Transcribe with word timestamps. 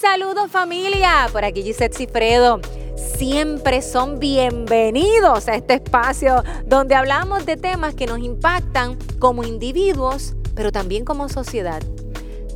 Saludos 0.00 0.50
familia, 0.50 1.28
por 1.30 1.44
aquí 1.44 1.62
Gisette 1.62 1.92
Cifredo. 1.92 2.62
Siempre 2.96 3.82
son 3.82 4.18
bienvenidos 4.18 5.46
a 5.46 5.56
este 5.56 5.74
espacio 5.74 6.42
donde 6.64 6.94
hablamos 6.94 7.44
de 7.44 7.58
temas 7.58 7.94
que 7.94 8.06
nos 8.06 8.18
impactan 8.20 8.96
como 9.18 9.44
individuos, 9.44 10.32
pero 10.56 10.72
también 10.72 11.04
como 11.04 11.28
sociedad. 11.28 11.82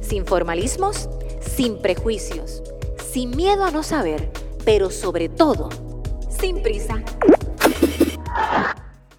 Sin 0.00 0.24
formalismos, 0.24 1.10
sin 1.42 1.82
prejuicios, 1.82 2.62
sin 3.12 3.36
miedo 3.36 3.64
a 3.64 3.70
no 3.70 3.82
saber, 3.82 4.30
pero 4.64 4.88
sobre 4.88 5.28
todo, 5.28 5.68
sin 6.30 6.62
prisa. 6.62 6.94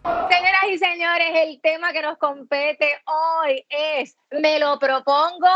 Señoras 0.03 0.65
y 0.71 0.77
señores, 0.79 1.27
el 1.43 1.61
tema 1.61 1.93
que 1.93 2.01
nos 2.01 2.17
compete 2.17 2.87
hoy 3.05 3.63
es, 3.69 4.17
me 4.31 4.57
lo 4.57 4.79
propongo 4.79 5.47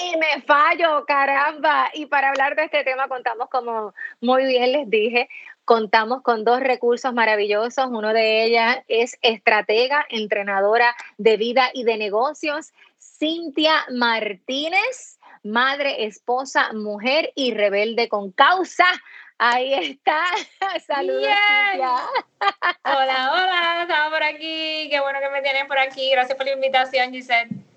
y 0.00 0.16
me 0.16 0.42
fallo, 0.42 1.04
caramba. 1.06 1.90
Y 1.94 2.06
para 2.06 2.30
hablar 2.30 2.56
de 2.56 2.64
este 2.64 2.84
tema 2.84 3.08
contamos, 3.08 3.48
como 3.48 3.94
muy 4.20 4.46
bien 4.46 4.72
les 4.72 4.88
dije, 4.90 5.28
contamos 5.64 6.22
con 6.22 6.44
dos 6.44 6.60
recursos 6.60 7.12
maravillosos. 7.12 7.86
Uno 7.90 8.12
de 8.12 8.44
ellas 8.44 8.78
es 8.88 9.18
estratega, 9.22 10.06
entrenadora 10.08 10.94
de 11.16 11.36
vida 11.36 11.70
y 11.72 11.84
de 11.84 11.98
negocios, 11.98 12.72
Cintia 12.98 13.84
Martínez, 13.90 15.18
madre, 15.42 16.06
esposa, 16.06 16.72
mujer 16.72 17.32
y 17.34 17.52
rebelde 17.52 18.08
con 18.08 18.32
causa. 18.32 18.86
Ahí 19.38 19.72
está. 19.74 20.24
Saludos. 20.86 21.22
Cintia. 21.22 21.94
Hola, 22.84 23.32
hola, 23.32 23.82
estaba 23.82 24.10
por 24.10 24.22
aquí. 24.22 24.88
Qué 24.90 25.00
bueno 25.00 25.20
que 25.20 25.30
me 25.30 25.42
tienen 25.42 25.68
por 25.68 25.78
aquí. 25.78 26.10
Gracias 26.10 26.36
por 26.36 26.46
la 26.46 26.52
invitación, 26.52 27.12
Giselle. 27.12 27.67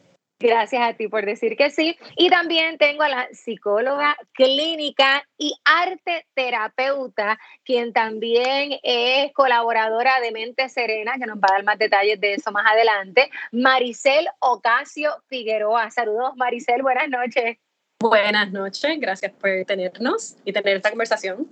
Gracias 0.41 0.81
a 0.81 0.93
ti 0.93 1.07
por 1.07 1.25
decir 1.25 1.55
que 1.55 1.69
sí. 1.69 1.97
Y 2.17 2.29
también 2.29 2.77
tengo 2.77 3.03
a 3.03 3.09
la 3.09 3.27
psicóloga 3.31 4.17
clínica 4.33 5.23
y 5.37 5.53
arte 5.63 6.25
terapeuta, 6.33 7.39
quien 7.63 7.93
también 7.93 8.79
es 8.83 9.31
colaboradora 9.33 10.19
de 10.19 10.31
Mente 10.31 10.67
Serena, 10.69 11.13
que 11.19 11.27
nos 11.27 11.37
va 11.37 11.47
a 11.49 11.53
dar 11.53 11.63
más 11.63 11.77
detalles 11.77 12.19
de 12.19 12.33
eso 12.33 12.51
más 12.51 12.65
adelante, 12.65 13.29
Maricel 13.51 14.27
Ocasio 14.39 15.11
Figueroa. 15.27 15.91
Saludos, 15.91 16.33
Maricel, 16.35 16.81
buenas 16.81 17.09
noches. 17.09 17.57
Buenas 17.99 18.51
noches, 18.51 18.99
gracias 18.99 19.31
por 19.33 19.49
tenernos 19.65 20.35
y 20.43 20.51
tener 20.51 20.77
esta 20.77 20.89
conversación. 20.89 21.47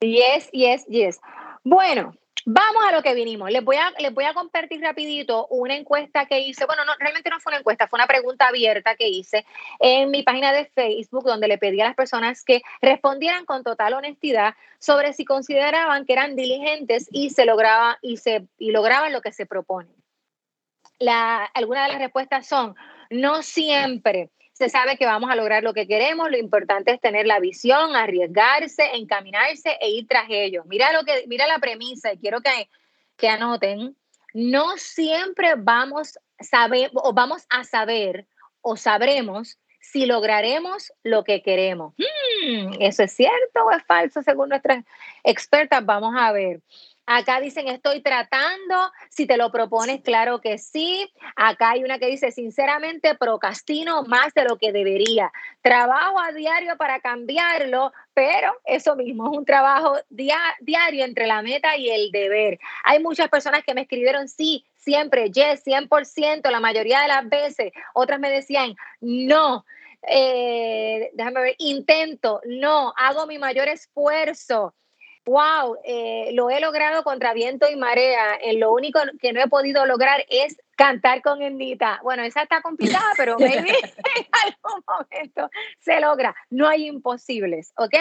Yes, 0.00 0.50
yes, 0.52 0.86
yes. 0.86 1.20
Bueno, 1.64 2.14
Vamos 2.52 2.82
a 2.84 2.90
lo 2.90 3.00
que 3.00 3.14
vinimos. 3.14 3.48
Les 3.52 3.62
voy 3.62 3.76
a, 3.76 3.92
les 4.00 4.12
voy 4.12 4.24
a 4.24 4.34
compartir 4.34 4.80
rapidito 4.80 5.46
una 5.50 5.76
encuesta 5.76 6.26
que 6.26 6.40
hice. 6.40 6.66
Bueno, 6.66 6.84
no, 6.84 6.92
realmente 6.98 7.30
no 7.30 7.38
fue 7.38 7.52
una 7.52 7.60
encuesta, 7.60 7.86
fue 7.86 7.98
una 7.98 8.08
pregunta 8.08 8.48
abierta 8.48 8.96
que 8.96 9.08
hice 9.08 9.46
en 9.78 10.10
mi 10.10 10.24
página 10.24 10.52
de 10.52 10.64
Facebook, 10.64 11.22
donde 11.22 11.46
le 11.46 11.58
pedí 11.58 11.80
a 11.80 11.84
las 11.84 11.94
personas 11.94 12.42
que 12.42 12.62
respondieran 12.82 13.44
con 13.44 13.62
total 13.62 13.92
honestidad 13.92 14.56
sobre 14.80 15.12
si 15.12 15.24
consideraban 15.24 16.04
que 16.04 16.12
eran 16.12 16.34
diligentes 16.34 17.08
y 17.12 17.30
se 17.30 17.44
lograba 17.44 17.98
y 18.02 18.16
se 18.16 18.48
y 18.58 18.72
lograban 18.72 19.12
lo 19.12 19.20
que 19.20 19.30
se 19.30 19.46
propone. 19.46 19.94
La, 20.98 21.44
algunas 21.44 21.86
de 21.86 21.92
las 21.92 22.02
respuestas 22.02 22.48
son 22.48 22.74
no 23.10 23.44
siempre 23.44 24.30
se 24.60 24.68
sabe 24.68 24.98
que 24.98 25.06
vamos 25.06 25.30
a 25.30 25.36
lograr 25.36 25.62
lo 25.62 25.72
que 25.72 25.86
queremos, 25.86 26.30
lo 26.30 26.36
importante 26.36 26.92
es 26.92 27.00
tener 27.00 27.26
la 27.26 27.40
visión, 27.40 27.96
arriesgarse, 27.96 28.94
encaminarse 28.94 29.78
e 29.80 29.88
ir 29.88 30.06
tras 30.06 30.26
ellos. 30.28 30.66
Mira 30.66 30.92
lo 30.92 31.02
que 31.02 31.24
mira 31.28 31.46
la 31.46 31.58
premisa 31.60 32.12
y 32.12 32.18
quiero 32.18 32.42
que, 32.42 32.68
que 33.16 33.30
anoten, 33.30 33.96
no 34.34 34.76
siempre 34.76 35.54
vamos 35.56 36.18
saber 36.38 36.90
o 36.92 37.14
vamos 37.14 37.46
a 37.48 37.64
saber 37.64 38.26
o 38.60 38.76
sabremos 38.76 39.58
si 39.80 40.04
lograremos 40.04 40.92
lo 41.04 41.24
que 41.24 41.40
queremos. 41.40 41.94
Hmm, 41.96 42.74
¿Eso 42.80 43.04
es 43.04 43.12
cierto 43.12 43.64
o 43.64 43.70
es 43.70 43.82
falso 43.84 44.20
según 44.20 44.50
nuestras 44.50 44.84
expertas? 45.24 45.82
Vamos 45.86 46.14
a 46.18 46.32
ver. 46.32 46.60
Acá 47.12 47.40
dicen, 47.40 47.66
estoy 47.66 48.02
tratando. 48.02 48.92
Si 49.08 49.26
te 49.26 49.36
lo 49.36 49.50
propones, 49.50 50.00
claro 50.00 50.40
que 50.40 50.58
sí. 50.58 51.12
Acá 51.34 51.70
hay 51.70 51.82
una 51.82 51.98
que 51.98 52.06
dice, 52.06 52.30
sinceramente, 52.30 53.16
procrastino 53.16 54.04
más 54.04 54.32
de 54.32 54.44
lo 54.44 54.58
que 54.58 54.70
debería. 54.70 55.32
Trabajo 55.60 56.20
a 56.20 56.30
diario 56.30 56.76
para 56.76 57.00
cambiarlo, 57.00 57.92
pero 58.14 58.52
eso 58.64 58.94
mismo 58.94 59.28
es 59.28 59.38
un 59.38 59.44
trabajo 59.44 59.96
diario 60.08 61.04
entre 61.04 61.26
la 61.26 61.42
meta 61.42 61.76
y 61.76 61.90
el 61.90 62.12
deber. 62.12 62.60
Hay 62.84 63.02
muchas 63.02 63.28
personas 63.28 63.64
que 63.64 63.74
me 63.74 63.80
escribieron, 63.80 64.28
sí, 64.28 64.64
siempre, 64.76 65.32
yes, 65.32 65.64
100%, 65.64 66.48
la 66.48 66.60
mayoría 66.60 67.00
de 67.00 67.08
las 67.08 67.28
veces. 67.28 67.72
Otras 67.92 68.20
me 68.20 68.30
decían, 68.30 68.76
no. 69.00 69.66
Eh, 70.06 71.10
déjame 71.14 71.40
ver, 71.40 71.54
intento, 71.58 72.40
no, 72.46 72.94
hago 72.96 73.26
mi 73.26 73.38
mayor 73.38 73.66
esfuerzo 73.66 74.74
wow, 75.30 75.76
eh, 75.84 76.30
lo 76.32 76.50
he 76.50 76.60
logrado 76.60 77.04
contra 77.04 77.32
viento 77.32 77.70
y 77.70 77.76
marea. 77.76 78.34
Eh, 78.42 78.54
lo 78.54 78.72
único 78.72 78.98
que 79.20 79.32
no 79.32 79.40
he 79.40 79.46
podido 79.46 79.86
lograr 79.86 80.24
es 80.28 80.60
cantar 80.76 81.22
con 81.22 81.40
Ernita. 81.40 82.00
Bueno, 82.02 82.24
esa 82.24 82.42
está 82.42 82.60
complicada, 82.60 83.12
pero 83.16 83.36
maybe 83.38 83.70
en 83.70 84.26
algún 84.32 84.84
momento 84.86 85.48
se 85.78 86.00
logra. 86.00 86.34
No 86.50 86.68
hay 86.68 86.88
imposibles, 86.88 87.72
¿ok? 87.76 87.94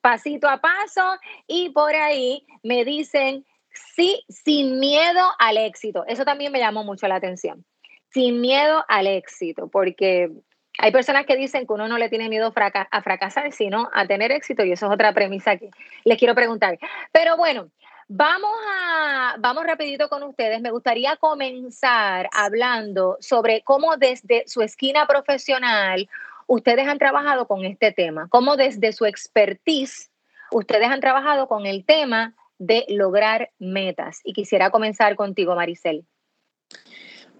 Pasito 0.00 0.48
a 0.48 0.60
paso 0.60 1.16
y 1.46 1.70
por 1.70 1.94
ahí 1.94 2.44
me 2.64 2.84
dicen 2.84 3.46
sí, 3.94 4.24
sin 4.28 4.80
miedo 4.80 5.22
al 5.38 5.58
éxito. 5.58 6.04
Eso 6.08 6.24
también 6.24 6.50
me 6.50 6.58
llamó 6.58 6.82
mucho 6.82 7.06
la 7.06 7.16
atención. 7.16 7.64
Sin 8.10 8.40
miedo 8.40 8.84
al 8.88 9.06
éxito, 9.06 9.68
porque 9.68 10.30
hay 10.78 10.90
personas 10.92 11.26
que 11.26 11.36
dicen 11.36 11.66
que 11.66 11.72
uno 11.72 11.88
no 11.88 11.98
le 11.98 12.08
tiene 12.08 12.28
miedo 12.28 12.52
a 12.56 13.02
fracasar, 13.02 13.52
sino 13.52 13.88
a 13.92 14.06
tener 14.06 14.32
éxito, 14.32 14.64
y 14.64 14.72
eso 14.72 14.86
es 14.86 14.92
otra 14.92 15.12
premisa 15.12 15.56
que 15.56 15.70
les 16.04 16.18
quiero 16.18 16.34
preguntar. 16.34 16.78
Pero 17.12 17.36
bueno, 17.36 17.70
vamos 18.08 18.52
a, 18.72 19.36
vamos 19.38 19.64
rapidito 19.64 20.08
con 20.08 20.22
ustedes. 20.24 20.60
Me 20.60 20.70
gustaría 20.70 21.16
comenzar 21.16 22.28
hablando 22.32 23.16
sobre 23.20 23.62
cómo 23.62 23.96
desde 23.96 24.44
su 24.46 24.62
esquina 24.62 25.06
profesional 25.06 26.08
ustedes 26.46 26.86
han 26.86 26.98
trabajado 26.98 27.46
con 27.46 27.64
este 27.64 27.92
tema, 27.92 28.28
cómo 28.28 28.56
desde 28.56 28.92
su 28.92 29.06
expertise 29.06 30.10
ustedes 30.50 30.88
han 30.88 31.00
trabajado 31.00 31.48
con 31.48 31.66
el 31.66 31.84
tema 31.84 32.34
de 32.58 32.84
lograr 32.88 33.50
metas. 33.58 34.20
Y 34.24 34.32
quisiera 34.32 34.70
comenzar 34.70 35.16
contigo, 35.16 35.54
Maricel. 35.54 36.04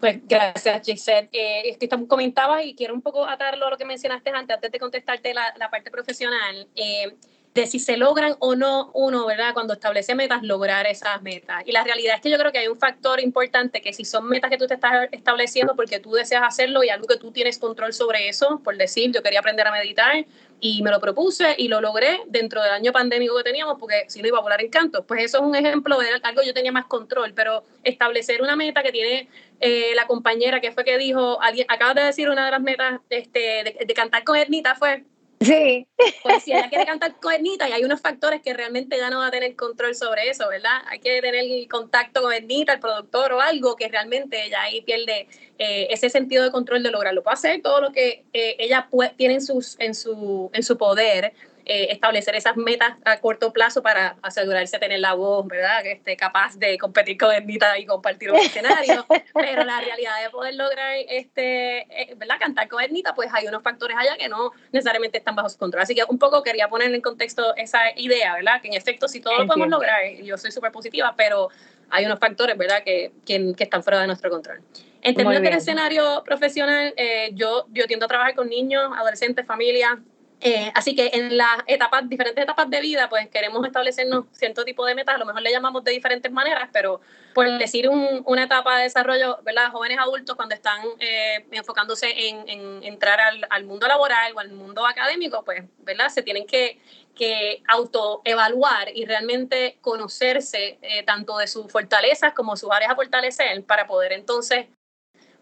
Pues 0.01 0.21
gracias, 0.27 0.85
Gisette. 0.85 1.31
Eh, 1.33 1.71
es 1.71 1.79
que 1.79 1.89
comentabas 2.07 2.65
y 2.65 2.75
quiero 2.75 2.95
un 2.95 3.03
poco 3.03 3.27
atarlo 3.27 3.67
a 3.67 3.71
lo 3.71 3.77
que 3.77 3.85
mencionaste 3.85 4.31
antes, 4.31 4.55
antes 4.55 4.71
de 4.71 4.79
contestarte 4.79 5.33
la, 5.33 5.55
la 5.57 5.71
parte 5.71 5.91
profesional. 5.91 6.69
Eh, 6.75 7.17
de 7.55 7.69
si 7.69 7.79
se 7.79 7.97
logran 7.97 8.35
o 8.41 8.57
no 8.57 8.91
uno, 8.95 9.27
¿verdad? 9.27 9.55
Cuando 9.55 9.75
establece 9.75 10.17
metas, 10.17 10.43
lograr 10.43 10.89
esas 10.89 11.23
metas. 11.23 11.63
Y 11.65 11.71
la 11.71 11.85
realidad 11.85 12.17
es 12.17 12.21
que 12.21 12.29
yo 12.29 12.37
creo 12.37 12.51
que 12.51 12.59
hay 12.59 12.67
un 12.67 12.77
factor 12.77 13.21
importante 13.21 13.81
que 13.81 13.93
si 13.93 14.05
son 14.05 14.29
metas 14.29 14.51
que 14.51 14.59
tú 14.59 14.67
te 14.67 14.75
estás 14.75 15.09
estableciendo 15.13 15.77
porque 15.77 16.01
tú 16.01 16.13
deseas 16.13 16.43
hacerlo 16.43 16.83
y 16.83 16.89
algo 16.89 17.07
que 17.07 17.17
tú 17.17 17.31
tienes 17.31 17.59
control 17.59 17.93
sobre 17.93 18.29
eso, 18.29 18.61
por 18.65 18.77
decir, 18.77 19.13
yo 19.13 19.23
quería 19.23 19.39
aprender 19.39 19.69
a 19.69 19.71
meditar 19.71 20.27
y 20.59 20.83
me 20.83 20.91
lo 20.91 20.99
propuse 21.01 21.55
y 21.57 21.69
lo 21.69 21.81
logré 21.81 22.23
dentro 22.27 22.61
del 22.61 22.73
año 22.73 22.91
pandémico 22.91 23.37
que 23.37 23.45
teníamos 23.45 23.79
porque 23.79 24.05
si 24.09 24.21
no 24.21 24.27
iba 24.27 24.39
a 24.39 24.43
volar 24.43 24.61
en 24.61 24.71
canto. 24.71 25.07
Pues 25.07 25.23
eso 25.23 25.39
es 25.39 25.45
un 25.45 25.55
ejemplo 25.55 25.97
de 25.99 26.09
algo 26.23 26.43
yo 26.43 26.55
tenía 26.55 26.73
más 26.73 26.87
control, 26.87 27.35
pero 27.35 27.63
establecer 27.85 28.43
una 28.43 28.57
meta 28.57 28.83
que 28.83 28.91
tiene 28.91 29.29
eh, 29.61 29.93
la 29.95 30.09
compañera 30.09 30.61
que 30.61 30.73
fue 30.73 30.85
que 30.85 30.99
dijo, 30.99 31.41
alguien, 31.41 31.67
acabas 31.69 31.95
de 31.95 32.03
decir 32.03 32.29
una 32.29 32.47
de 32.47 32.51
las 32.51 32.61
metas 32.61 33.01
este, 33.11 33.39
de, 33.39 33.85
de 33.87 33.95
cantar 33.95 34.25
con 34.25 34.37
Ernita 34.37 34.75
fue 34.75 35.05
Sí. 35.41 35.87
Pues 36.23 36.43
si 36.43 36.53
ella 36.53 36.69
quiere 36.69 36.87
cantar 36.87 37.17
Ernita 37.35 37.69
y 37.69 37.73
hay 37.73 37.85
unos 37.85 38.01
factores 38.01 38.41
que 38.43 38.55
realmente 38.55 38.97
ya 38.97 39.11
no 39.11 39.19
va 39.19 39.27
a 39.27 39.31
tener 39.31 39.55
control 39.57 39.95
sobre 39.95 40.29
eso, 40.29 40.49
¿verdad? 40.49 40.83
Hay 40.87 41.01
que 41.01 41.21
tener 41.21 41.45
contacto 41.69 42.23
con 42.23 42.33
Ernita, 42.33 42.75
el 42.75 42.81
productor 42.81 43.33
o 43.33 43.41
algo 43.41 43.77
que 43.77 43.89
realmente 43.89 44.45
ella 44.47 44.63
ahí 44.63 44.83
pierde 44.83 45.29
eh, 45.59 45.89
ese 45.91 46.11
sentido 46.11 46.45
de 46.45 46.51
control 46.51 46.83
de 46.83 46.91
lograrlo. 46.91 47.23
Puede 47.23 47.35
hacer 47.35 47.63
todo 47.63 47.81
lo 47.81 47.93
que 47.93 48.25
eh, 48.33 48.57
ella 48.59 48.89
tiene 49.17 49.35
en, 49.35 49.43
sus, 49.43 49.79
en, 49.81 49.95
su, 49.95 50.51
en 50.53 50.63
su 50.63 50.79
poder 50.79 51.33
eh, 51.67 51.89
establecer 51.91 52.35
esas 52.35 52.57
metas 52.57 52.95
a 53.05 53.21
corto 53.21 53.53
plazo 53.53 53.83
para 53.83 54.17
asegurarse 54.21 54.77
de 54.77 54.81
tener 54.81 55.01
la 55.01 55.15
voz, 55.15 55.47
¿verdad? 55.47 55.83
Que 55.83 55.93
esté 55.93 56.17
capaz 56.17 56.59
de 56.59 56.77
competir 56.77 57.17
con 57.17 57.33
Ernita 57.33 57.79
y 57.79 57.87
compartir 57.87 58.31
un 58.31 58.37
escenario. 58.37 59.07
Pero 59.35 59.65
la 59.65 59.81
realidad 59.81 60.23
de 60.23 60.29
poder 60.31 60.57
lograr, 60.57 60.97
este, 61.09 61.81
eh, 62.03 62.15
¿verdad? 62.17 62.37
Cantar 62.39 62.69
con 62.69 62.83
Ernita, 62.83 63.15
pues 63.15 63.31
hay 63.33 63.47
unos 63.47 63.63
factores 63.63 63.97
allá 63.99 64.17
que 64.19 64.29
no 64.29 64.53
necesariamente 64.73 65.19
están 65.19 65.35
bajo 65.35 65.49
su 65.49 65.57
control. 65.57 65.83
Así 65.83 65.95
que 65.95 66.03
un 66.07 66.19
poco 66.19 66.43
quería 66.43 66.69
poner 66.69 66.95
en 66.95 67.01
contexto 67.01 67.57
esa 67.57 67.81
idea, 67.97 68.35
¿verdad? 68.35 68.61
Que 68.61 68.69
en 68.69 68.75
efecto, 68.75 69.09
si 69.09 69.21
todo 69.21 69.39
lo 69.39 69.47
podemos 69.47 69.69
lograr, 69.69 70.07
yo 70.23 70.37
soy 70.37 70.53
súper 70.53 70.71
positiva, 70.71 71.15
pero 71.17 71.49
hay 71.91 72.05
unos 72.05 72.19
factores, 72.19 72.59
¿verdad?, 72.59 72.83
que, 72.85 73.13
que, 73.25 73.55
están 73.59 73.83
fuera 73.83 74.01
de 74.01 74.07
nuestro 74.07 74.29
control. 74.29 74.61
En 75.01 75.15
términos 75.15 75.43
del 75.43 75.55
escenario 75.55 76.23
profesional, 76.25 76.93
eh, 76.97 77.31
yo, 77.35 77.67
yo 77.73 77.87
tiendo 77.87 78.07
a 78.07 78.09
trabajar 78.09 78.35
con 78.35 78.49
niños, 78.49 78.91
adolescentes, 78.97 79.47
familias, 79.47 79.99
Eh, 80.47 80.71
así 80.75 80.95
que 80.95 81.11
en 81.15 81.39
las 81.39 81.63
etapas, 81.67 82.07
diferentes 82.07 82.45
etapas 82.45 82.69
de 82.69 82.79
vida, 82.83 83.09
pues 83.09 83.31
queremos 83.31 83.65
establecernos 83.67 84.27
cierto 84.33 84.63
tipo 84.63 84.85
de 84.85 84.95
metas, 84.95 85.15
a 85.15 85.19
lo 85.19 85.25
mejor 85.25 85.41
le 85.41 85.51
llamamos 85.51 85.83
de 85.85 85.93
diferentes 85.93 86.31
maneras, 86.31 86.69
pero 86.71 87.01
por 87.33 87.51
decir 87.57 87.89
una 87.89 88.43
etapa 88.43 88.77
de 88.77 88.83
desarrollo, 88.83 89.39
¿verdad? 89.43 89.71
Jóvenes 89.71 89.99
adultos 89.99 90.37
cuando 90.37 90.55
están 90.55 90.83
eh, 91.01 91.47
enfocándose 91.51 92.29
en, 92.29 92.85
entrar 92.85 93.21
al, 93.49 93.65
mundo 93.65 93.89
laboral 93.89 94.35
o 94.37 94.39
al 94.39 94.53
mundo 94.53 94.87
académico, 94.87 95.43
pues, 95.47 95.65
¿verdad? 95.79 96.11
Se 96.11 96.21
tienen 96.21 96.47
que, 96.47 96.79
que 97.15 97.63
autoevaluar 97.67 98.95
y 98.95 99.07
realmente 99.07 99.79
conocerse 99.81 100.77
eh, 100.83 101.05
tanto 101.05 101.39
de 101.39 101.47
sus 101.47 101.73
fortalezas 101.73 102.35
como 102.35 102.55
sus 102.59 102.71
áreas 102.71 102.93
a 102.93 102.97
fortalecer 102.97 103.65
para 103.65 103.87
poder 103.87 104.13
entonces 104.13 104.67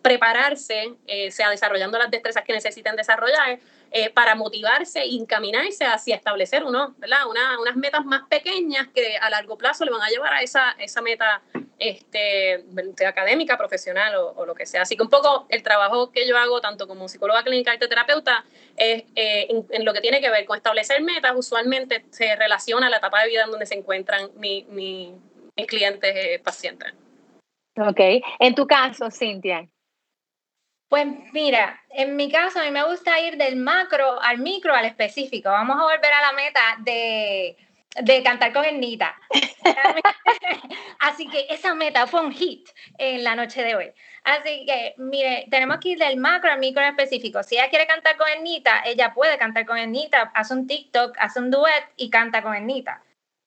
prepararse, 0.02 0.94
sea 1.30 1.50
desarrollando 1.50 1.98
las 1.98 2.10
destrezas 2.10 2.44
que 2.44 2.52
necesiten 2.52 2.96
desarrollar, 2.96 3.60
eh, 3.94 4.08
para 4.08 4.34
motivarse 4.34 5.02
e 5.02 5.16
encaminarse 5.16 5.84
hacia 5.84 6.16
establecer 6.16 6.64
uno, 6.64 6.94
¿verdad? 6.96 7.26
Una, 7.28 7.60
unas 7.60 7.76
metas 7.76 8.02
más 8.06 8.22
pequeñas 8.26 8.88
que 8.88 9.18
a 9.18 9.28
largo 9.28 9.58
plazo 9.58 9.84
le 9.84 9.90
van 9.90 10.00
a 10.00 10.08
llevar 10.08 10.32
a 10.32 10.40
esa, 10.40 10.70
esa 10.78 11.02
meta 11.02 11.42
este, 11.78 12.64
académica, 13.06 13.58
profesional 13.58 14.14
o, 14.16 14.46
lo 14.46 14.54
que 14.54 14.64
sea. 14.64 14.80
Así 14.80 14.96
que 14.96 15.02
un 15.02 15.10
poco 15.10 15.44
el 15.50 15.62
trabajo 15.62 16.10
que 16.10 16.26
yo 16.26 16.38
hago, 16.38 16.62
tanto 16.62 16.88
como 16.88 17.06
psicóloga 17.06 17.42
clínica 17.42 17.74
y 17.74 17.78
terapeuta, 17.78 18.46
es 18.78 19.04
eh, 19.14 19.48
en, 19.50 19.84
lo 19.84 19.92
que 19.92 20.00
tiene 20.00 20.22
que 20.22 20.30
ver 20.30 20.46
con 20.46 20.56
establecer 20.56 21.02
metas, 21.02 21.34
usualmente 21.36 22.06
se 22.08 22.34
relaciona 22.34 22.86
a 22.86 22.90
la 22.90 22.96
etapa 22.96 23.22
de 23.22 23.28
vida 23.28 23.44
en 23.44 23.50
donde 23.50 23.66
se 23.66 23.74
encuentran 23.74 24.30
mi, 24.36 24.64
mis 24.70 25.66
clientes 25.66 26.16
eh, 26.16 26.40
pacientes. 26.42 26.94
Ok. 27.76 28.00
En 28.38 28.54
tu 28.54 28.66
caso, 28.66 29.10
Cintia, 29.10 29.68
pues 30.92 31.06
mira, 31.32 31.82
en 31.88 32.16
mi 32.16 32.30
caso 32.30 32.60
a 32.60 32.64
mí 32.64 32.70
me 32.70 32.84
gusta 32.84 33.18
ir 33.18 33.38
del 33.38 33.56
macro 33.56 34.20
al 34.20 34.36
micro 34.36 34.74
al 34.74 34.84
específico. 34.84 35.48
Vamos 35.48 35.80
a 35.80 35.84
volver 35.84 36.12
a 36.12 36.20
la 36.20 36.32
meta 36.34 36.60
de, 36.80 37.56
cantar 38.22 38.52
con 38.52 38.62
Ernita. 38.62 39.18
Así 41.00 41.26
que 41.30 41.46
esa 41.48 41.74
meta 41.74 42.06
fue 42.06 42.20
un 42.20 42.30
hit 42.30 42.68
en 42.98 43.24
la 43.24 43.34
noche 43.34 43.62
de 43.62 43.74
hoy. 43.74 43.90
Así 44.22 44.66
que, 44.66 44.92
mire, 44.98 45.46
tenemos 45.50 45.78
que 45.78 45.88
ir 45.88 45.98
del 45.98 46.18
macro 46.18 46.52
al 46.52 46.58
micro 46.58 46.84
específico. 46.84 47.42
Si 47.42 47.54
ella 47.54 47.70
quiere 47.70 47.86
cantar 47.86 48.18
con 48.18 48.28
Ernita, 48.28 48.82
ella 48.84 49.14
puede 49.14 49.38
cantar 49.38 49.64
con 49.64 49.78
Ernita, 49.78 50.30
hace 50.34 50.52
un 50.52 50.66
TikTok, 50.66 51.16
hace 51.18 51.40
un 51.40 51.50
duet 51.50 51.84
y 51.96 52.10
canta 52.10 52.42
con 52.42 52.54
Ernita. 52.54 53.02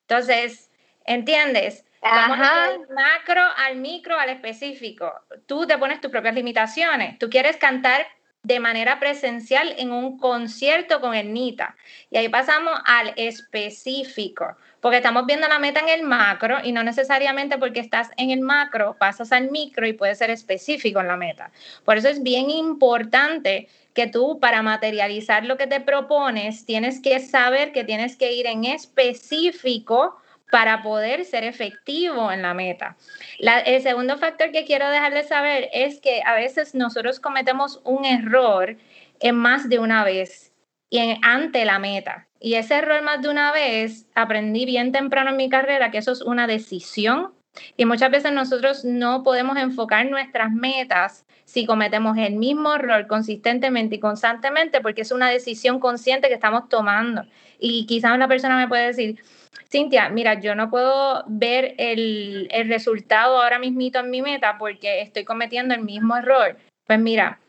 Entonces, 0.08 0.68
¿entiendes? 1.04 1.84
Vamos 2.10 2.38
del 2.38 2.94
macro 2.94 3.42
al 3.56 3.76
micro 3.76 4.18
al 4.18 4.30
específico. 4.30 5.12
Tú 5.46 5.66
te 5.66 5.78
pones 5.78 6.00
tus 6.00 6.10
propias 6.10 6.34
limitaciones. 6.34 7.18
Tú 7.18 7.28
quieres 7.28 7.56
cantar 7.56 8.06
de 8.46 8.60
manera 8.60 9.00
presencial 9.00 9.74
en 9.76 9.90
un 9.90 10.18
concierto 10.18 11.00
con 11.00 11.14
Ernita. 11.14 11.74
Y 12.10 12.16
ahí 12.16 12.28
pasamos 12.28 12.78
al 12.84 13.12
específico, 13.16 14.56
porque 14.80 14.98
estamos 14.98 15.26
viendo 15.26 15.48
la 15.48 15.58
meta 15.58 15.80
en 15.80 15.88
el 15.88 16.04
macro 16.04 16.58
y 16.62 16.70
no 16.70 16.84
necesariamente 16.84 17.58
porque 17.58 17.80
estás 17.80 18.10
en 18.16 18.30
el 18.30 18.40
macro, 18.40 18.94
pasas 19.00 19.32
al 19.32 19.50
micro 19.50 19.84
y 19.84 19.94
puedes 19.94 20.18
ser 20.18 20.30
específico 20.30 21.00
en 21.00 21.08
la 21.08 21.16
meta. 21.16 21.50
Por 21.84 21.96
eso 21.96 22.08
es 22.08 22.22
bien 22.22 22.48
importante 22.48 23.68
que 23.94 24.06
tú 24.06 24.38
para 24.38 24.62
materializar 24.62 25.44
lo 25.44 25.56
que 25.56 25.66
te 25.66 25.80
propones, 25.80 26.64
tienes 26.64 27.00
que 27.00 27.18
saber 27.18 27.72
que 27.72 27.82
tienes 27.82 28.14
que 28.16 28.32
ir 28.32 28.46
en 28.46 28.64
específico 28.64 30.20
para 30.50 30.82
poder 30.82 31.24
ser 31.24 31.44
efectivo 31.44 32.30
en 32.30 32.42
la 32.42 32.54
meta. 32.54 32.96
el 33.38 33.82
segundo 33.82 34.16
factor 34.16 34.52
que 34.52 34.64
quiero 34.64 34.88
dejarles 34.88 35.28
saber 35.28 35.68
es 35.72 36.00
que 36.00 36.22
a 36.24 36.34
veces 36.34 36.74
nosotros 36.74 37.20
cometemos 37.20 37.80
un 37.84 38.04
error 38.04 38.76
en 39.20 39.36
más 39.36 39.68
de 39.68 39.78
una 39.78 40.04
vez 40.04 40.52
y 40.88 40.98
en, 40.98 41.18
ante 41.24 41.64
la 41.64 41.78
meta. 41.78 42.28
Y 42.38 42.54
ese 42.54 42.76
error 42.76 43.02
más 43.02 43.22
de 43.22 43.28
una 43.28 43.50
vez 43.50 44.06
aprendí 44.14 44.66
bien 44.66 44.92
temprano 44.92 45.30
en 45.30 45.36
mi 45.36 45.48
carrera 45.48 45.90
que 45.90 45.98
eso 45.98 46.12
es 46.12 46.22
una 46.22 46.46
decisión 46.46 47.32
y 47.76 47.84
muchas 47.84 48.10
veces 48.10 48.32
nosotros 48.32 48.84
no 48.84 49.22
podemos 49.22 49.56
enfocar 49.56 50.06
nuestras 50.06 50.52
metas 50.52 51.24
si 51.44 51.64
cometemos 51.64 52.16
el 52.18 52.34
mismo 52.34 52.74
error 52.74 53.06
consistentemente 53.06 53.96
y 53.96 54.00
constantemente 54.00 54.80
porque 54.80 55.02
es 55.02 55.12
una 55.12 55.30
decisión 55.30 55.78
consciente 55.78 56.28
que 56.28 56.34
estamos 56.34 56.68
tomando. 56.68 57.24
Y 57.58 57.86
quizás 57.86 58.14
una 58.14 58.28
persona 58.28 58.56
me 58.56 58.68
puede 58.68 58.88
decir, 58.88 59.22
Cintia, 59.68 60.08
mira, 60.10 60.34
yo 60.34 60.54
no 60.54 60.70
puedo 60.70 61.24
ver 61.26 61.74
el, 61.78 62.48
resultado 62.68 63.42
ahora 63.42 63.58
mismito 63.58 63.98
en 63.98 64.10
mi 64.10 64.22
meta 64.22 64.56
porque 64.58 65.00
estoy 65.00 65.24
cometiendo 65.24 65.74
el 65.74 65.82
mismo 65.82 66.16
error. 66.16 66.56
Pues 66.86 67.00
mira, 67.00 67.40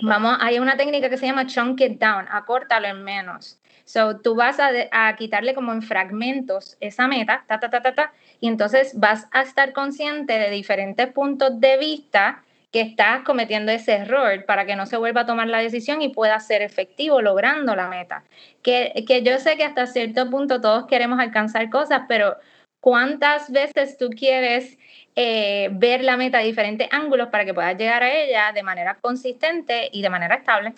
vamos, 0.00 0.38
hay 0.40 0.58
una 0.58 0.76
técnica 0.76 1.10
que 1.10 1.18
se 1.18 1.26
llama 1.26 1.46
chunk 1.46 1.80
it 1.82 2.00
down, 2.00 2.26
acórtalo 2.30 2.88
en 2.88 3.04
menos. 3.04 3.60
So, 3.84 4.18
tú 4.18 4.34
vas 4.34 4.60
a, 4.60 4.70
a, 4.92 5.16
quitarle 5.16 5.54
como 5.54 5.72
en 5.72 5.82
fragmentos 5.82 6.76
esa 6.80 7.08
meta, 7.08 7.44
ta, 7.46 7.58
ta, 7.58 7.70
ta, 7.70 7.80
ta, 7.80 7.94
ta, 7.94 8.12
y 8.38 8.48
entonces 8.48 8.98
vas 8.98 9.28
a 9.32 9.42
estar 9.42 9.72
consciente 9.72 10.38
de 10.38 10.50
diferentes 10.50 11.10
puntos 11.12 11.58
de 11.58 11.78
vista 11.78 12.44
que 12.70 12.80
estás 12.82 13.22
cometiendo 13.22 13.72
ese 13.72 13.94
error 13.94 14.44
para 14.44 14.66
que 14.66 14.76
no 14.76 14.86
se 14.86 14.96
vuelva 14.96 15.22
a 15.22 15.26
tomar 15.26 15.48
la 15.48 15.58
decisión 15.58 16.02
y 16.02 16.10
pueda 16.10 16.38
ser 16.40 16.62
efectivo 16.62 17.22
logrando 17.22 17.74
la 17.74 17.88
meta. 17.88 18.24
Que, 18.62 19.04
que 19.06 19.22
yo 19.22 19.38
sé 19.38 19.56
que 19.56 19.64
hasta 19.64 19.86
cierto 19.86 20.28
punto 20.28 20.60
todos 20.60 20.86
queremos 20.86 21.18
alcanzar 21.18 21.70
cosas, 21.70 22.02
pero 22.08 22.36
¿cuántas 22.80 23.50
veces 23.50 23.96
tú 23.96 24.10
quieres 24.10 24.78
eh, 25.16 25.70
ver 25.72 26.04
la 26.04 26.16
meta 26.16 26.38
de 26.38 26.44
diferentes 26.44 26.88
ángulos 26.90 27.28
para 27.28 27.44
que 27.44 27.54
puedas 27.54 27.76
llegar 27.76 28.02
a 28.02 28.12
ella 28.12 28.52
de 28.52 28.62
manera 28.62 28.98
consistente 29.00 29.88
y 29.92 30.02
de 30.02 30.10
manera 30.10 30.36
estable? 30.36 30.74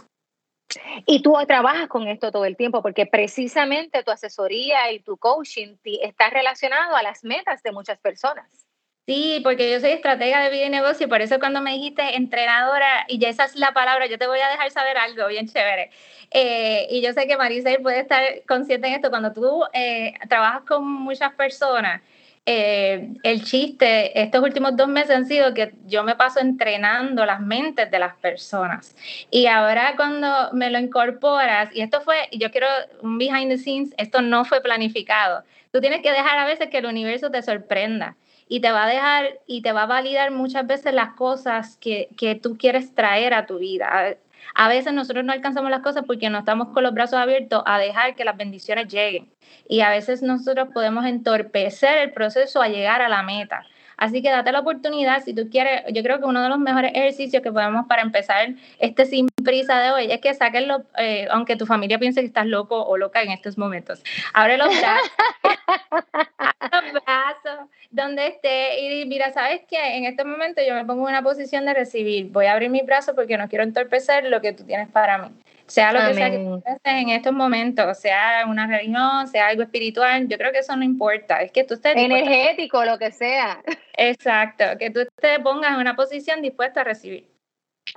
Y 1.06 1.20
tú 1.22 1.34
trabajas 1.48 1.88
con 1.88 2.06
esto 2.06 2.31
todo 2.31 2.44
el 2.44 2.56
tiempo 2.56 2.81
porque 2.82 3.04
precisamente 3.06 4.04
tu 4.04 4.12
asesoría 4.12 4.93
y 4.93 5.00
tu 5.00 5.16
coaching 5.16 5.76
está 5.84 6.31
relacionado 6.31 6.94
a 6.94 7.02
las 7.02 7.25
metas 7.25 7.64
de 7.64 7.72
muchas 7.72 7.98
personas. 7.98 8.69
Sí, 9.10 9.40
porque 9.42 9.68
yo 9.68 9.80
soy 9.80 9.90
estratega 9.90 10.40
de 10.40 10.50
vida 10.50 10.66
y 10.66 10.70
negocio 10.70 11.08
por 11.08 11.20
eso 11.20 11.40
cuando 11.40 11.60
me 11.60 11.72
dijiste 11.72 12.14
entrenadora, 12.14 13.06
y 13.08 13.18
ya 13.18 13.28
esa 13.28 13.44
es 13.44 13.56
la 13.56 13.72
palabra, 13.72 14.06
yo 14.06 14.18
te 14.18 14.28
voy 14.28 14.38
a 14.38 14.48
dejar 14.48 14.70
saber 14.70 14.96
algo 14.98 15.26
bien 15.26 15.48
chévere. 15.48 15.90
Eh, 16.30 16.86
y 16.90 17.02
yo 17.02 17.12
sé 17.12 17.26
que 17.26 17.36
Maricel 17.36 17.82
puede 17.82 17.98
estar 17.98 18.22
consciente 18.46 18.86
en 18.86 18.94
esto, 18.94 19.10
cuando 19.10 19.32
tú 19.32 19.64
eh, 19.72 20.14
trabajas 20.28 20.62
con 20.62 20.86
muchas 20.86 21.32
personas, 21.34 22.02
eh, 22.46 23.08
el 23.24 23.42
chiste 23.42 24.22
estos 24.22 24.44
últimos 24.44 24.76
dos 24.76 24.86
meses 24.86 25.10
han 25.10 25.26
sido 25.26 25.54
que 25.54 25.72
yo 25.86 26.04
me 26.04 26.14
paso 26.14 26.38
entrenando 26.38 27.26
las 27.26 27.40
mentes 27.40 27.90
de 27.90 27.98
las 27.98 28.14
personas. 28.14 28.94
Y 29.28 29.46
ahora 29.48 29.94
cuando 29.96 30.52
me 30.52 30.70
lo 30.70 30.78
incorporas, 30.78 31.74
y 31.74 31.80
esto 31.80 32.00
fue, 32.00 32.28
yo 32.30 32.52
quiero 32.52 32.68
un 33.02 33.18
behind 33.18 33.50
the 33.50 33.58
scenes, 33.58 33.92
esto 33.98 34.22
no 34.22 34.44
fue 34.44 34.60
planificado. 34.60 35.42
Tú 35.72 35.80
tienes 35.80 36.00
que 36.00 36.12
dejar 36.12 36.38
a 36.38 36.46
veces 36.46 36.70
que 36.70 36.78
el 36.78 36.86
universo 36.86 37.28
te 37.32 37.42
sorprenda 37.42 38.14
y 38.50 38.58
te 38.61 38.73
va 38.73 38.85
a 38.85 38.88
dejar 38.88 39.38
y 39.47 39.62
te 39.62 39.70
va 39.70 39.85
a 39.85 39.87
validar 39.87 40.32
muchas 40.32 40.67
veces 40.67 40.93
las 40.93 41.14
cosas 41.14 41.76
que, 41.76 42.08
que 42.19 42.35
tú 42.35 42.58
quieres 42.58 42.93
traer 42.97 43.32
a 43.32 43.47
tu 43.47 43.58
vida. 43.58 44.17
A 44.56 44.69
veces 44.69 44.93
nosotros 44.93 45.25
no 45.25 45.32
alcanzamos 45.32 45.70
las 45.70 45.82
cosas 45.82 46.02
porque 46.05 46.31
no 46.31 46.41
estamos 46.41 46.69
con 46.70 46.82
los 46.82 46.93
brazos 46.93 47.20
abiertos 47.20 47.62
a 47.64 47.79
dejar 47.79 48.17
que 48.17 48.24
las 48.24 48.36
bendiciones 48.36 48.89
lleguen. 48.89 49.32
Y 49.69 49.82
a 49.82 49.91
veces 49.91 50.22
nosotros 50.22 50.70
podemos 50.74 51.05
entorpecer 51.05 51.98
el 51.98 52.13
proceso 52.13 52.60
a 52.60 52.67
llegar 52.67 53.03
a 53.03 53.08
la 53.08 53.22
meta. 53.22 53.65
Así 54.00 54.22
que 54.22 54.30
date 54.30 54.50
la 54.50 54.60
oportunidad, 54.60 55.22
si 55.22 55.34
tú 55.34 55.50
quieres, 55.50 55.82
yo 55.92 56.02
creo 56.02 56.19
que 56.19 56.24
uno 56.24 56.42
de 56.42 56.48
los 56.48 56.58
mejores 56.58 56.92
ejercicios 56.94 57.42
que 57.42 57.52
podemos 57.52 57.86
para 57.86 58.00
empezar 58.00 58.54
este 58.78 59.04
sin 59.04 59.28
prisa 59.44 59.78
de 59.78 59.90
hoy 59.90 60.10
es 60.10 60.22
que 60.22 60.32
saquenlo, 60.32 60.84
eh, 60.96 61.28
aunque 61.30 61.54
tu 61.54 61.66
familia 61.66 61.98
piense 61.98 62.20
que 62.20 62.26
estás 62.26 62.46
loco 62.46 62.82
o 62.82 62.96
loca 62.96 63.20
en 63.20 63.30
estos 63.30 63.58
momentos. 63.58 64.02
Abre 64.32 64.56
los 64.56 64.69
brazos, 64.69 65.10
los 66.94 67.04
brazos 67.04 67.69
donde 67.90 68.28
esté 68.28 68.80
y 68.80 69.04
mira, 69.04 69.34
¿sabes 69.34 69.60
qué? 69.69 69.98
En 69.98 70.06
este 70.06 70.24
momento 70.24 70.62
yo 70.66 70.74
me 70.74 70.86
pongo 70.86 71.06
en 71.06 71.12
una 71.12 71.22
posición 71.22 71.66
de 71.66 71.74
recibir. 71.74 72.30
Voy 72.30 72.46
a 72.46 72.52
abrir 72.52 72.70
mis 72.70 72.86
brazos 72.86 73.14
porque 73.14 73.36
no 73.36 73.50
quiero 73.50 73.64
entorpecer 73.64 74.24
lo 74.24 74.40
que 74.40 74.54
tú 74.54 74.64
tienes 74.64 74.88
para 74.88 75.19
mí 75.19 75.28
sea 75.70 75.93
lo 75.93 76.06
que 76.08 76.15
sea 76.15 76.31
que 76.31 76.39
tú 76.39 76.62
en 76.84 77.08
estos 77.10 77.32
momentos, 77.32 77.98
sea 77.98 78.44
una 78.46 78.67
religión, 78.67 79.29
sea 79.29 79.48
algo 79.48 79.62
espiritual, 79.62 80.29
yo 80.29 80.36
creo 80.36 80.53
que 80.53 80.58
eso 80.58 80.77
no 80.77 80.84
importa, 80.84 81.43
es 81.43 81.53
que 81.53 81.65
tú 81.65 81.74
estés... 81.74 81.94
Energético, 81.96 82.84
lo 82.84 82.98
que 82.98 83.10
sea. 83.12 83.62
Exacto, 83.94 84.65
que 84.79 84.91
tú 84.91 85.00
te 85.20 85.41
pongas 85.41 85.72
en 85.72 85.79
una 85.79 85.96
posición 85.96 86.43
dispuesta 86.43 86.81
a 86.81 86.84
recibir. 86.84 87.31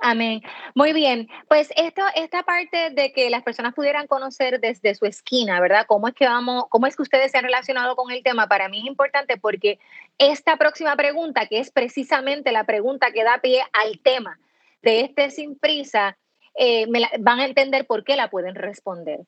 Amén. 0.00 0.42
Muy 0.74 0.92
bien. 0.92 1.28
Pues 1.48 1.70
esto, 1.76 2.02
esta 2.14 2.42
parte 2.42 2.90
de 2.90 3.12
que 3.12 3.30
las 3.30 3.42
personas 3.42 3.74
pudieran 3.74 4.06
conocer 4.06 4.60
desde 4.60 4.94
su 4.94 5.06
esquina, 5.06 5.60
¿verdad? 5.60 5.86
¿Cómo 5.86 6.08
es 6.08 6.14
que 6.14 6.26
vamos, 6.26 6.64
cómo 6.68 6.86
es 6.86 6.96
que 6.96 7.02
ustedes 7.02 7.30
se 7.30 7.38
han 7.38 7.44
relacionado 7.44 7.94
con 7.94 8.10
el 8.10 8.22
tema? 8.22 8.48
Para 8.48 8.68
mí 8.68 8.80
es 8.80 8.86
importante 8.86 9.36
porque 9.36 9.78
esta 10.18 10.56
próxima 10.56 10.96
pregunta, 10.96 11.46
que 11.46 11.60
es 11.60 11.70
precisamente 11.70 12.50
la 12.50 12.64
pregunta 12.64 13.12
que 13.12 13.24
da 13.24 13.38
pie 13.40 13.62
al 13.72 14.00
tema 14.00 14.38
de 14.82 15.02
este 15.02 15.30
sin 15.30 15.56
prisa, 15.58 16.16
eh, 16.54 16.86
van 17.18 17.40
a 17.40 17.46
entender 17.46 17.86
por 17.86 18.04
qué 18.04 18.16
la 18.16 18.30
pueden 18.30 18.54
responder. 18.54 19.20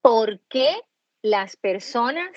¿Por 0.00 0.40
qué 0.48 0.74
las 1.22 1.56
personas 1.56 2.30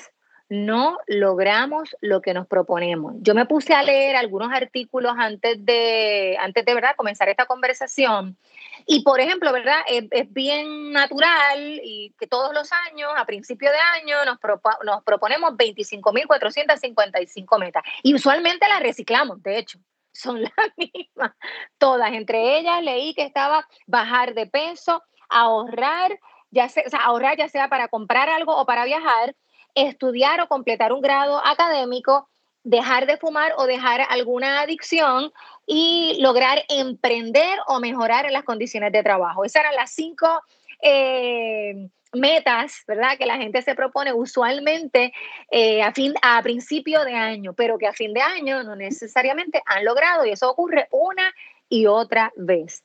no 0.53 0.99
logramos 1.07 1.95
lo 2.01 2.21
que 2.21 2.35
nos 2.35 2.47
proponemos. 2.47 3.15
Yo 3.21 3.33
me 3.33 3.47
puse 3.47 3.73
a 3.73 3.81
leer 3.81 4.15
algunos 4.15 4.53
artículos 4.53 5.15
antes 5.17 5.65
de, 5.65 6.37
antes 6.39 6.63
de 6.63 6.75
verdad 6.75 6.95
comenzar 6.95 7.27
esta 7.27 7.47
conversación. 7.47 8.37
Y 8.85 9.01
por 9.01 9.19
ejemplo, 9.19 9.51
¿verdad? 9.51 9.79
Es, 9.87 10.31
bien 10.31 10.91
natural 10.91 11.81
y 11.83 12.13
que 12.19 12.27
todos 12.27 12.53
los 12.53 12.69
años, 12.71 13.09
a 13.17 13.25
principio 13.25 13.71
de 13.71 13.77
año, 13.77 14.17
nos, 14.25 14.37
nos 14.85 15.03
proponemos 15.03 15.53
25.455 15.53 17.59
metas. 17.59 17.81
Y 18.03 18.13
usualmente 18.13 18.67
las 18.67 18.81
reciclamos, 18.81 19.41
de 19.41 19.57
hecho 19.57 19.79
son 20.13 20.41
las 20.41 20.51
mismas, 20.77 21.31
todas. 21.77 22.13
Entre 22.13 22.59
ellas 22.59 22.81
leí 22.83 23.13
que 23.13 23.23
estaba 23.23 23.67
bajar 23.87 24.33
de 24.33 24.47
peso, 24.47 25.03
ahorrar, 25.29 26.17
ya 26.51 26.69
sea, 26.69 26.83
ahorrar 27.03 27.37
ya 27.37 27.49
sea 27.49 27.67
para 27.67 27.87
comprar 27.87 28.29
algo 28.29 28.55
o 28.55 28.65
para 28.65 28.85
viajar, 28.85 29.35
estudiar 29.75 30.39
o 30.41 30.47
completar 30.47 30.93
un 30.93 31.01
grado 31.01 31.41
académico, 31.45 32.29
dejar 32.63 33.05
de 33.07 33.17
fumar 33.17 33.53
o 33.57 33.65
dejar 33.65 34.01
alguna 34.09 34.61
adicción 34.61 35.33
y 35.65 36.17
lograr 36.21 36.63
emprender 36.69 37.59
o 37.67 37.79
mejorar 37.79 38.25
en 38.25 38.33
las 38.33 38.43
condiciones 38.43 38.91
de 38.91 39.03
trabajo. 39.03 39.43
Esas 39.43 39.63
eran 39.63 39.75
las 39.75 39.91
cinco 39.91 40.41
eh, 40.83 41.89
metas, 42.13 42.83
¿verdad? 42.87 43.17
Que 43.17 43.25
la 43.25 43.37
gente 43.37 43.61
se 43.61 43.75
propone 43.75 44.13
usualmente 44.13 45.13
eh, 45.51 45.81
a, 45.81 45.91
fin, 45.93 46.13
a 46.21 46.41
principio 46.43 47.03
de 47.03 47.15
año, 47.15 47.53
pero 47.53 47.77
que 47.77 47.87
a 47.87 47.93
fin 47.93 48.13
de 48.13 48.21
año 48.21 48.63
no 48.63 48.75
necesariamente 48.75 49.61
han 49.65 49.85
logrado 49.85 50.25
y 50.25 50.31
eso 50.31 50.49
ocurre 50.49 50.87
una 50.91 51.33
y 51.69 51.87
otra 51.87 52.31
vez. 52.35 52.83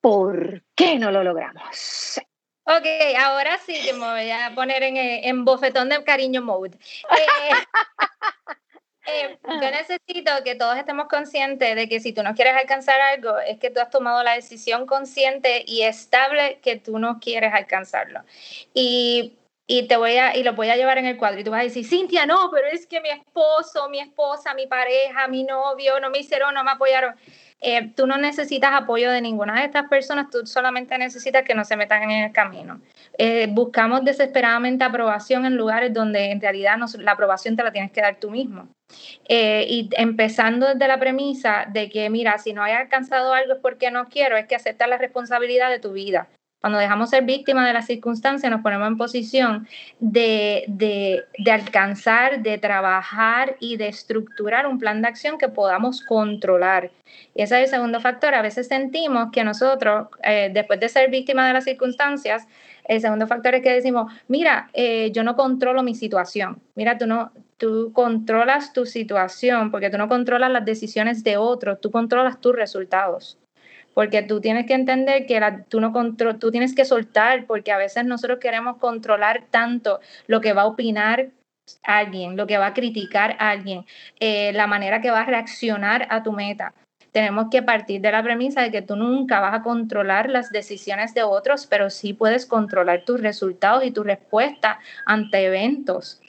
¿Por 0.00 0.62
qué 0.76 0.98
no 0.98 1.10
lo 1.10 1.24
logramos? 1.24 2.20
Ok, 2.64 2.86
ahora 3.18 3.58
sí 3.58 3.74
que 3.82 3.94
me 3.94 4.00
voy 4.00 4.30
a 4.30 4.52
poner 4.54 4.82
en, 4.82 4.96
en 4.96 5.44
bofetón 5.44 5.88
de 5.88 6.04
cariño 6.04 6.42
mode. 6.42 6.76
Eh, 6.76 7.50
eh, 9.08 9.38
yo 9.62 9.70
necesito 9.70 10.32
que 10.44 10.54
todos 10.54 10.76
estemos 10.76 11.08
conscientes 11.08 11.74
de 11.74 11.88
que 11.88 12.00
si 12.00 12.12
tú 12.12 12.22
no 12.22 12.34
quieres 12.34 12.54
alcanzar 12.56 13.00
algo, 13.00 13.38
es 13.38 13.58
que 13.58 13.70
tú 13.70 13.80
has 13.80 13.90
tomado 13.90 14.22
la 14.22 14.34
decisión 14.34 14.86
consciente 14.86 15.64
y 15.66 15.82
estable 15.82 16.58
que 16.62 16.76
tú 16.76 16.98
no 16.98 17.18
quieres 17.18 17.52
alcanzarlo. 17.54 18.20
Y, 18.74 19.37
y 19.70 19.86
te 19.86 19.98
voy 19.98 20.16
a, 20.16 20.34
y 20.34 20.42
lo 20.42 20.54
voy 20.54 20.70
a 20.70 20.76
llevar 20.76 20.96
en 20.96 21.04
el 21.04 21.18
cuadro 21.18 21.38
y 21.38 21.44
tú 21.44 21.50
vas 21.50 21.60
a 21.60 21.64
decir, 21.64 21.86
Cintia, 21.86 22.24
no, 22.24 22.50
pero 22.50 22.68
es 22.68 22.86
que 22.86 23.02
mi 23.02 23.10
esposo, 23.10 23.90
mi 23.90 24.00
esposa, 24.00 24.54
mi 24.54 24.66
pareja, 24.66 25.28
mi 25.28 25.44
novio 25.44 26.00
no 26.00 26.08
me 26.08 26.20
hicieron, 26.20 26.54
no 26.54 26.64
me 26.64 26.70
apoyaron. 26.70 27.14
Eh, 27.60 27.92
tú 27.94 28.06
no 28.06 28.16
necesitas 28.16 28.72
apoyo 28.72 29.10
de 29.10 29.20
ninguna 29.20 29.60
de 29.60 29.66
estas 29.66 29.86
personas, 29.88 30.30
tú 30.30 30.46
solamente 30.46 30.96
necesitas 30.96 31.42
que 31.42 31.54
no 31.54 31.66
se 31.66 31.76
metan 31.76 32.04
en 32.04 32.24
el 32.24 32.32
camino. 32.32 32.80
Eh, 33.18 33.46
buscamos 33.50 34.02
desesperadamente 34.04 34.84
aprobación 34.84 35.44
en 35.44 35.56
lugares 35.56 35.92
donde 35.92 36.30
en 36.30 36.40
realidad 36.40 36.78
la 36.98 37.12
aprobación 37.12 37.54
te 37.54 37.62
la 37.62 37.70
tienes 37.70 37.92
que 37.92 38.00
dar 38.00 38.18
tú 38.18 38.30
mismo. 38.30 38.68
Eh, 39.28 39.66
y 39.68 39.90
empezando 39.98 40.66
desde 40.66 40.88
la 40.88 40.98
premisa 40.98 41.66
de 41.68 41.90
que, 41.90 42.08
mira, 42.08 42.38
si 42.38 42.54
no 42.54 42.62
hay 42.62 42.72
alcanzado 42.72 43.34
algo 43.34 43.52
es 43.52 43.58
porque 43.60 43.90
no 43.90 44.08
quiero, 44.08 44.38
es 44.38 44.46
que 44.46 44.54
aceptas 44.54 44.88
la 44.88 44.96
responsabilidad 44.96 45.68
de 45.68 45.78
tu 45.78 45.92
vida. 45.92 46.28
Cuando 46.60 46.80
dejamos 46.80 47.10
ser 47.10 47.24
víctimas 47.24 47.66
de 47.66 47.72
las 47.72 47.86
circunstancias, 47.86 48.50
nos 48.50 48.62
ponemos 48.62 48.88
en 48.88 48.96
posición 48.96 49.68
de, 50.00 50.64
de, 50.66 51.24
de, 51.38 51.50
alcanzar, 51.52 52.42
de 52.42 52.58
trabajar 52.58 53.56
y 53.60 53.76
de 53.76 53.86
estructurar 53.86 54.66
un 54.66 54.78
plan 54.80 55.00
de 55.00 55.06
acción 55.06 55.38
que 55.38 55.48
podamos 55.48 56.02
controlar. 56.02 56.90
Y 57.36 57.42
ese 57.42 57.58
es 57.58 57.64
el 57.64 57.76
segundo 57.76 58.00
factor. 58.00 58.34
A 58.34 58.42
veces 58.42 58.66
sentimos 58.66 59.28
que 59.30 59.44
nosotros, 59.44 60.08
eh, 60.24 60.50
después 60.52 60.80
de 60.80 60.88
ser 60.88 61.10
víctimas 61.10 61.46
de 61.46 61.52
las 61.52 61.64
circunstancias, 61.64 62.48
el 62.84 63.00
segundo 63.00 63.28
factor 63.28 63.54
es 63.54 63.62
que 63.62 63.72
decimos, 63.72 64.12
mira, 64.26 64.68
eh, 64.72 65.12
yo 65.12 65.22
no 65.22 65.36
controlo 65.36 65.84
mi 65.84 65.94
situación. 65.94 66.60
Mira, 66.74 66.98
tú 66.98 67.06
no, 67.06 67.30
tú 67.56 67.92
controlas 67.92 68.72
tu 68.72 68.84
situación 68.84 69.70
porque 69.70 69.90
tú 69.90 69.98
no 69.98 70.08
controlas 70.08 70.50
las 70.50 70.64
decisiones 70.64 71.22
de 71.22 71.36
otros, 71.36 71.80
tú 71.80 71.92
controlas 71.92 72.40
tus 72.40 72.56
resultados 72.56 73.38
porque 73.98 74.22
tú 74.22 74.40
tienes 74.40 74.64
que 74.66 74.74
entender 74.74 75.26
que 75.26 75.42
tú, 75.68 75.80
no 75.80 75.92
control, 75.92 76.38
tú 76.38 76.52
tienes 76.52 76.72
que 76.72 76.84
soltar, 76.84 77.46
porque 77.46 77.72
a 77.72 77.78
veces 77.78 78.04
nosotros 78.04 78.38
queremos 78.38 78.76
controlar 78.76 79.46
tanto 79.50 79.98
lo 80.28 80.40
que 80.40 80.52
va 80.52 80.62
a 80.62 80.66
opinar 80.66 81.30
alguien, 81.82 82.36
lo 82.36 82.46
que 82.46 82.58
va 82.58 82.66
a 82.66 82.74
criticar 82.74 83.34
alguien, 83.40 83.84
eh, 84.20 84.52
la 84.52 84.68
manera 84.68 85.00
que 85.00 85.10
va 85.10 85.22
a 85.22 85.26
reaccionar 85.26 86.06
a 86.10 86.22
tu 86.22 86.30
meta. 86.30 86.74
Tenemos 87.10 87.46
que 87.50 87.60
partir 87.60 88.00
de 88.00 88.12
la 88.12 88.22
premisa 88.22 88.62
de 88.62 88.70
que 88.70 88.82
tú 88.82 88.94
nunca 88.94 89.40
vas 89.40 89.54
a 89.54 89.62
controlar 89.64 90.30
las 90.30 90.52
decisiones 90.52 91.12
de 91.12 91.24
otros, 91.24 91.66
pero 91.66 91.90
sí 91.90 92.12
puedes 92.12 92.46
controlar 92.46 93.04
tus 93.04 93.20
resultados 93.20 93.84
y 93.84 93.90
tu 93.90 94.04
respuesta 94.04 94.78
ante 95.06 95.44
eventos. 95.44 96.20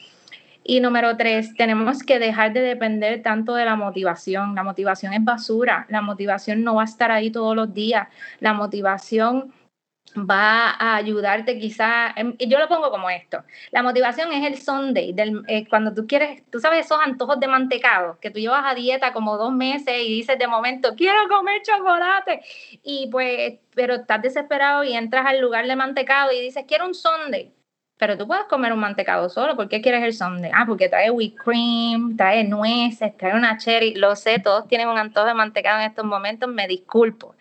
Y 0.62 0.80
número 0.80 1.16
tres, 1.16 1.54
tenemos 1.56 2.02
que 2.02 2.18
dejar 2.18 2.52
de 2.52 2.60
depender 2.60 3.22
tanto 3.22 3.54
de 3.54 3.64
la 3.64 3.76
motivación. 3.76 4.54
La 4.54 4.62
motivación 4.62 5.12
es 5.12 5.24
basura. 5.24 5.86
La 5.88 6.02
motivación 6.02 6.62
no 6.62 6.74
va 6.76 6.82
a 6.82 6.84
estar 6.84 7.10
ahí 7.10 7.30
todos 7.30 7.56
los 7.56 7.72
días. 7.72 8.08
La 8.40 8.52
motivación 8.52 9.52
va 10.16 10.70
a 10.70 10.96
ayudarte 10.96 11.58
quizá, 11.58 12.14
yo 12.38 12.58
lo 12.58 12.68
pongo 12.68 12.90
como 12.90 13.10
esto, 13.10 13.44
la 13.70 13.82
motivación 13.82 14.32
es 14.32 14.44
el 14.44 14.58
Sunday, 14.60 15.12
del, 15.12 15.42
eh, 15.46 15.66
cuando 15.68 15.94
tú 15.94 16.06
quieres, 16.06 16.42
tú 16.50 16.58
sabes 16.58 16.86
esos 16.86 16.98
antojos 17.00 17.38
de 17.38 17.46
mantecado, 17.46 18.18
que 18.20 18.30
tú 18.30 18.40
llevas 18.40 18.64
a 18.66 18.74
dieta 18.74 19.12
como 19.12 19.36
dos 19.36 19.52
meses 19.52 19.94
y 20.02 20.08
dices 20.08 20.38
de 20.38 20.46
momento, 20.48 20.94
quiero 20.96 21.28
comer 21.28 21.62
chocolate, 21.62 22.42
y 22.82 23.08
pues, 23.10 23.58
pero 23.74 23.94
estás 23.94 24.22
desesperado 24.22 24.84
y 24.84 24.94
entras 24.94 25.26
al 25.26 25.40
lugar 25.40 25.66
de 25.66 25.76
mantecado 25.76 26.32
y 26.32 26.40
dices, 26.40 26.64
quiero 26.66 26.86
un 26.86 26.94
Sunday, 26.94 27.52
pero 28.00 28.16
tú 28.16 28.26
puedes 28.26 28.44
comer 28.44 28.72
un 28.72 28.80
mantecado 28.80 29.28
solo. 29.28 29.54
¿Por 29.56 29.68
qué 29.68 29.82
quieres 29.82 30.02
el 30.02 30.14
sundae? 30.14 30.50
Ah, 30.54 30.64
porque 30.66 30.88
trae 30.88 31.10
whipped 31.10 31.36
cream, 31.36 32.16
trae 32.16 32.42
nueces, 32.44 33.14
trae 33.18 33.34
una 33.34 33.58
cherry. 33.58 33.94
Lo 33.94 34.16
sé, 34.16 34.38
todos 34.38 34.66
tienen 34.66 34.88
un 34.88 34.96
antojo 34.96 35.26
de 35.26 35.34
mantecado 35.34 35.80
en 35.80 35.86
estos 35.86 36.06
momentos, 36.06 36.48
me 36.48 36.66
disculpo. 36.66 37.34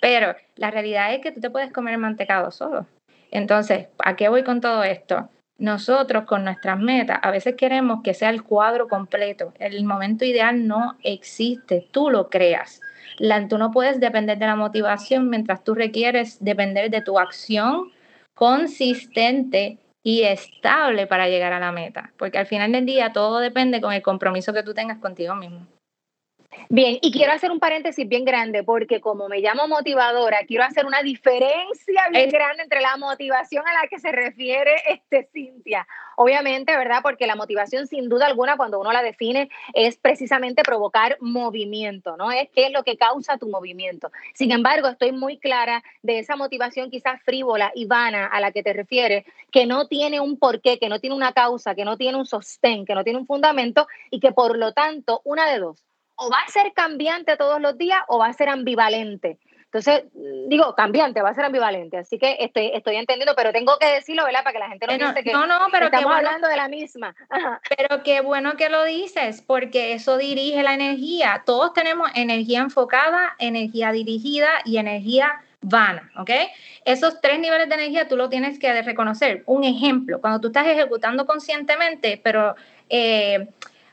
Pero 0.00 0.36
la 0.54 0.70
realidad 0.70 1.12
es 1.12 1.20
que 1.20 1.32
tú 1.32 1.40
te 1.40 1.50
puedes 1.50 1.72
comer 1.72 1.94
el 1.94 2.00
mantecado 2.00 2.52
solo. 2.52 2.86
Entonces, 3.32 3.88
¿a 4.04 4.14
qué 4.14 4.28
voy 4.28 4.44
con 4.44 4.60
todo 4.60 4.84
esto? 4.84 5.28
Nosotros 5.58 6.26
con 6.26 6.44
nuestras 6.44 6.78
metas 6.78 7.18
a 7.20 7.32
veces 7.32 7.56
queremos 7.56 8.00
que 8.04 8.14
sea 8.14 8.30
el 8.30 8.44
cuadro 8.44 8.86
completo. 8.86 9.52
El 9.58 9.84
momento 9.84 10.24
ideal 10.24 10.68
no 10.68 10.96
existe, 11.02 11.88
tú 11.90 12.08
lo 12.08 12.30
creas. 12.30 12.80
La, 13.18 13.48
tú 13.48 13.58
no 13.58 13.72
puedes 13.72 13.98
depender 13.98 14.38
de 14.38 14.46
la 14.46 14.54
motivación 14.54 15.28
mientras 15.28 15.64
tú 15.64 15.74
requieres 15.74 16.38
depender 16.38 16.88
de 16.90 17.02
tu 17.02 17.18
acción 17.18 17.90
consistente 18.34 19.78
y 20.04 20.22
estable 20.24 21.08
para 21.08 21.28
llegar 21.28 21.52
a 21.52 21.60
la 21.60 21.72
meta, 21.72 22.12
porque 22.18 22.38
al 22.38 22.46
final 22.46 22.72
del 22.72 22.86
día 22.86 23.12
todo 23.12 23.40
depende 23.40 23.80
con 23.80 23.92
el 23.92 24.02
compromiso 24.02 24.52
que 24.52 24.62
tú 24.62 24.74
tengas 24.74 24.98
contigo 24.98 25.34
mismo. 25.34 25.66
Bien, 26.68 26.98
y 27.02 27.12
quiero 27.12 27.32
hacer 27.32 27.50
un 27.50 27.60
paréntesis 27.60 28.08
bien 28.08 28.24
grande 28.24 28.62
porque 28.62 29.00
como 29.00 29.28
me 29.28 29.40
llamo 29.40 29.68
motivadora, 29.68 30.38
quiero 30.46 30.64
hacer 30.64 30.86
una 30.86 31.02
diferencia 31.02 32.08
bien 32.10 32.30
grande 32.30 32.62
entre 32.62 32.80
la 32.80 32.96
motivación 32.96 33.66
a 33.66 33.72
la 33.74 33.88
que 33.88 33.98
se 33.98 34.10
refiere 34.10 34.74
este 34.88 35.28
Cintia. 35.32 35.86
Obviamente, 36.16 36.76
¿verdad? 36.76 37.00
Porque 37.02 37.26
la 37.26 37.36
motivación 37.36 37.86
sin 37.86 38.08
duda 38.08 38.26
alguna 38.26 38.56
cuando 38.56 38.80
uno 38.80 38.92
la 38.92 39.02
define 39.02 39.50
es 39.72 39.96
precisamente 39.96 40.62
provocar 40.62 41.16
movimiento, 41.20 42.16
¿no? 42.16 42.30
Es 42.30 42.48
qué 42.54 42.66
es 42.66 42.72
lo 42.72 42.84
que 42.84 42.96
causa 42.96 43.36
tu 43.36 43.48
movimiento. 43.48 44.10
Sin 44.32 44.52
embargo, 44.52 44.88
estoy 44.88 45.12
muy 45.12 45.38
clara 45.38 45.82
de 46.02 46.20
esa 46.20 46.36
motivación 46.36 46.90
quizás 46.90 47.20
frívola 47.22 47.72
y 47.74 47.86
vana 47.86 48.26
a 48.26 48.40
la 48.40 48.52
que 48.52 48.62
te 48.62 48.72
refieres, 48.72 49.24
que 49.50 49.66
no 49.66 49.86
tiene 49.88 50.20
un 50.20 50.38
porqué, 50.38 50.78
que 50.78 50.88
no 50.88 51.00
tiene 51.00 51.16
una 51.16 51.32
causa, 51.32 51.74
que 51.74 51.84
no 51.84 51.96
tiene 51.96 52.16
un 52.16 52.26
sostén, 52.26 52.84
que 52.84 52.94
no 52.94 53.04
tiene 53.04 53.18
un 53.18 53.26
fundamento 53.26 53.86
y 54.10 54.20
que 54.20 54.32
por 54.32 54.56
lo 54.56 54.72
tanto, 54.72 55.20
una 55.24 55.50
de 55.50 55.58
dos, 55.58 55.82
o 56.16 56.30
va 56.30 56.38
a 56.46 56.50
ser 56.50 56.72
cambiante 56.72 57.36
todos 57.36 57.60
los 57.60 57.76
días 57.76 58.00
o 58.08 58.18
va 58.18 58.26
a 58.26 58.32
ser 58.32 58.48
ambivalente. 58.48 59.38
Entonces, 59.74 60.04
digo, 60.48 60.72
cambiante, 60.76 61.20
va 61.20 61.30
a 61.30 61.34
ser 61.34 61.46
ambivalente. 61.46 61.96
Así 61.96 62.16
que 62.16 62.36
estoy, 62.38 62.70
estoy 62.74 62.94
entendiendo, 62.94 63.34
pero 63.34 63.50
tengo 63.52 63.76
que 63.80 63.86
decirlo, 63.86 64.24
¿verdad? 64.24 64.44
Para 64.44 64.52
que 64.52 64.58
la 64.60 64.68
gente 64.68 64.86
no 64.86 64.96
piense 64.96 65.24
que 65.24 65.32
no, 65.32 65.48
no, 65.48 65.66
pero 65.72 65.86
estamos 65.86 66.14
hablando 66.14 66.46
de 66.46 66.56
la 66.56 66.68
misma. 66.68 67.12
Pero 67.76 68.04
qué 68.04 68.20
bueno 68.20 68.56
que 68.56 68.68
lo 68.68 68.84
dices, 68.84 69.42
porque 69.42 69.94
eso 69.94 70.16
dirige 70.16 70.62
la 70.62 70.74
energía. 70.74 71.42
Todos 71.44 71.72
tenemos 71.72 72.08
energía 72.14 72.60
enfocada, 72.60 73.34
energía 73.40 73.90
dirigida 73.90 74.48
y 74.64 74.76
energía 74.76 75.42
vana, 75.60 76.08
¿ok? 76.18 76.30
Esos 76.84 77.20
tres 77.20 77.40
niveles 77.40 77.68
de 77.68 77.74
energía 77.74 78.06
tú 78.06 78.16
lo 78.16 78.28
tienes 78.28 78.60
que 78.60 78.80
reconocer. 78.80 79.42
Un 79.46 79.64
ejemplo, 79.64 80.20
cuando 80.20 80.40
tú 80.40 80.48
estás 80.48 80.68
ejecutando 80.68 81.26
conscientemente, 81.26 82.20
pero... 82.22 82.54
Eh, 82.88 83.48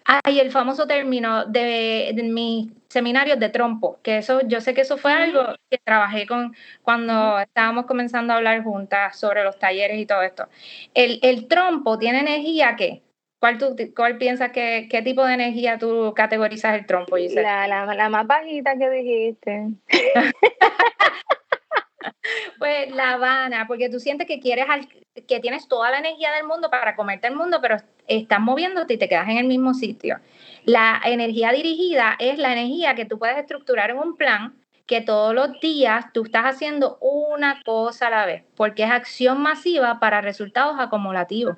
hay 0.06 0.40
el 0.40 0.52
famoso 0.52 0.88
término 0.88 1.46
de, 1.46 2.12
de 2.14 2.24
mis 2.24 2.72
seminarios 2.90 3.40
de 3.40 3.50
trompo, 3.50 4.00
que 4.04 4.18
eso, 4.18 4.42
yo 4.48 4.60
sé 4.62 4.74
que 4.74 4.82
eso 4.82 4.98
fue 4.98 5.14
algo 5.14 5.56
que 5.70 5.78
trabajé 5.78 6.28
con 6.28 6.54
cuando 6.82 7.40
estábamos 7.40 7.86
comenzando 7.86 8.34
a 8.34 8.38
hablar 8.38 8.64
juntas 8.64 9.18
sobre 9.18 9.44
los 9.44 9.58
talleres 9.58 9.98
y 10.00 10.06
todo 10.06 10.22
esto. 10.24 10.48
El, 10.94 11.20
el 11.22 11.48
trompo 11.48 11.98
tiene 11.98 12.20
energía 12.20 12.76
que, 12.76 13.02
¿Cuál, 13.40 13.58
tú, 13.58 13.76
¿Cuál 13.96 14.20
piensas 14.20 14.52
que 14.52 14.88
qué 14.88 15.02
tipo 15.02 15.26
de 15.26 15.34
energía 15.34 15.80
tú 15.80 16.14
categorizas 16.16 16.76
el 16.76 16.86
trompo, 16.86 17.18
La, 17.18 17.68
la, 17.68 17.86
la 17.96 18.10
más 18.10 18.28
bajita 18.28 18.78
que 18.78 18.90
dijiste. 18.92 19.68
Pues 22.58 22.92
La 22.92 23.14
Habana, 23.14 23.66
porque 23.68 23.90
tú 23.90 24.00
sientes 24.00 24.28
que 24.28 24.40
quieres 24.40 24.66
que 25.28 25.40
tienes 25.40 25.68
toda 25.68 25.92
la 25.92 26.00
energía 26.00 26.32
del 26.32 26.46
mundo 26.46 26.70
para 26.70 26.96
comerte 26.96 27.28
el 27.28 27.36
mundo, 27.36 27.60
pero 27.62 27.78
estás 28.08 28.40
moviéndote 28.40 28.94
y 28.94 28.98
te 28.98 29.10
quedas 29.10 29.28
en 29.30 29.38
el 29.38 29.46
mismo 29.46 29.74
sitio. 29.74 30.20
La 30.64 31.02
energía 31.04 31.52
dirigida 31.52 32.16
es 32.20 32.38
la 32.38 32.54
energía 32.54 32.96
que 32.96 33.06
tú 33.06 33.20
puedes 33.20 33.38
estructurar 33.38 33.90
en 33.90 33.98
un 33.98 34.16
plan 34.16 34.56
que 34.86 35.02
todos 35.02 35.34
los 35.34 35.60
días 35.62 36.06
tú 36.14 36.24
estás 36.24 36.44
haciendo 36.44 36.98
una 37.00 37.62
cosa 37.64 38.08
a 38.08 38.10
la 38.10 38.26
vez, 38.26 38.44
porque 38.56 38.84
es 38.84 38.92
acción 38.92 39.42
masiva 39.42 40.00
para 40.00 40.22
resultados 40.22 40.76
acumulativos. 40.80 41.58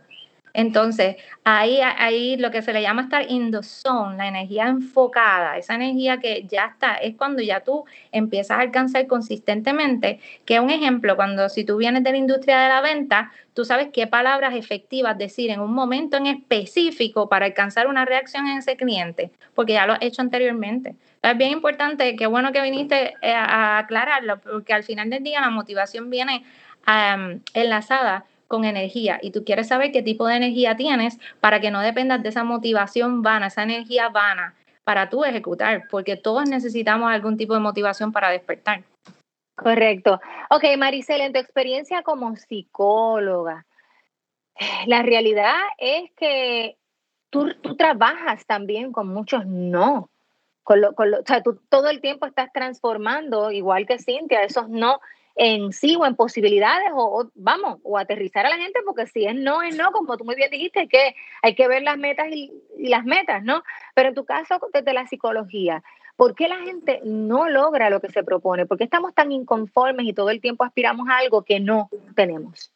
Entonces, 0.53 1.15
ahí, 1.43 1.79
ahí 1.81 2.37
lo 2.37 2.51
que 2.51 2.61
se 2.61 2.73
le 2.73 2.83
llama 2.83 3.01
estar 3.01 3.29
in 3.29 3.51
the 3.51 3.63
zone, 3.63 4.17
la 4.17 4.27
energía 4.27 4.67
enfocada, 4.67 5.57
esa 5.57 5.73
energía 5.73 6.19
que 6.19 6.45
ya 6.47 6.65
está, 6.65 6.93
es 6.93 7.15
cuando 7.15 7.41
ya 7.41 7.61
tú 7.61 7.85
empiezas 8.11 8.59
a 8.59 8.61
alcanzar 8.61 9.07
consistentemente, 9.07 10.19
que 10.45 10.59
un 10.59 10.69
ejemplo, 10.69 11.15
cuando 11.15 11.49
si 11.49 11.63
tú 11.65 11.77
vienes 11.77 12.03
de 12.03 12.11
la 12.11 12.17
industria 12.17 12.59
de 12.59 12.69
la 12.69 12.81
venta, 12.81 13.31
tú 13.55 13.65
sabes 13.65 13.87
qué 13.91 14.05
palabras 14.05 14.53
efectivas 14.53 15.17
decir 15.17 15.49
en 15.49 15.59
un 15.59 15.73
momento 15.73 16.17
en 16.17 16.27
específico 16.27 17.27
para 17.27 17.47
alcanzar 17.47 17.87
una 17.87 18.05
reacción 18.05 18.47
en 18.47 18.59
ese 18.59 18.77
cliente, 18.77 19.31
porque 19.55 19.73
ya 19.73 19.87
lo 19.87 19.93
has 19.93 20.03
hecho 20.03 20.21
anteriormente. 20.21 20.95
Es 21.23 21.37
bien 21.37 21.51
importante, 21.51 22.15
qué 22.15 22.27
bueno 22.27 22.51
que 22.51 22.61
viniste 22.61 23.15
eh, 23.21 23.33
a 23.33 23.79
aclararlo, 23.79 24.39
porque 24.39 24.73
al 24.73 24.83
final 24.83 25.09
del 25.09 25.23
día 25.23 25.41
la 25.41 25.49
motivación 25.49 26.11
viene 26.11 26.43
enlazada 27.53 28.25
con 28.47 28.65
energía 28.65 29.19
y 29.21 29.31
tú 29.31 29.43
quieres 29.43 29.67
saber 29.67 29.91
qué 29.91 30.01
tipo 30.01 30.27
de 30.27 30.35
energía 30.35 30.75
tienes 30.75 31.19
para 31.39 31.59
que 31.59 31.71
no 31.71 31.81
dependas 31.81 32.21
de 32.23 32.29
esa 32.29 32.43
motivación 32.43 33.21
vana, 33.21 33.47
esa 33.47 33.63
energía 33.63 34.09
vana 34.09 34.55
para 34.83 35.09
tú 35.09 35.23
ejecutar, 35.23 35.83
porque 35.89 36.17
todos 36.17 36.49
necesitamos 36.49 37.11
algún 37.11 37.37
tipo 37.37 37.53
de 37.53 37.59
motivación 37.59 38.11
para 38.11 38.29
despertar. 38.29 38.83
Correcto. 39.55 40.19
Ok, 40.49 40.63
Maricel, 40.77 41.21
en 41.21 41.33
tu 41.33 41.39
experiencia 41.39 42.01
como 42.03 42.35
psicóloga, 42.35 43.65
la 44.87 45.01
realidad 45.03 45.55
es 45.77 46.11
que 46.17 46.77
tú, 47.29 47.53
tú 47.61 47.75
trabajas 47.75 48.45
también 48.45 48.91
con 48.91 49.07
muchos 49.07 49.45
no. 49.45 50.09
Con 50.63 50.79
lo, 50.79 50.93
con 50.95 51.11
lo, 51.11 51.19
o 51.19 51.25
sea, 51.25 51.43
tú 51.43 51.59
todo 51.69 51.89
el 51.89 51.99
tiempo 51.99 52.25
estás 52.25 52.49
transformando, 52.53 53.51
igual 53.51 53.85
que 53.85 53.99
Cintia, 53.99 54.43
esos 54.43 54.69
no 54.69 55.01
en 55.35 55.73
sí 55.73 55.95
o 55.95 56.05
en 56.05 56.15
posibilidades 56.15 56.89
o, 56.93 57.29
vamos, 57.35 57.79
o 57.83 57.97
aterrizar 57.97 58.45
a 58.45 58.49
la 58.49 58.57
gente, 58.57 58.79
porque 58.85 59.07
si 59.07 59.25
es 59.25 59.35
no, 59.35 59.61
es 59.61 59.75
no, 59.75 59.91
como 59.91 60.17
tú 60.17 60.25
muy 60.25 60.35
bien 60.35 60.51
dijiste, 60.51 60.87
que 60.87 61.15
hay 61.41 61.55
que 61.55 61.67
ver 61.67 61.83
las 61.83 61.97
metas 61.97 62.27
y, 62.31 62.51
las 62.77 63.05
metas, 63.05 63.43
¿no? 63.43 63.63
Pero 63.95 64.09
en 64.09 64.15
tu 64.15 64.25
caso, 64.25 64.59
desde 64.73 64.93
la 64.93 65.07
psicología, 65.07 65.83
¿por 66.15 66.35
qué 66.35 66.47
la 66.47 66.59
gente 66.59 67.01
no 67.03 67.49
logra 67.49 67.89
lo 67.89 68.01
que 68.01 68.11
se 68.11 68.23
propone? 68.23 68.65
¿Por 68.65 68.77
qué 68.77 68.83
estamos 68.83 69.13
tan 69.13 69.31
inconformes 69.31 70.05
y 70.05 70.13
todo 70.13 70.29
el 70.29 70.41
tiempo 70.41 70.63
aspiramos 70.63 71.07
a 71.09 71.17
algo 71.17 71.43
que 71.43 71.59
no 71.59 71.89
tenemos? 72.15 72.71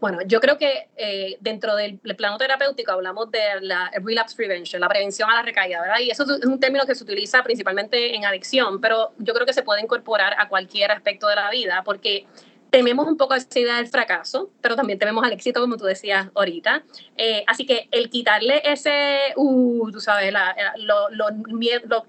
Bueno, 0.00 0.20
yo 0.24 0.40
creo 0.40 0.56
que 0.56 0.88
eh, 0.96 1.36
dentro 1.40 1.76
del, 1.76 1.98
plano 1.98 2.38
terapéutico 2.38 2.92
hablamos 2.92 3.30
de 3.30 3.40
la 3.60 3.90
relapse 4.02 4.34
prevention, 4.34 4.80
la 4.80 4.88
prevención 4.88 5.30
a 5.30 5.36
la 5.36 5.42
recaída, 5.42 5.82
¿verdad? 5.82 5.98
Y 6.00 6.10
eso 6.10 6.24
es 6.24 6.46
un 6.46 6.58
término 6.58 6.86
que 6.86 6.94
se 6.94 7.04
utiliza 7.04 7.42
principalmente 7.42 8.16
en 8.16 8.24
adicción, 8.24 8.80
pero 8.80 9.12
yo 9.18 9.34
creo 9.34 9.46
que 9.46 9.52
se 9.52 9.62
puede 9.62 9.82
incorporar 9.82 10.34
a 10.38 10.48
cualquier 10.48 10.90
aspecto 10.90 11.28
de 11.28 11.36
la 11.36 11.50
vida 11.50 11.82
porque 11.84 12.26
tememos 12.70 13.06
un 13.06 13.16
poco 13.16 13.34
esa 13.34 13.58
idea 13.58 13.76
del 13.76 13.88
fracaso, 13.88 14.50
pero 14.60 14.76
también 14.76 14.98
tememos 14.98 15.24
al 15.24 15.32
éxito, 15.32 15.60
como 15.60 15.76
tú 15.76 15.84
decías 15.84 16.28
ahorita. 16.34 16.82
Eh, 17.16 17.44
así 17.46 17.66
que 17.66 17.88
el 17.90 18.08
quitarle 18.08 18.62
ese, 18.64 19.34
uh, 19.36 19.90
tú 19.90 20.00
sabes, 20.00 20.32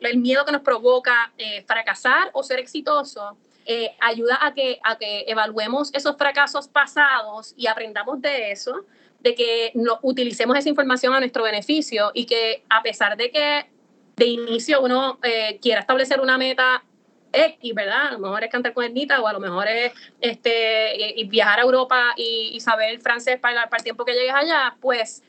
el 0.02 0.18
miedo 0.20 0.46
que 0.46 0.52
nos 0.52 0.62
provoca 0.62 1.34
eh, 1.38 1.64
fracasar 1.68 2.30
o 2.34 2.44
ser 2.44 2.60
exitoso, 2.60 3.38
eh, 3.74 3.96
ayuda 4.02 4.38
a 4.42 4.54
que, 4.54 4.80
a 4.84 4.98
que 4.98 5.24
evaluemos 5.30 5.94
esos 5.94 6.18
fracasos 6.18 6.68
pasados 6.68 7.54
y 7.56 7.68
aprendamos 7.68 8.22
de 8.22 8.52
eso, 8.52 8.84
de 9.22 9.34
que 9.34 9.72
no, 9.76 9.98
utilicemos 10.02 10.58
esa 10.58 10.68
información 10.68 11.14
a 11.14 11.22
nuestro 11.22 11.44
beneficio 11.44 12.12
y 12.14 12.26
que 12.26 12.66
a 12.70 12.84
pesar 12.84 13.16
de 13.16 13.32
que 13.32 13.70
de 14.18 14.26
inicio 14.26 14.82
uno 14.82 15.20
eh, 15.24 15.58
quiera 15.62 15.80
establecer 15.80 16.20
una 16.20 16.38
meta 16.38 16.84
X, 17.32 17.74
¿verdad? 17.74 18.08
A 18.08 18.12
lo 18.12 18.20
mejor 18.20 18.44
es 18.44 18.50
cantar 18.50 18.74
con 18.74 18.84
Ernita 18.84 19.22
o 19.22 19.28
a 19.28 19.32
lo 19.32 19.40
mejor 19.40 19.70
es 19.70 19.94
este, 20.20 21.16
y, 21.18 21.24
viajar 21.30 21.60
a 21.60 21.62
Europa 21.62 22.14
y, 22.18 22.60
saber 22.60 23.00
francés 23.00 23.40
para, 23.40 23.70
para 23.70 23.78
el 23.78 23.84
tiempo 23.86 24.04
que 24.04 24.12
llegues 24.12 24.34
allá, 24.34 24.76
pues 24.82 25.24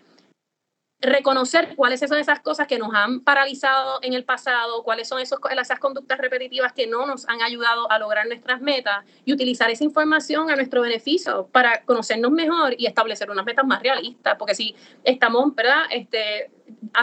reconocer 1.02 1.74
cuáles 1.74 1.98
son 1.98 2.16
esas 2.16 2.40
cosas 2.40 2.68
que 2.68 2.78
nos 2.78 2.94
han 2.94 3.20
paralizado 3.20 3.98
en 4.02 4.12
el 4.12 4.24
pasado, 4.24 4.84
cuáles 4.84 5.08
son 5.08 5.20
esos, 5.20 5.40
esas 5.50 5.80
conductas 5.80 6.16
repetitivas 6.18 6.72
que 6.72 6.86
no 6.86 7.06
nos 7.06 7.28
han 7.28 7.42
ayudado 7.42 7.90
a 7.90 7.98
lograr 7.98 8.26
nuestras 8.28 8.60
metas 8.60 9.04
y 9.24 9.32
utilizar 9.32 9.68
esa 9.68 9.82
información 9.82 10.48
a 10.48 10.56
nuestro 10.56 10.80
beneficio 10.80 11.48
para 11.50 11.82
conocernos 11.82 12.30
mejor 12.30 12.74
y 12.78 12.86
establecer 12.86 13.30
unas 13.30 13.44
metas 13.44 13.66
más 13.66 13.82
realistas, 13.82 14.36
porque 14.38 14.54
si 14.54 14.76
estamos, 15.02 15.52
¿verdad? 15.56 15.82
Este, 15.90 16.52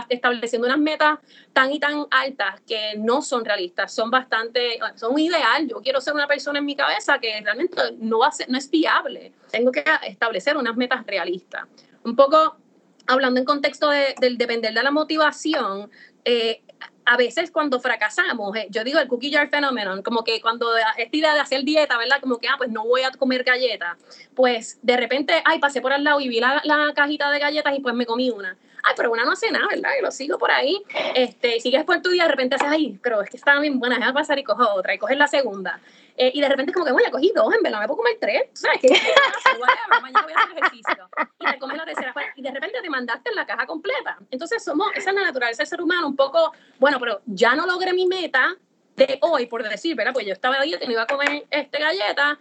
estableciendo 0.08 0.68
unas 0.68 0.80
metas 0.80 1.20
tan 1.52 1.72
y 1.72 1.80
tan 1.80 2.06
altas 2.10 2.62
que 2.62 2.94
no 2.98 3.22
son 3.22 3.44
realistas, 3.44 3.94
son 3.94 4.10
bastante, 4.10 4.80
son 4.96 5.14
un 5.14 5.20
ideal. 5.20 5.68
Yo 5.68 5.82
quiero 5.82 6.00
ser 6.00 6.14
una 6.14 6.28
persona 6.28 6.60
en 6.60 6.66
mi 6.66 6.76
cabeza 6.76 7.20
que 7.20 7.42
realmente 7.42 7.76
no, 7.98 8.20
va 8.20 8.28
a 8.28 8.32
ser, 8.32 8.50
no 8.50 8.58
es 8.58 8.70
viable. 8.70 9.34
Tengo 9.52 9.74
que 9.74 9.84
establecer 10.08 10.56
unas 10.56 10.78
metas 10.78 11.06
realistas. 11.06 11.64
Un 12.04 12.16
poco 12.16 12.56
hablando 13.10 13.40
en 13.40 13.46
contexto 13.46 13.90
del 13.90 14.38
depender 14.38 14.74
de 14.74 14.84
la 14.84 14.92
motivación, 14.92 15.90
eh, 16.26 16.62
a 17.06 17.18
veces 17.18 17.50
cuando 17.50 17.80
fracasamos, 17.80 18.56
eh, 18.56 18.68
yo 18.70 18.84
digo 18.84 19.00
el 19.00 19.08
cookie 19.08 19.32
jar 19.32 19.50
phenomenon, 19.50 20.04
como 20.04 20.24
que 20.24 20.40
cuando 20.40 20.68
esta 20.96 21.18
idea 21.18 21.34
de 21.34 21.40
hacer 21.40 21.64
dieta, 21.64 21.98
¿verdad? 21.98 22.22
Como 22.22 22.38
que, 22.38 22.48
ah, 22.48 22.56
pues 22.58 22.70
no 22.70 22.86
voy 22.86 23.02
a 23.02 23.10
comer 23.12 23.44
galletas, 23.44 23.98
pues 24.36 24.78
de 24.84 24.96
repente, 24.96 25.42
ay, 25.44 25.58
pasé 25.58 25.82
por 25.82 25.92
al 25.92 26.04
lado 26.04 26.20
y 26.20 26.30
vi 26.30 26.40
la, 26.40 26.62
la 26.64 26.94
cajita 26.94 27.32
de 27.32 27.40
galletas 27.40 27.76
y 27.76 27.82
pues 27.82 27.96
me 27.96 28.06
comí 28.06 28.30
una 28.30 28.56
ay, 28.84 28.94
pero 28.96 29.12
una 29.12 29.26
no 29.26 29.32
hace 29.32 29.52
nada, 29.52 29.68
¿verdad? 29.70 29.92
Y 30.00 30.02
lo 30.02 30.12
sigo 30.12 30.38
por 30.38 30.52
ahí, 30.52 30.82
este, 31.16 31.60
sigues 31.60 31.84
por 31.84 32.02
tu 32.02 32.10
día, 32.10 32.24
de 32.24 32.30
repente 32.30 32.56
haces, 32.56 32.68
ay, 32.70 33.00
pero 33.02 33.22
es 33.22 33.30
que 33.30 33.38
estaba 33.38 33.60
bien 33.60 33.80
buena, 33.80 33.96
déjame 33.96 34.14
pasar 34.14 34.40
y 34.40 34.44
cojo 34.44 34.68
otra, 34.74 34.94
y 34.94 34.98
coges 34.98 35.18
la 35.18 35.28
segunda. 35.28 35.80
Eh, 36.22 36.34
y 36.34 36.42
de 36.42 36.50
repente 36.50 36.72
es 36.72 36.74
como 36.74 36.86
que, 36.86 36.92
voy 36.92 37.04
a 37.06 37.12
cogí 37.12 37.32
dos, 37.34 37.54
en 37.56 37.64
verdad, 37.64 37.80
me 37.80 37.88
puedo 37.88 38.00
comer 38.00 38.18
tres, 38.20 38.50
¿sabes? 38.52 38.80
qué? 38.82 38.90
mañana 40.02 40.22
voy 40.22 40.34
a 40.34 40.40
hacer 40.40 40.58
ejercicio. 40.58 41.10
Y 41.40 41.46
te 41.50 41.60
comes 41.60 41.78
la 41.78 41.86
tercera, 41.86 42.14
y 42.36 42.42
de 42.42 42.52
repente 42.52 42.82
te 42.82 42.90
mandaste 42.90 43.30
en 43.30 43.38
la 43.38 43.46
caja 43.46 43.66
completa. 43.66 44.18
Entonces, 44.30 44.62
somos, 44.62 44.90
esa 44.96 45.12
es 45.12 45.16
la 45.16 45.22
naturaleza 45.24 45.64
del 45.64 45.68
ser 45.68 45.82
humano, 45.82 46.08
un 46.08 46.18
poco, 46.18 46.52
bueno, 46.78 47.00
pero 47.00 47.22
ya 47.26 47.56
no 47.56 47.66
logré 47.66 47.94
mi 47.94 48.06
meta 48.06 48.54
de 48.98 49.18
hoy, 49.22 49.46
por 49.46 49.64
decir, 49.64 49.96
¿verdad? 49.96 50.12
Pues 50.12 50.26
yo 50.26 50.34
estaba 50.34 50.60
ahí, 50.60 50.78
te 50.78 50.92
iba 50.92 51.04
a 51.04 51.08
comer 51.08 51.46
este 51.50 51.80
galleta, 51.80 52.38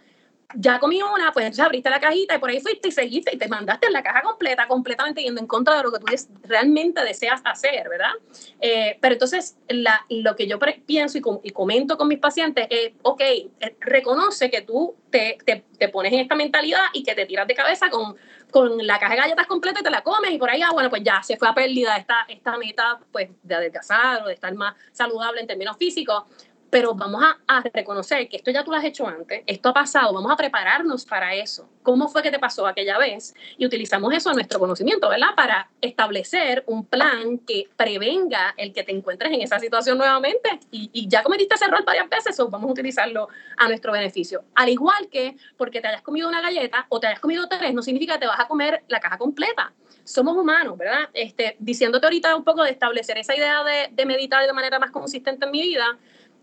ya 0.55 0.79
comí 0.79 1.01
una, 1.01 1.31
pues 1.31 1.45
entonces 1.45 1.63
abriste 1.63 1.89
la 1.89 1.99
cajita 1.99 2.35
y 2.35 2.39
por 2.39 2.49
ahí 2.49 2.59
fuiste 2.59 2.87
y 2.87 2.91
seguiste 2.91 3.35
y 3.35 3.37
te 3.37 3.47
mandaste 3.47 3.87
en 3.87 3.93
la 3.93 4.01
caja 4.01 4.23
completa, 4.23 4.67
completamente 4.67 5.21
yendo 5.21 5.39
en 5.39 5.47
contra 5.47 5.77
de 5.77 5.83
lo 5.83 5.91
que 5.91 5.99
tú 5.99 6.05
realmente 6.43 7.03
deseas 7.03 7.41
hacer, 7.45 7.87
¿verdad? 7.87 8.11
Eh, 8.59 8.97
pero 8.99 9.13
entonces 9.13 9.57
la, 9.67 10.05
lo 10.09 10.35
que 10.35 10.47
yo 10.47 10.57
pienso 10.85 11.19
y, 11.19 11.21
y, 11.43 11.51
comento 11.51 11.97
con 11.97 12.07
mis 12.07 12.17
pacientes 12.17 12.67
es, 12.71 12.93
ok, 13.03 13.21
eh, 13.21 13.77
reconoce 13.79 14.49
que 14.49 14.61
tú 14.61 14.95
te, 15.11 15.37
te, 15.45 15.65
te, 15.77 15.89
pones 15.89 16.13
en 16.13 16.19
esta 16.19 16.35
mentalidad 16.35 16.81
y 16.93 17.03
que 17.03 17.13
te 17.13 17.25
tiras 17.25 17.47
de 17.47 17.53
cabeza 17.53 17.89
con, 17.91 18.15
con 18.49 18.85
la 18.85 18.97
caja 18.97 19.13
de 19.13 19.21
galletas 19.21 19.47
completa 19.47 19.81
y 19.81 19.83
te 19.83 19.91
la 19.91 20.01
comes 20.01 20.31
y 20.31 20.37
por 20.39 20.49
ahí, 20.49 20.61
ah, 20.63 20.71
bueno, 20.73 20.89
pues 20.89 21.03
ya 21.03 21.21
se 21.21 21.37
fue 21.37 21.47
a 21.47 21.53
pérdida 21.53 21.95
esta, 21.97 22.25
esta 22.27 22.57
meta 22.57 22.99
pues, 23.11 23.29
de 23.43 23.55
adelgazar 23.55 24.23
o 24.23 24.27
de 24.27 24.33
estar 24.33 24.53
más 24.55 24.75
saludable 24.91 25.41
en 25.41 25.47
términos 25.47 25.77
físicos 25.77 26.23
pero 26.69 26.93
vamos 26.93 27.23
a, 27.23 27.61
reconocer 27.73 28.27
que 28.29 28.37
esto 28.37 28.51
ya 28.51 28.63
tú 28.63 28.71
lo 28.71 28.77
has 28.77 28.83
hecho 28.83 29.07
antes, 29.07 29.43
esto 29.45 29.69
ha 29.69 29.73
pasado, 29.73 30.13
vamos 30.13 30.31
a 30.31 30.35
prepararnos 30.35 31.05
para 31.05 31.35
eso. 31.35 31.67
¿Cómo 31.83 32.07
fue 32.07 32.21
que 32.21 32.31
te 32.31 32.39
pasó 32.39 32.65
aquella 32.67 32.97
vez? 32.97 33.33
Y 33.57 33.65
utilizamos 33.65 34.13
eso 34.13 34.29
a 34.29 34.33
nuestro 34.33 34.59
conocimiento, 34.59 35.09
¿verdad? 35.09 35.35
Para 35.35 35.69
establecer 35.81 36.63
un 36.67 36.85
plan 36.85 37.39
que 37.39 37.69
prevenga 37.75 38.53
el 38.57 38.73
que 38.73 38.83
te 38.83 38.91
encuentres 38.91 39.31
en 39.33 39.41
esa 39.41 39.59
situación 39.59 39.97
nuevamente. 39.97 40.59
Y, 40.71 41.07
ya 41.07 41.23
cometiste 41.23 41.55
ese 41.55 41.65
error 41.65 41.83
varias 41.85 42.07
veces, 42.09 42.39
o 42.39 42.49
vamos 42.49 42.69
a 42.69 42.73
utilizarlo 42.73 43.27
a 43.57 43.67
nuestro 43.67 43.91
beneficio. 43.91 44.43
Al 44.55 44.69
igual 44.69 45.09
que 45.09 45.35
porque 45.57 45.81
te 45.81 45.87
hayas 45.87 46.01
comido 46.01 46.27
una 46.27 46.41
galleta 46.41 46.85
o 46.89 46.99
te 46.99 47.07
hayas 47.07 47.19
comido 47.19 47.47
tres, 47.47 47.73
no 47.73 47.81
significa 47.81 48.13
que 48.13 48.19
te 48.19 48.27
vas 48.27 48.39
a 48.39 48.47
comer 48.47 48.83
la 48.87 48.99
caja 48.99 49.17
completa. 49.17 49.73
Somos 50.03 50.35
humanos, 50.37 50.77
¿verdad? 50.77 51.09
Este, 51.13 51.55
diciéndote 51.59 52.05
ahorita 52.05 52.35
un 52.35 52.43
poco 52.43 52.63
de 52.63 52.71
establecer 52.71 53.17
esa 53.17 53.35
idea 53.35 53.63
de, 53.63 53.89
de 53.91 54.05
meditar 54.05 54.45
de 54.45 54.53
manera 54.53 54.79
más 54.79 54.91
consistente 54.91 55.45
en 55.45 55.51
mi 55.51 55.61
vida, 55.61 55.97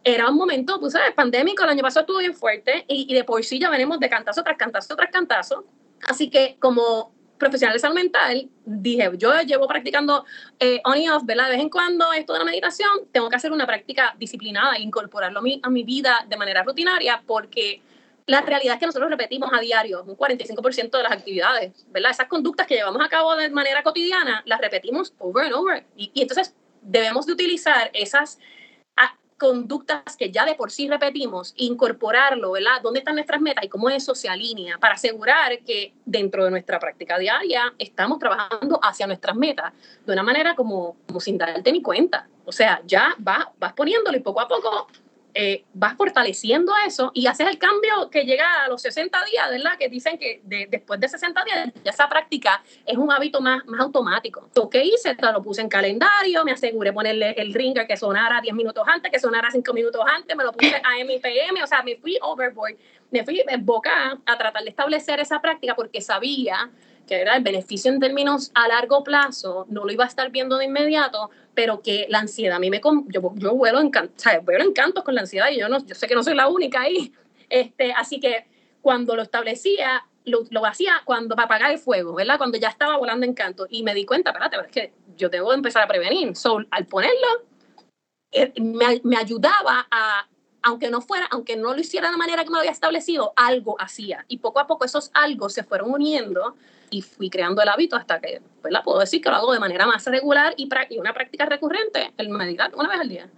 era 0.07 0.31
un 0.31 0.37
momento, 0.37 0.79
tú 0.79 0.89
sabes, 0.89 1.13
pandémico, 1.15 1.65
el 1.65 1.71
año 1.71 1.83
pasado 1.83 2.03
estuvo 2.03 2.19
bien 2.19 2.33
fuerte 2.33 2.85
y, 2.87 3.13
de 3.13 3.25
por 3.25 3.43
sí 3.43 3.59
ya 3.59 3.69
venimos 3.69 3.99
de 3.99 4.09
cantazo 4.09 4.45
tras 4.45 4.57
cantazo 4.57 4.95
tras 4.95 5.11
cantazo. 5.11 5.65
Así 6.07 6.31
que 6.31 6.57
como 6.61 7.13
profesional 7.39 7.75
de 7.75 7.81
salud 7.81 7.97
mental, 7.97 8.49
dije, 8.65 9.11
yo 9.17 9.35
llevo 9.41 9.67
practicando 9.67 10.25
eh, 10.61 10.81
on 10.85 10.97
y 10.97 11.09
off, 11.09 11.25
¿verdad? 11.25 11.47
De 11.47 11.57
vez 11.57 11.61
en 11.61 11.71
cuando 11.71 12.13
esto 12.13 12.35
de 12.35 12.39
la 12.39 12.45
meditación, 12.45 12.89
tengo 13.11 13.29
que 13.29 13.35
hacer 13.35 13.51
una 13.51 13.67
práctica 13.67 14.15
disciplinada 14.17 14.77
e 14.77 14.83
incorporarlo 14.83 15.41
a 15.41 15.43
mi, 15.43 15.61
a 15.61 15.71
mi 15.71 15.83
vida 15.83 16.25
de 16.29 16.37
manera 16.37 16.63
rutinaria 16.63 17.21
porque 17.27 17.83
la 18.27 18.43
realidad 18.43 18.75
es 18.75 18.81
que 18.81 18.87
nosotros 18.87 19.11
repetimos 19.11 19.51
a 19.53 19.59
diario 19.59 20.05
un 20.05 20.17
45% 20.17 20.97
de 20.97 21.03
las 21.03 21.13
actividades, 21.13 21.85
¿verdad? 21.91 22.13
Esas 22.13 22.29
conductas 22.29 22.69
que 22.69 22.77
llevamos 22.77 23.05
a 23.05 23.09
cabo 23.09 23.35
de 23.35 23.51
manera 23.51 23.83
cotidiana, 23.83 24.45
las 24.47 24.61
repetimos 24.61 25.13
over 25.19 25.47
and 25.47 25.55
over. 25.55 25.85
Y, 25.97 26.13
y 26.15 26.23
entonces 26.23 26.55
debemos 26.81 27.27
de 27.27 27.33
utilizar 27.33 27.91
esas 27.93 28.39
conductas 29.39 30.17
que 30.17 30.31
ya 30.31 30.45
de 30.45 30.55
por 30.55 30.71
sí 30.71 30.89
repetimos, 30.89 31.53
incorporarlo, 31.57 32.53
¿verdad? 32.53 32.81
¿Dónde 32.83 33.01
están 33.01 33.15
nuestras 33.15 33.41
metas 33.41 33.65
y 33.65 33.69
cómo 33.69 33.91
eso 33.91 34.15
se 34.15 34.29
alinea 34.29 34.79
para 34.79 34.95
asegurar 34.95 35.59
que 35.61 35.93
dentro 36.05 36.45
de 36.45 36.51
nuestra 36.51 36.79
práctica 36.79 37.19
diaria 37.19 37.75
estamos 37.79 38.19
trabajando 38.19 38.79
hacia 38.83 39.07
nuestras 39.07 39.37
metas 39.37 39.73
de 40.07 40.13
una 40.13 40.23
manera 40.23 40.55
como, 40.55 40.97
como 41.07 41.21
sin 41.21 41.37
darte 41.37 41.71
ni 41.71 41.83
cuenta? 41.83 42.29
O 42.45 42.53
sea, 42.53 42.81
ya 42.87 43.15
vas, 43.19 43.47
vas 43.59 43.73
poniéndolo 43.75 44.17
y 44.17 44.21
poco 44.21 44.41
a 44.41 44.49
poco 44.49 44.87
eh, 45.39 45.67
vas 45.75 45.95
fortaleciendo 45.99 46.73
eso 46.87 47.11
y 47.13 47.27
haces 47.27 47.47
el 47.47 47.59
cambio 47.59 48.09
que 48.11 48.25
llega 48.25 48.65
a 48.65 48.69
los 48.69 48.81
60 48.81 49.19
días, 49.31 49.51
¿verdad? 49.51 49.73
Que 49.79 49.91
dicen 49.91 50.17
que 50.17 50.41
después 50.71 50.99
de 50.99 51.09
60 51.09 51.45
días 51.45 51.73
ya 51.85 51.91
esa 51.91 52.09
práctica 52.09 52.63
es 52.87 52.97
un 52.97 53.13
hábito 53.13 53.43
más, 53.43 53.63
más 53.67 53.81
automático. 53.81 54.49
Lo 54.55 54.71
que 54.71 54.83
hice, 54.83 55.15
lo 55.21 55.43
puse 55.43 55.61
en 55.61 55.69
calendario, 55.69 56.43
me 56.43 56.53
aseguré 56.53 56.91
ponerle 56.91 57.33
el 57.33 57.53
ringer 57.53 57.87
que 57.87 57.99
sonara 57.99 58.41
10 58.41 58.55
minutos 58.55 58.85
antes, 58.87 59.13
que 59.13 59.19
sonara 59.19 59.51
5 59.51 59.75
minutos 59.75 60.03
antes, 60.07 60.35
me 60.35 60.43
lo 60.43 60.53
puse 60.53 60.75
a 60.75 61.05
MPM, 61.05 61.63
o 61.63 61.67
sea, 61.67 61.83
me 61.83 61.97
fui 61.97 62.17
overboard, 62.23 62.77
me 63.11 63.23
fui 63.23 63.45
boca 63.61 64.19
a 64.25 64.39
tratar 64.39 64.63
de 64.63 64.71
establecer 64.71 65.21
esa 65.21 65.43
práctica 65.43 65.75
porque 65.75 66.01
sabía 66.01 66.71
que 67.07 67.21
era 67.21 67.37
el 67.37 67.43
beneficio 67.43 67.93
en 67.93 68.01
términos 68.01 68.51
a 68.55 68.69
largo 68.69 69.05
plazo, 69.05 69.67
no 69.69 69.85
lo 69.85 69.93
iba 69.93 70.05
a 70.05 70.09
estar 70.09 70.31
viendo 70.31 70.57
de 70.59 70.65
inmediato, 70.65 71.31
pero 71.57 71.81
que 71.81 72.07
la 72.11 72.21
ansiedad 72.21 72.57
a 72.57 72.61
mí 72.61 72.71
me... 72.71 72.81
Yo, 73.09 73.33
yo 73.35 73.55
vuelo, 73.55 73.81
encantos, 73.81 74.25
vuelo 74.45 74.63
encantos 74.63 75.03
con 75.03 75.15
la 75.15 75.23
ansiedad 75.23 75.49
y 75.51 75.59
yo, 75.59 75.69
no, 75.69 75.85
yo 75.85 75.95
sé 75.95 76.07
que 76.07 76.15
no 76.15 76.23
soy 76.23 76.35
la 76.35 76.49
única 76.49 76.83
ahí. 76.83 77.13
Este, 77.49 77.93
así 77.93 78.21
que 78.21 78.47
cuando 78.83 79.17
lo 79.17 79.23
establecía, 79.23 80.05
lo, 80.27 80.45
lo 80.51 80.67
hacía 80.67 81.01
cuando 81.05 81.35
para 81.35 81.47
apagar 81.47 81.73
el 81.73 81.79
fuego, 81.79 82.15
¿verdad? 82.15 82.37
Cuando 82.37 82.59
ya 82.59 82.69
estaba 82.69 82.99
volando 82.99 83.25
encanto 83.25 83.67
y 83.71 83.83
me 83.83 83.95
di 83.95 84.05
cuenta, 84.05 84.31
espérate, 84.31 84.59
es 84.67 84.71
que 84.71 84.93
yo 85.17 85.31
tengo 85.31 85.49
que 85.49 85.55
empezar 85.55 85.83
a 85.83 85.89
prevenir. 85.89 86.37
So, 86.37 86.59
al 86.71 86.87
ponerlo, 86.87 87.47
eh, 88.31 88.53
me, 88.61 89.01
me 89.03 89.17
ayudaba 89.17 89.87
a 89.91 90.29
aunque 90.63 90.91
no 90.91 91.01
fuera, 91.01 91.29
aunque 91.31 91.55
no 91.57 91.75
lo 91.75 91.81
hiciera 91.81 92.09
de 92.09 92.13
la 92.13 92.19
manera 92.19 92.43
que 92.43 92.51
me 92.51 92.55
lo 92.55 92.59
había 92.59 92.73
establecido, 92.73 93.33
algo 93.37 93.81
hacía. 93.81 94.25
Y 94.27 94.39
poco 94.39 94.59
a 94.59 94.67
poco 94.67 94.85
esos 94.85 95.13
algo 95.15 95.49
se 95.49 95.63
fueron 95.63 95.93
uniendo 95.93 96.57
y 96.91 97.03
fui 97.03 97.31
creando 97.31 97.63
el 97.63 97.69
hábito 97.69 97.97
hasta 97.97 98.21
que, 98.21 98.41
pues 98.61 98.73
la 98.73 98.83
puedo 98.83 98.99
decir 98.99 99.21
que 99.21 99.31
lo 99.31 99.37
hago 99.37 99.53
de 99.53 99.61
manera 99.61 99.87
más 99.87 100.07
regular 100.07 100.55
y, 100.57 100.69
y 100.91 100.99
una 100.99 101.13
práctica 101.13 101.47
recurrente, 101.47 102.13
el 102.17 102.29
meditar 102.29 102.75
una 102.75 102.89
vez 102.89 103.01
al 103.01 103.09
día. 103.09 103.31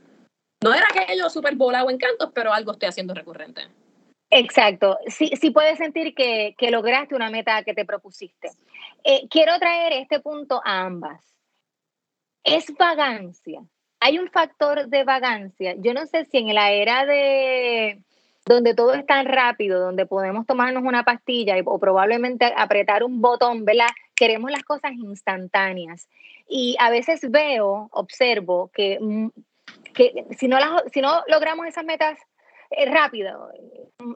No 0.62 0.74
era 0.74 0.86
que 0.92 1.16
yo 1.16 1.30
súper 1.30 1.54
volado 1.54 1.88
en 1.90 1.98
cantos, 1.98 2.30
pero 2.34 2.52
algo 2.52 2.72
estoy 2.72 2.88
haciendo 2.88 3.14
recurrente. 3.14 3.62
Exacto, 4.30 4.98
sí, 5.06 5.32
sí 5.40 5.50
puedes 5.50 5.78
sentir 5.78 6.14
que, 6.14 6.54
que 6.58 6.70
lograste 6.70 7.14
una 7.14 7.30
meta 7.30 7.62
que 7.62 7.74
te 7.74 7.86
propusiste. 7.86 8.50
Eh, 9.04 9.26
quiero 9.30 9.58
traer 9.58 9.94
este 9.94 10.20
punto 10.20 10.60
a 10.64 10.82
ambas. 10.82 11.24
Es 12.44 12.74
vagancia. 12.76 13.62
Hay 14.00 14.18
un 14.18 14.30
factor 14.30 14.88
de 14.88 15.04
vagancia. 15.04 15.74
Yo 15.78 15.94
no 15.94 16.06
sé 16.06 16.26
si 16.26 16.38
en 16.38 16.54
la 16.54 16.72
era 16.72 17.06
de, 17.06 18.02
donde 18.48 18.74
todo 18.74 18.94
es 18.94 19.06
tan 19.06 19.26
rápido, 19.26 19.78
donde 19.80 20.06
podemos 20.06 20.46
tomarnos 20.46 20.82
una 20.82 21.04
pastilla 21.04 21.54
o 21.64 21.78
probablemente 21.78 22.52
apretar 22.56 23.04
un 23.04 23.20
botón, 23.20 23.64
¿verdad? 23.64 23.88
Queremos 24.14 24.50
las 24.50 24.64
cosas 24.64 24.92
instantáneas. 24.92 26.08
Y 26.48 26.76
a 26.80 26.90
veces 26.90 27.20
veo, 27.30 27.88
observo 27.92 28.70
que, 28.72 28.98
mm, 29.00 29.28
que 29.94 30.24
si, 30.38 30.48
no 30.48 30.58
las, 30.58 30.82
si 30.92 31.00
no 31.00 31.22
logramos 31.28 31.66
esas 31.66 31.84
metas 31.84 32.18
eh, 32.70 32.86
rápido, 32.86 33.50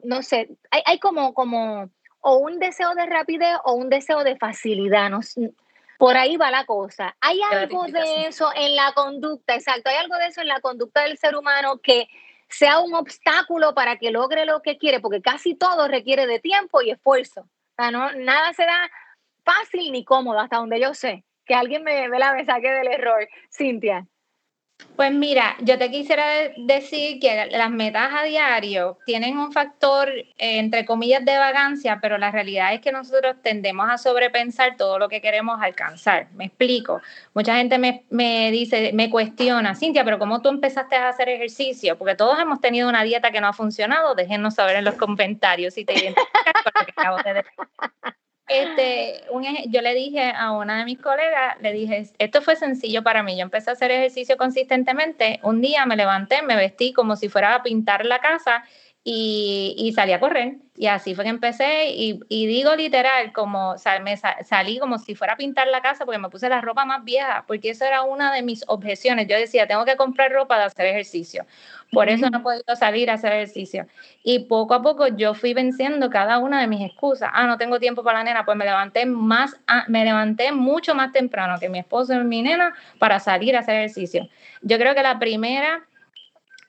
no 0.03 0.23
sé, 0.23 0.49
hay, 0.71 0.81
hay 0.85 0.99
como, 0.99 1.33
como 1.33 1.89
o 2.21 2.37
un 2.37 2.57
deseo 2.57 2.95
de 2.95 3.05
rapidez 3.05 3.55
o 3.65 3.73
un 3.73 3.89
deseo 3.89 4.23
de 4.23 4.37
facilidad. 4.37 5.09
No, 5.09 5.19
por 5.99 6.17
ahí 6.17 6.37
va 6.37 6.51
la 6.51 6.65
cosa. 6.65 7.15
¿Hay 7.21 7.39
algo 7.51 7.83
de 7.85 8.27
eso 8.27 8.49
en 8.55 8.75
la 8.75 8.93
conducta? 8.93 9.53
Exacto, 9.55 9.89
hay 9.89 9.97
algo 9.97 10.15
de 10.15 10.27
eso 10.27 10.41
en 10.41 10.47
la 10.47 10.59
conducta 10.59 11.03
del 11.03 11.17
ser 11.17 11.35
humano 11.35 11.77
que 11.77 12.07
sea 12.53 12.79
un 12.79 12.93
obstáculo 12.93 13.73
para 13.73 13.97
que 13.97 14.11
logre 14.11 14.45
lo 14.45 14.61
que 14.61 14.77
quiere, 14.77 14.99
porque 14.99 15.21
casi 15.21 15.55
todo 15.55 15.87
requiere 15.87 16.27
de 16.27 16.39
tiempo 16.39 16.81
y 16.81 16.91
esfuerzo. 16.91 17.41
O 17.41 17.75
sea, 17.77 17.91
no, 17.91 18.11
nada 18.13 18.53
se 18.53 18.63
da 18.65 18.89
fácil 19.43 19.91
ni 19.91 20.05
cómodo, 20.05 20.39
hasta 20.39 20.57
donde 20.57 20.79
yo 20.79 20.93
sé. 20.93 21.23
Que 21.45 21.55
alguien 21.55 21.83
me, 21.83 22.07
me 22.07 22.19
la 22.19 22.33
me 22.33 22.45
saque 22.45 22.69
del 22.69 22.87
error. 22.87 23.27
Cintia. 23.51 24.07
Pues 24.95 25.11
mira, 25.11 25.55
yo 25.61 25.77
te 25.79 25.89
quisiera 25.89 26.23
decir 26.55 27.19
que 27.19 27.47
las 27.51 27.71
metas 27.71 28.11
a 28.13 28.23
diario 28.23 28.99
tienen 29.05 29.37
un 29.39 29.51
factor, 29.51 30.09
eh, 30.09 30.25
entre 30.37 30.85
comillas, 30.85 31.25
de 31.25 31.35
vagancia, 31.35 31.97
pero 31.99 32.19
la 32.19 32.29
realidad 32.29 32.73
es 32.73 32.81
que 32.81 32.91
nosotros 32.91 33.35
tendemos 33.41 33.89
a 33.89 33.97
sobrepensar 33.97 34.77
todo 34.77 34.99
lo 34.99 35.09
que 35.09 35.19
queremos 35.19 35.59
alcanzar. 35.61 36.27
Me 36.33 36.45
explico. 36.45 37.01
Mucha 37.33 37.55
gente 37.55 37.79
me, 37.79 38.05
me 38.11 38.51
dice, 38.51 38.91
me 38.93 39.09
cuestiona, 39.09 39.73
Cintia, 39.75 40.05
pero 40.05 40.19
¿cómo 40.19 40.41
tú 40.41 40.49
empezaste 40.49 40.95
a 40.95 41.09
hacer 41.09 41.27
ejercicio? 41.27 41.97
Porque 41.97 42.15
todos 42.15 42.39
hemos 42.39 42.61
tenido 42.61 42.87
una 42.87 43.03
dieta 43.03 43.31
que 43.31 43.41
no 43.41 43.47
ha 43.47 43.53
funcionado. 43.53 44.13
Déjenos 44.13 44.53
saber 44.55 44.75
en 44.75 44.85
los 44.85 44.95
comentarios 44.95 45.73
si 45.73 45.85
te 45.85 45.93
identificas 45.93 46.53
con 46.63 46.71
lo 46.75 46.85
que 46.85 46.91
acabo 46.95 47.17
de 47.23 47.33
decir. 47.33 47.53
Este, 48.53 49.23
yo 49.69 49.81
le 49.81 49.95
dije 49.95 50.31
a 50.31 50.51
una 50.51 50.77
de 50.77 50.85
mis 50.85 50.99
colegas, 50.99 51.59
le 51.59 51.73
dije, 51.73 52.07
esto 52.19 52.39
fue 52.43 52.55
sencillo 52.55 53.01
para 53.01 53.23
mí, 53.23 53.35
yo 53.35 53.41
empecé 53.41 53.71
a 53.71 53.73
hacer 53.73 53.89
ejercicio 53.89 54.37
consistentemente, 54.37 55.39
un 55.41 55.59
día 55.59 55.87
me 55.87 55.95
levanté, 55.95 56.43
me 56.43 56.55
vestí 56.55 56.93
como 56.93 57.15
si 57.15 57.29
fuera 57.29 57.55
a 57.55 57.63
pintar 57.63 58.05
la 58.05 58.19
casa 58.19 58.63
y, 59.03 59.75
y 59.77 59.91
salí 59.93 60.13
a 60.13 60.19
correr. 60.19 60.55
Y 60.75 60.87
así 60.87 61.13
fue 61.13 61.25
que 61.25 61.29
empecé 61.29 61.89
y, 61.89 62.19
y 62.29 62.47
digo 62.47 62.75
literal, 62.75 63.31
como 63.31 63.75
me 64.01 64.17
salí 64.17 64.79
como 64.79 64.97
si 64.97 65.13
fuera 65.13 65.33
a 65.33 65.37
pintar 65.37 65.67
la 65.67 65.81
casa 65.81 66.03
porque 66.03 66.17
me 66.17 66.29
puse 66.29 66.49
la 66.49 66.61
ropa 66.61 66.83
más 66.83 67.03
vieja, 67.03 67.43
porque 67.47 67.69
eso 67.69 67.85
era 67.85 68.01
una 68.01 68.33
de 68.33 68.41
mis 68.41 68.63
objeciones. 68.67 69.27
Yo 69.27 69.37
decía, 69.37 69.67
tengo 69.67 69.85
que 69.85 69.95
comprar 69.97 70.31
ropa 70.31 70.57
de 70.57 70.63
hacer 70.63 70.87
ejercicio. 70.87 71.45
Por 71.91 72.09
eso 72.09 72.27
no 72.29 72.39
he 72.39 72.41
podido 72.41 72.75
salir 72.75 73.11
a 73.11 73.13
hacer 73.13 73.33
ejercicio. 73.33 73.85
Y 74.23 74.39
poco 74.45 74.73
a 74.73 74.81
poco 74.81 75.07
yo 75.07 75.35
fui 75.35 75.53
venciendo 75.53 76.09
cada 76.09 76.39
una 76.39 76.59
de 76.61 76.67
mis 76.67 76.81
excusas. 76.81 77.29
Ah, 77.33 77.45
no 77.45 77.57
tengo 77.57 77.79
tiempo 77.79 78.03
para 78.03 78.19
la 78.19 78.23
nena, 78.23 78.45
pues 78.45 78.57
me 78.57 78.65
levanté 78.65 79.05
más, 79.05 79.55
me 79.89 80.05
levanté 80.05 80.51
mucho 80.53 80.95
más 80.95 81.11
temprano 81.11 81.59
que 81.59 81.69
mi 81.69 81.79
esposo 81.79 82.13
y 82.15 82.23
mi 82.23 82.41
nena 82.41 82.73
para 82.97 83.19
salir 83.19 83.55
a 83.55 83.59
hacer 83.59 83.75
ejercicio. 83.75 84.27
Yo 84.63 84.79
creo 84.79 84.95
que 84.95 85.03
la 85.03 85.19
primera 85.19 85.85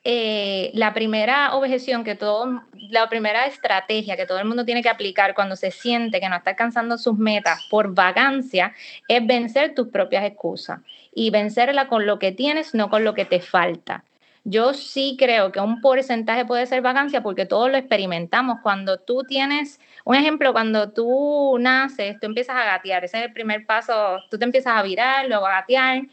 eh, 0.07 0.69
la 0.75 0.93
primera 0.93 1.55
objeción 1.55 2.03
que 2.03 2.13
todo, 2.13 2.61
la 2.91 3.09
primera 3.09 3.47
estrategia 3.47 4.15
que 4.15 4.27
todo 4.27 4.37
el 4.37 4.45
mundo 4.45 4.63
tiene 4.63 4.83
que 4.83 4.89
aplicar 4.89 5.33
cuando 5.33 5.55
se 5.55 5.71
siente 5.71 6.19
que 6.19 6.29
no 6.29 6.35
está 6.35 6.51
alcanzando 6.51 6.99
sus 6.99 7.17
metas 7.17 7.65
por 7.71 7.95
vagancia 7.95 8.71
es 9.07 9.25
vencer 9.25 9.73
tus 9.73 9.87
propias 9.87 10.23
excusas 10.23 10.79
y 11.11 11.31
vencerla 11.31 11.87
con 11.87 12.05
lo 12.05 12.19
que 12.19 12.31
tienes, 12.31 12.75
no 12.75 12.91
con 12.91 13.03
lo 13.03 13.15
que 13.15 13.25
te 13.25 13.39
falta. 13.39 14.03
Yo 14.43 14.75
sí 14.75 15.15
creo 15.17 15.51
que 15.51 15.59
un 15.59 15.81
porcentaje 15.81 16.45
puede 16.45 16.67
ser 16.67 16.83
vagancia 16.83 17.23
porque 17.23 17.47
todos 17.47 17.71
lo 17.71 17.77
experimentamos. 17.77 18.59
Cuando 18.61 18.99
tú 18.99 19.23
tienes, 19.23 19.79
un 20.03 20.15
ejemplo, 20.15 20.53
cuando 20.53 20.91
tú 20.91 21.57
naces, 21.59 22.19
tú 22.19 22.27
empiezas 22.27 22.57
a 22.57 22.63
gatear, 22.63 23.03
ese 23.03 23.17
es 23.17 23.25
el 23.25 23.33
primer 23.33 23.65
paso, 23.65 24.19
tú 24.29 24.37
te 24.37 24.45
empiezas 24.45 24.77
a 24.77 24.83
virar, 24.83 25.27
luego 25.27 25.47
a 25.47 25.61
gatear 25.61 26.03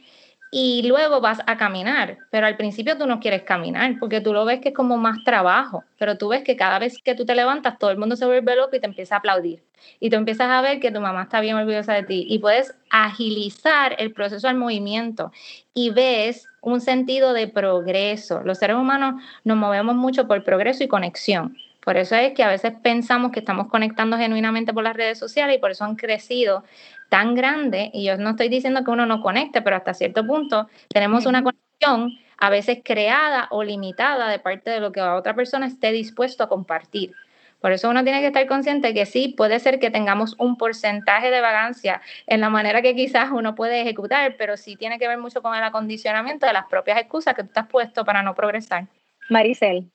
y 0.55 0.87
luego 0.87 1.23
vas 1.23 1.41
a 1.47 1.57
caminar, 1.57 2.19
pero 2.31 2.47
al 2.47 2.59
principio 2.59 2.99
tú 2.99 3.07
no 3.07 3.21
quieres 3.21 3.43
caminar 3.43 3.97
porque 3.99 4.21
tú 4.21 4.35
lo 4.35 4.45
ves 4.45 4.61
que 4.61 4.69
es 4.69 4.75
como 4.75 4.99
más 4.99 5.25
trabajo, 5.25 5.83
pero 5.99 6.19
tú 6.19 6.29
ves 6.29 6.45
que 6.45 6.57
cada 6.57 6.79
vez 6.79 6.99
que 7.03 7.15
tú 7.15 7.25
te 7.25 7.35
levantas 7.35 7.79
todo 7.79 7.91
el 7.91 7.97
mundo 7.97 8.17
se 8.17 8.27
vuelve 8.27 8.55
loco 8.55 8.77
y 8.77 8.81
te 8.81 8.87
empieza 8.87 9.15
a 9.15 9.19
aplaudir 9.19 9.63
y 9.99 10.11
tú 10.11 10.17
empiezas 10.17 10.51
a 10.51 10.61
ver 10.61 10.79
que 10.79 10.91
tu 10.91 11.01
mamá 11.01 11.23
está 11.23 11.41
bien 11.41 11.57
orgullosa 11.57 11.95
de 11.95 12.03
ti 12.03 12.27
y 12.29 12.39
puedes 12.39 12.75
agilizar 12.91 13.97
el 13.99 14.13
proceso 14.13 14.47
del 14.47 14.59
movimiento 14.59 15.33
y 15.73 15.89
ves 15.89 16.47
un 16.61 16.83
sentido 16.83 17.33
de 17.33 17.49
progreso. 17.49 18.43
Los 18.43 18.59
seres 18.59 18.77
humanos 18.77 19.23
nos 19.45 19.57
movemos 19.57 19.97
mucho 19.97 20.29
por 20.29 20.45
progreso 20.45 20.85
y 20.85 20.89
conexión. 20.89 21.57
Por 21.85 21.97
eso 21.97 22.15
es 22.15 22.33
que 22.33 22.45
a 22.45 22.49
veces 22.49 22.75
pensamos 22.83 23.33
que 23.33 23.41
estamos 23.41 23.69
conectando 23.69 24.17
genuinamente 24.17 24.73
por 24.73 24.85
las 24.85 24.97
redes 24.97 25.19
sociales 25.19 25.57
y 25.57 25.59
por 25.59 25.73
eso 25.73 25.85
han 25.85 25.97
crecido 25.97 26.65
tan 27.09 27.35
grande, 27.35 27.91
y 27.93 28.05
yo 28.05 28.17
no 28.17 28.31
estoy 28.31 28.49
diciendo 28.49 28.85
que 28.85 28.91
uno 28.91 29.05
no 29.05 29.21
conecte, 29.21 29.61
pero 29.63 29.77
hasta 29.77 29.93
cierto 29.93 30.27
punto 30.27 30.69
tenemos 30.89 31.27
una 31.27 31.43
conexión 31.43 32.19
a 32.39 32.51
veces 32.51 32.79
creada 32.83 33.49
o 33.51 33.65
limitada 33.65 34.29
de 34.29 34.39
parte 34.39 34.71
de 34.71 34.81
lo 34.81 34.93
que 34.93 35.01
la 35.01 35.17
otra 35.17 35.35
persona 35.35 35.67
esté 35.67 35.93
dispuesto 35.93 36.45
a 36.45 36.49
compartir. 36.49 37.15
Por 37.61 37.71
eso 37.71 37.91
uno 37.91 38.03
tiene 38.03 38.21
que 38.21 38.29
estar 38.29 38.47
consciente 38.47 38.95
que 38.95 39.07
sí, 39.07 39.35
puede 39.37 39.61
ser 39.61 39.79
que 39.79 39.91
tengamos 39.91 40.35
un 40.39 40.57
porcentaje 40.57 41.31
de 41.31 41.41
vagancia 41.41 42.01
en 42.27 42.41
la 42.41 42.51
manera 42.51 42.83
que 42.83 42.97
quizás 42.97 43.31
uno 43.31 43.55
puede 43.55 43.81
ejecutar, 43.81 44.37
pero 44.37 44.57
sí 44.57 44.77
tiene 44.77 44.99
que 44.99 45.07
ver 45.07 45.19
mucho 45.19 45.43
con 45.43 45.55
el 45.55 45.63
acondicionamiento 45.63 46.47
de 46.47 46.53
las 46.53 46.67
propias 46.67 46.99
excusas 46.99 47.35
que 47.35 47.43
tú 47.43 47.49
estás 47.49 47.69
puesto 47.69 48.05
para 48.05 48.23
no 48.23 48.35
progresar. 48.35 48.87
Maricel. 49.29 49.91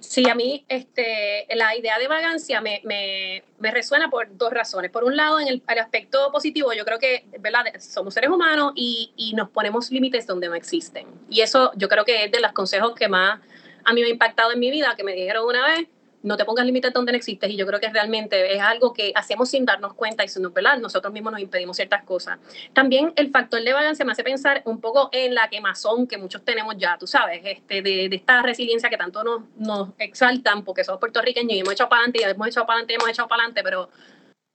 Sí, 0.00 0.28
a 0.28 0.34
mí 0.34 0.64
este, 0.68 1.46
la 1.54 1.76
idea 1.76 1.98
de 1.98 2.08
vagancia 2.08 2.60
me, 2.60 2.80
me, 2.84 3.70
resuena 3.70 4.08
por 4.08 4.36
dos 4.36 4.50
razones. 4.50 4.90
Por 4.90 5.04
un 5.04 5.16
lado, 5.16 5.40
en 5.40 5.48
el, 5.48 5.62
aspecto 5.78 6.30
positivo, 6.32 6.72
yo 6.72 6.84
creo 6.84 6.98
que 6.98 7.26
¿verdad? 7.38 7.64
somos 7.78 8.14
seres 8.14 8.30
humanos 8.30 8.72
y, 8.74 9.12
y, 9.16 9.34
nos 9.34 9.50
ponemos 9.50 9.90
límites 9.90 10.26
donde 10.26 10.48
no 10.48 10.54
existen. 10.54 11.06
Y 11.28 11.42
eso 11.42 11.72
yo 11.76 11.88
creo 11.88 12.04
que 12.04 12.24
es 12.24 12.32
de 12.32 12.40
los 12.40 12.52
consejos 12.52 12.94
que 12.94 13.08
más 13.08 13.40
a 13.84 13.92
mí 13.92 14.00
me 14.00 14.08
ha 14.08 14.10
impactado 14.10 14.52
en 14.52 14.58
mi 14.58 14.70
vida, 14.70 14.94
que 14.96 15.04
me 15.04 15.12
dijeron 15.12 15.46
una 15.46 15.66
vez, 15.66 15.88
no 16.22 16.36
te 16.36 16.44
pongas 16.44 16.66
límites 16.66 16.92
donde 16.92 17.12
no 17.12 17.18
existes 17.18 17.50
y 17.50 17.56
yo 17.56 17.66
creo 17.66 17.80
que 17.80 17.88
realmente 17.88 18.54
es 18.54 18.60
algo 18.60 18.92
que 18.92 19.12
hacemos 19.14 19.50
sin 19.50 19.64
darnos 19.64 19.94
cuenta 19.94 20.24
y 20.24 20.28
sin 20.28 20.52
¿verdad? 20.52 20.78
nosotros 20.78 21.12
mismos 21.12 21.32
nos 21.32 21.40
impedimos 21.40 21.76
ciertas 21.76 22.02
cosas. 22.04 22.38
También 22.72 23.12
el 23.16 23.30
factor 23.30 23.62
de 23.62 23.72
vagancia 23.72 24.04
me 24.04 24.12
hace 24.12 24.24
pensar 24.24 24.62
un 24.64 24.80
poco 24.80 25.08
en 25.12 25.34
la 25.34 25.48
quemazón 25.48 26.06
que 26.06 26.18
muchos 26.18 26.44
tenemos 26.44 26.76
ya, 26.76 26.96
tú 26.98 27.06
sabes, 27.06 27.40
este, 27.44 27.82
de, 27.82 28.08
de 28.08 28.16
esta 28.16 28.42
resiliencia 28.42 28.90
que 28.90 28.96
tanto 28.96 29.22
nos, 29.22 29.42
nos 29.56 29.90
exaltan 29.98 30.64
porque 30.64 30.84
somos 30.84 31.00
puertorriqueños 31.00 31.52
y 31.52 31.60
hemos 31.60 31.72
echado 31.72 31.88
para 31.88 32.02
adelante 32.02 32.20
y 32.20 32.30
hemos 32.30 32.48
echado 32.48 32.66
para 32.66 32.78
adelante 32.78 32.92
y 32.92 32.96
hemos 32.96 33.08
echado 33.08 33.28
para 33.28 33.42
adelante, 33.42 33.62
pero 33.62 33.90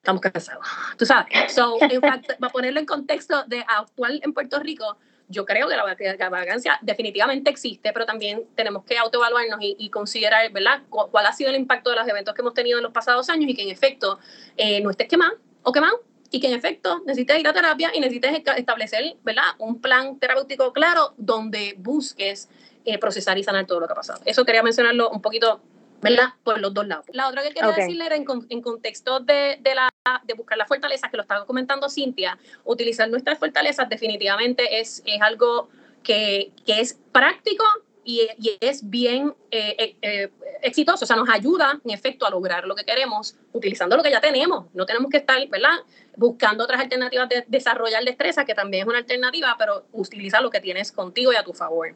estamos 0.04 0.22
cansados, 0.22 0.68
tú 0.98 1.06
sabes. 1.06 1.54
So, 1.54 1.78
en 1.80 2.02
fact, 2.02 2.38
para 2.38 2.52
ponerlo 2.52 2.80
en 2.80 2.86
contexto 2.86 3.44
de 3.46 3.64
actual 3.66 4.20
en 4.24 4.34
Puerto 4.34 4.60
Rico, 4.60 4.98
yo 5.30 5.46
creo 5.46 5.68
que 5.68 5.76
la, 5.76 6.30
vagancia 6.30 6.78
definitivamente 6.82 7.50
existe, 7.50 7.92
pero 7.94 8.06
también 8.06 8.44
tenemos 8.56 8.84
que 8.84 8.98
autoevaluarnos 8.98 9.60
y, 9.62 9.90
considerar, 9.90 10.52
¿verdad?, 10.52 10.84
cuál 10.90 11.26
ha 11.26 11.34
sido 11.34 11.50
el 11.50 11.56
impacto 11.56 11.90
de 11.90 11.96
los 11.98 12.08
eventos 12.08 12.34
que 12.34 12.42
hemos 12.42 12.54
tenido 12.54 12.78
en 12.80 12.84
los 12.84 12.92
pasados 12.92 13.30
años 13.30 13.50
y 13.50 13.56
que 13.56 13.64
en 13.64 13.70
efecto 13.70 14.20
eh, 14.58 14.82
no 14.82 14.90
estés 14.90 15.08
quemado 15.08 15.38
o 15.64 15.72
quemado 15.72 16.02
y 16.30 16.40
que 16.40 16.48
en 16.48 16.54
efecto 16.54 17.02
necesites 17.06 17.40
ir 17.40 17.48
a 17.48 17.54
terapia 17.54 17.92
y 17.94 18.00
necesites 18.00 18.42
establecer, 18.58 19.16
¿verdad?, 19.24 19.44
un 19.60 19.82
plan 19.82 20.20
terapéutico 20.20 20.74
claro 20.74 21.14
donde 21.18 21.76
busques 21.78 22.50
eh, 22.86 22.98
procesar 22.98 23.38
y 23.38 23.44
sanar 23.44 23.66
todo 23.66 23.80
lo 23.80 23.88
que 23.88 23.94
ha 23.94 23.96
pasado. 23.96 24.22
Eso 24.26 24.44
quería 24.44 24.62
mencionarlo 24.62 25.10
un 25.10 25.22
poquito 25.22 25.62
¿verdad? 26.04 26.34
Por 26.44 26.60
los 26.60 26.74
dos 26.74 26.88
lados. 26.88 27.06
La 27.12 27.28
otra 27.28 27.42
que 27.42 27.50
quería 27.50 27.72
decirle 27.72 28.06
era 28.06 28.16
en, 28.16 28.26
en 28.50 28.62
contexto 28.62 29.20
de, 29.20 29.58
de, 29.62 29.76
la, 29.76 29.90
de 30.24 30.34
buscar 30.34 30.58
las 30.58 30.68
fortalezas, 30.68 31.10
que 31.10 31.18
lo 31.18 31.24
estaba 31.24 31.46
comentando 31.46 31.90
Cintia, 31.90 32.38
utilizar 32.66 33.10
nuestras 33.10 33.40
fortalezas 33.40 33.90
definitivamente 33.90 34.80
es, 34.80 35.02
es 35.06 35.22
algo 35.22 35.70
que, 36.04 36.52
que 36.66 36.82
es 36.82 37.00
práctico 37.12 37.64
y, 38.06 38.28
y 38.38 38.58
es 38.60 38.90
bien 38.90 39.34
eh, 39.50 39.76
eh, 39.78 39.96
eh, 40.02 40.32
exitoso, 40.62 41.06
o 41.06 41.08
sea, 41.08 41.16
nos 41.16 41.30
ayuda 41.30 41.80
en 41.84 41.92
efecto 41.92 42.26
a 42.26 42.30
lograr 42.30 42.66
lo 42.66 42.76
que 42.76 42.84
queremos 42.84 43.36
utilizando 43.54 43.96
lo 43.96 44.04
que 44.04 44.12
ya 44.12 44.20
tenemos. 44.20 44.66
No 44.74 44.86
tenemos 44.86 45.10
que 45.10 45.18
estar, 45.18 45.48
¿verdad? 45.48 45.80
Buscando 46.18 46.64
otras 46.66 46.82
alternativas 46.82 47.30
de 47.30 47.46
desarrollar 47.48 48.04
destreza, 48.04 48.46
que 48.46 48.54
también 48.54 48.84
es 48.84 48.88
una 48.88 49.00
alternativa, 49.00 49.56
pero 49.58 49.86
utiliza 49.94 50.42
lo 50.42 50.50
que 50.50 50.60
tienes 50.60 50.92
contigo 50.92 51.32
y 51.32 51.36
a 51.36 51.44
tu 51.44 51.54
favor. 51.54 51.96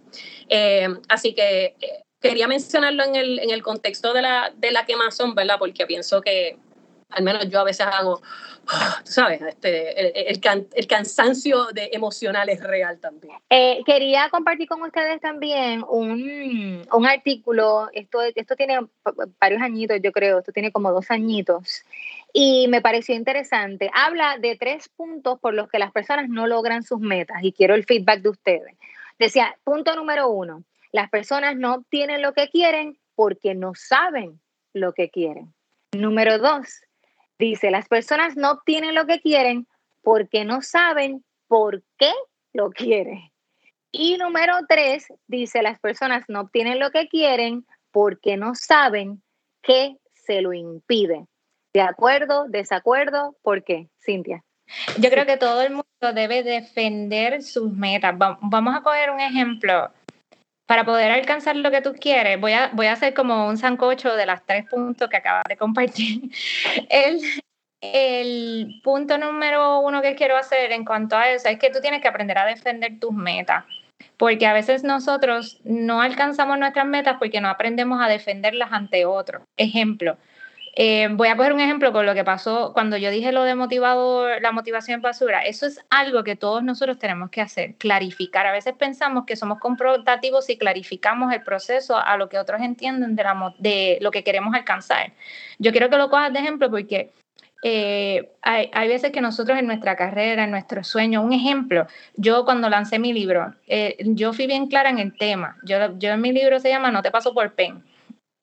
así 1.09 1.33
que 1.33 1.75
quería 2.21 2.47
mencionarlo 2.47 3.03
en 3.03 3.15
el, 3.15 3.39
en 3.39 3.51
el 3.51 3.61
contexto 3.61 4.13
de 4.13 4.21
la, 4.21 4.51
de 4.55 4.71
la 4.71 4.85
quemazón, 4.85 5.35
¿verdad? 5.35 5.57
Porque 5.59 5.85
pienso 5.85 6.21
que 6.21 6.57
al 7.09 7.23
menos 7.23 7.49
yo 7.49 7.59
a 7.59 7.63
veces 7.63 7.87
hago, 7.87 8.21
tú 9.05 9.11
sabes, 9.11 9.41
este, 9.41 10.19
el, 10.19 10.37
el, 10.73 10.87
cansancio 10.87 11.67
de 11.67 11.89
emocional 11.93 12.49
es 12.49 12.61
real 12.61 12.99
también. 12.99 13.37
Eh, 13.49 13.81
quería 13.85 14.29
compartir 14.29 14.67
con 14.67 14.81
ustedes 14.81 15.21
también 15.21 15.83
un, 15.87 16.85
un, 16.91 17.05
artículo, 17.05 17.89
esto, 17.93 18.19
esto 18.21 18.55
tiene 18.55 18.79
varios 19.39 19.61
añitos, 19.61 19.99
yo 20.01 20.11
creo, 20.11 20.39
esto 20.39 20.51
tiene 20.51 20.71
como 20.71 20.91
dos 20.91 21.09
añitos, 21.09 21.83
y 22.33 22.67
me 22.67 22.81
pareció 22.81 23.15
interesante. 23.15 23.89
Habla 23.93 24.37
de 24.37 24.57
tres 24.57 24.89
puntos 24.89 25.39
por 25.39 25.53
los 25.53 25.69
que 25.69 25.79
las 25.79 25.91
personas 25.91 26.29
no 26.29 26.45
logran 26.45 26.83
sus 26.83 26.99
metas, 26.99 27.37
y 27.41 27.53
quiero 27.53 27.73
el 27.73 27.85
feedback 27.85 28.21
de 28.21 28.29
ustedes. 28.29 28.75
Decía, 29.17 29.55
punto 29.63 29.95
número 29.95 30.29
uno, 30.29 30.63
las 30.91 31.09
personas 31.09 31.55
no 31.55 31.75
obtienen 31.75 32.21
lo 32.21 32.33
que 32.33 32.49
quieren 32.49 32.99
porque 33.15 33.55
no 33.55 33.73
saben 33.75 34.39
lo 34.73 34.93
que 34.93 35.09
quieren. 35.09 35.53
Número 35.93 36.37
dos, 36.37 36.81
dice, 37.39 37.71
las 37.71 37.87
personas 37.87 38.35
no 38.35 38.51
obtienen 38.51 38.95
lo 38.95 39.05
que 39.05 39.19
quieren 39.19 39.67
porque 40.01 40.45
no 40.45 40.61
saben 40.61 41.23
por 41.47 41.83
qué 41.97 42.11
lo 42.53 42.69
quieren. 42.69 43.31
Y 43.91 44.17
número 44.17 44.53
tres, 44.67 45.07
dice, 45.27 45.61
las 45.61 45.79
personas 45.79 46.25
no 46.27 46.41
obtienen 46.41 46.79
lo 46.79 46.91
que 46.91 47.07
quieren 47.07 47.65
porque 47.91 48.37
no 48.37 48.53
saben 48.53 49.23
qué 49.61 49.97
se 50.13 50.41
lo 50.41 50.53
impide. 50.53 51.25
¿De 51.73 51.81
acuerdo? 51.81 52.45
¿Desacuerdo? 52.47 53.35
¿Por 53.41 53.63
qué? 53.63 53.87
Cintia. 54.03 54.43
Yo 54.99 55.09
creo 55.09 55.25
que 55.25 55.37
todo 55.37 55.61
el 55.61 55.71
mundo 55.71 56.13
debe 56.13 56.43
defender 56.43 57.41
sus 57.41 57.71
metas. 57.71 58.15
Vamos 58.17 58.75
a 58.75 58.81
coger 58.81 59.11
un 59.11 59.19
ejemplo 59.19 59.91
para 60.67 60.83
poder 60.83 61.11
alcanzar 61.11 61.55
lo 61.55 61.71
que 61.71 61.81
tú 61.81 61.93
quieres, 61.93 62.39
voy 62.39 62.51
a, 62.51 62.69
voy 62.73 62.87
a 62.87 62.91
hacer 62.91 63.13
como 63.13 63.47
un 63.47 63.57
sancocho 63.57 64.13
de 64.15 64.25
las 64.25 64.45
tres 64.45 64.65
puntos 64.69 65.09
que 65.09 65.17
acabas 65.17 65.45
de 65.47 65.57
compartir. 65.57 66.29
El, 66.89 67.21
el 67.81 68.81
punto 68.83 69.17
número 69.17 69.79
uno 69.79 70.01
que 70.01 70.15
quiero 70.15 70.35
hacer 70.35 70.71
en 70.71 70.83
cuanto 70.83 71.15
a 71.15 71.29
eso 71.29 71.47
es 71.47 71.57
que 71.57 71.69
tú 71.69 71.79
tienes 71.79 72.01
que 72.01 72.07
aprender 72.07 72.37
a 72.37 72.45
defender 72.45 72.99
tus 72.99 73.13
metas, 73.13 73.63
porque 74.17 74.45
a 74.45 74.53
veces 74.53 74.83
nosotros 74.83 75.61
no 75.63 76.01
alcanzamos 76.01 76.59
nuestras 76.59 76.85
metas 76.85 77.15
porque 77.17 77.39
no 77.39 77.49
aprendemos 77.49 78.01
a 78.01 78.09
defenderlas 78.09 78.71
ante 78.73 79.05
otros. 79.05 79.43
Ejemplo, 79.55 80.17
eh, 80.79 81.07
voy 81.09 81.27
a 81.27 81.35
poner 81.35 81.53
un 81.53 81.59
ejemplo 81.59 81.91
con 81.91 82.05
lo 82.05 82.13
que 82.13 82.23
pasó 82.23 82.71
cuando 82.71 82.97
yo 82.97 83.09
dije 83.09 83.31
lo 83.31 83.43
de 83.43 83.55
motivador, 83.55 84.39
la 84.43 84.51
motivación 84.51 85.01
basura. 85.01 85.41
Eso 85.41 85.65
es 85.65 85.83
algo 85.89 86.23
que 86.23 86.35
todos 86.35 86.61
nosotros 86.61 86.99
tenemos 86.99 87.31
que 87.31 87.41
hacer, 87.41 87.73
clarificar. 87.79 88.45
A 88.45 88.51
veces 88.51 88.75
pensamos 88.77 89.25
que 89.25 89.35
somos 89.35 89.57
confrontativos 89.57 90.45
si 90.45 90.55
clarificamos 90.55 91.33
el 91.33 91.41
proceso 91.41 91.97
a 91.97 92.15
lo 92.15 92.29
que 92.29 92.37
otros 92.37 92.61
entienden 92.61 93.15
de, 93.15 93.23
la, 93.23 93.55
de 93.57 93.97
lo 94.01 94.11
que 94.11 94.23
queremos 94.23 94.53
alcanzar. 94.53 95.13
Yo 95.57 95.71
quiero 95.71 95.89
que 95.89 95.97
lo 95.97 96.11
cojas 96.11 96.31
de 96.31 96.37
ejemplo 96.37 96.69
porque 96.69 97.09
eh, 97.63 98.29
hay, 98.43 98.69
hay, 98.71 98.87
veces 98.87 99.11
que 99.11 99.19
nosotros 99.19 99.57
en 99.57 99.65
nuestra 99.65 99.95
carrera, 99.95 100.43
en 100.43 100.51
nuestro 100.51 100.83
sueño, 100.83 101.23
un 101.23 101.33
ejemplo, 101.33 101.87
yo 102.17 102.45
cuando 102.45 102.69
lancé 102.69 102.99
mi 102.99 103.13
libro, 103.13 103.55
eh, 103.65 103.95
yo 103.99 104.31
fui 104.31 104.45
bien 104.45 104.67
clara 104.67 104.91
en 104.91 104.99
el 104.99 105.17
tema. 105.17 105.57
Yo, 105.63 105.97
yo 105.97 106.11
en 106.11 106.21
mi 106.21 106.31
libro 106.31 106.59
se 106.59 106.69
llama 106.69 106.91
No 106.91 107.01
te 107.01 107.09
paso 107.09 107.33
por 107.33 107.51
pen 107.53 107.81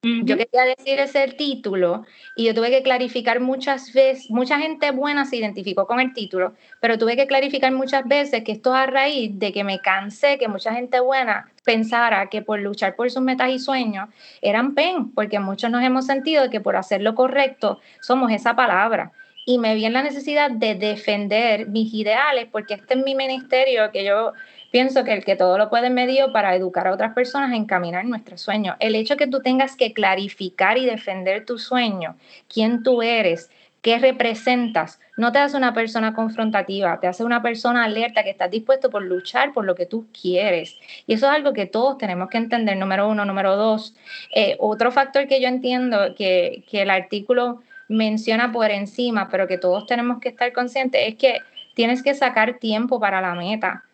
yo 0.04 0.36
quería 0.36 0.64
decir 0.76 0.98
ese 0.98 1.28
título 1.28 2.04
y 2.36 2.44
yo 2.44 2.54
tuve 2.54 2.70
que 2.70 2.82
clarificar 2.82 3.40
muchas 3.40 3.92
veces, 3.92 4.30
mucha 4.30 4.58
gente 4.58 4.90
buena 4.90 5.24
se 5.24 5.36
identificó 5.36 5.86
con 5.86 6.00
el 6.00 6.12
título, 6.12 6.54
pero 6.80 6.98
tuve 6.98 7.16
que 7.16 7.26
clarificar 7.26 7.72
muchas 7.72 8.06
veces 8.06 8.44
que 8.44 8.52
esto 8.52 8.74
es 8.74 8.80
a 8.80 8.86
raíz 8.86 9.38
de 9.38 9.52
que 9.52 9.64
me 9.64 9.80
cansé 9.80 10.38
que 10.38 10.48
mucha 10.48 10.74
gente 10.74 11.00
buena 11.00 11.50
pensara 11.64 12.28
que 12.28 12.42
por 12.42 12.60
luchar 12.60 12.94
por 12.94 13.10
sus 13.10 13.22
metas 13.22 13.50
y 13.50 13.58
sueños 13.58 14.08
eran 14.42 14.74
pen, 14.74 15.10
porque 15.12 15.38
muchos 15.38 15.70
nos 15.70 15.82
hemos 15.82 16.06
sentido 16.06 16.50
que 16.50 16.60
por 16.60 16.76
hacer 16.76 17.02
lo 17.02 17.14
correcto 17.14 17.80
somos 18.00 18.30
esa 18.30 18.54
palabra. 18.54 19.12
Y 19.46 19.58
me 19.58 19.74
vi 19.74 19.84
en 19.84 19.92
la 19.92 20.02
necesidad 20.02 20.50
de 20.50 20.74
defender 20.74 21.68
mis 21.68 21.92
ideales, 21.92 22.48
porque 22.50 22.74
este 22.74 22.94
es 22.94 23.04
mi 23.04 23.14
ministerio 23.14 23.90
que 23.90 24.02
yo 24.02 24.32
Pienso 24.74 25.04
que 25.04 25.12
el 25.12 25.24
que 25.24 25.36
todo 25.36 25.56
lo 25.56 25.70
puede 25.70 25.88
medir 25.88 26.32
para 26.32 26.56
educar 26.56 26.88
a 26.88 26.92
otras 26.92 27.14
personas 27.14 27.52
a 27.52 27.54
encaminar 27.54 28.04
nuestro 28.06 28.36
sueño. 28.36 28.74
El 28.80 28.96
hecho 28.96 29.16
que 29.16 29.28
tú 29.28 29.40
tengas 29.40 29.76
que 29.76 29.92
clarificar 29.92 30.78
y 30.78 30.84
defender 30.84 31.44
tu 31.44 31.60
sueño, 31.60 32.16
quién 32.52 32.82
tú 32.82 33.00
eres, 33.00 33.52
qué 33.82 33.98
representas, 33.98 34.98
no 35.16 35.30
te 35.30 35.38
hace 35.38 35.56
una 35.56 35.74
persona 35.74 36.12
confrontativa, 36.12 36.98
te 36.98 37.06
hace 37.06 37.22
una 37.22 37.40
persona 37.40 37.84
alerta 37.84 38.24
que 38.24 38.30
estás 38.30 38.50
dispuesto 38.50 38.90
por 38.90 39.04
luchar 39.04 39.52
por 39.52 39.64
lo 39.64 39.76
que 39.76 39.86
tú 39.86 40.08
quieres. 40.20 40.76
Y 41.06 41.14
eso 41.14 41.26
es 41.26 41.32
algo 41.32 41.52
que 41.52 41.66
todos 41.66 41.96
tenemos 41.96 42.28
que 42.28 42.38
entender, 42.38 42.76
número 42.76 43.08
uno. 43.08 43.24
Número 43.24 43.54
dos, 43.54 43.94
eh, 44.34 44.56
otro 44.58 44.90
factor 44.90 45.28
que 45.28 45.40
yo 45.40 45.46
entiendo 45.46 46.16
que, 46.16 46.64
que 46.68 46.82
el 46.82 46.90
artículo 46.90 47.62
menciona 47.86 48.50
por 48.50 48.72
encima, 48.72 49.28
pero 49.30 49.46
que 49.46 49.56
todos 49.56 49.86
tenemos 49.86 50.18
que 50.18 50.30
estar 50.30 50.52
conscientes, 50.52 51.00
es 51.06 51.14
que 51.14 51.38
tienes 51.74 52.02
que 52.02 52.12
sacar 52.14 52.54
tiempo 52.58 52.98
para 52.98 53.20
la 53.20 53.36
meta. 53.36 53.84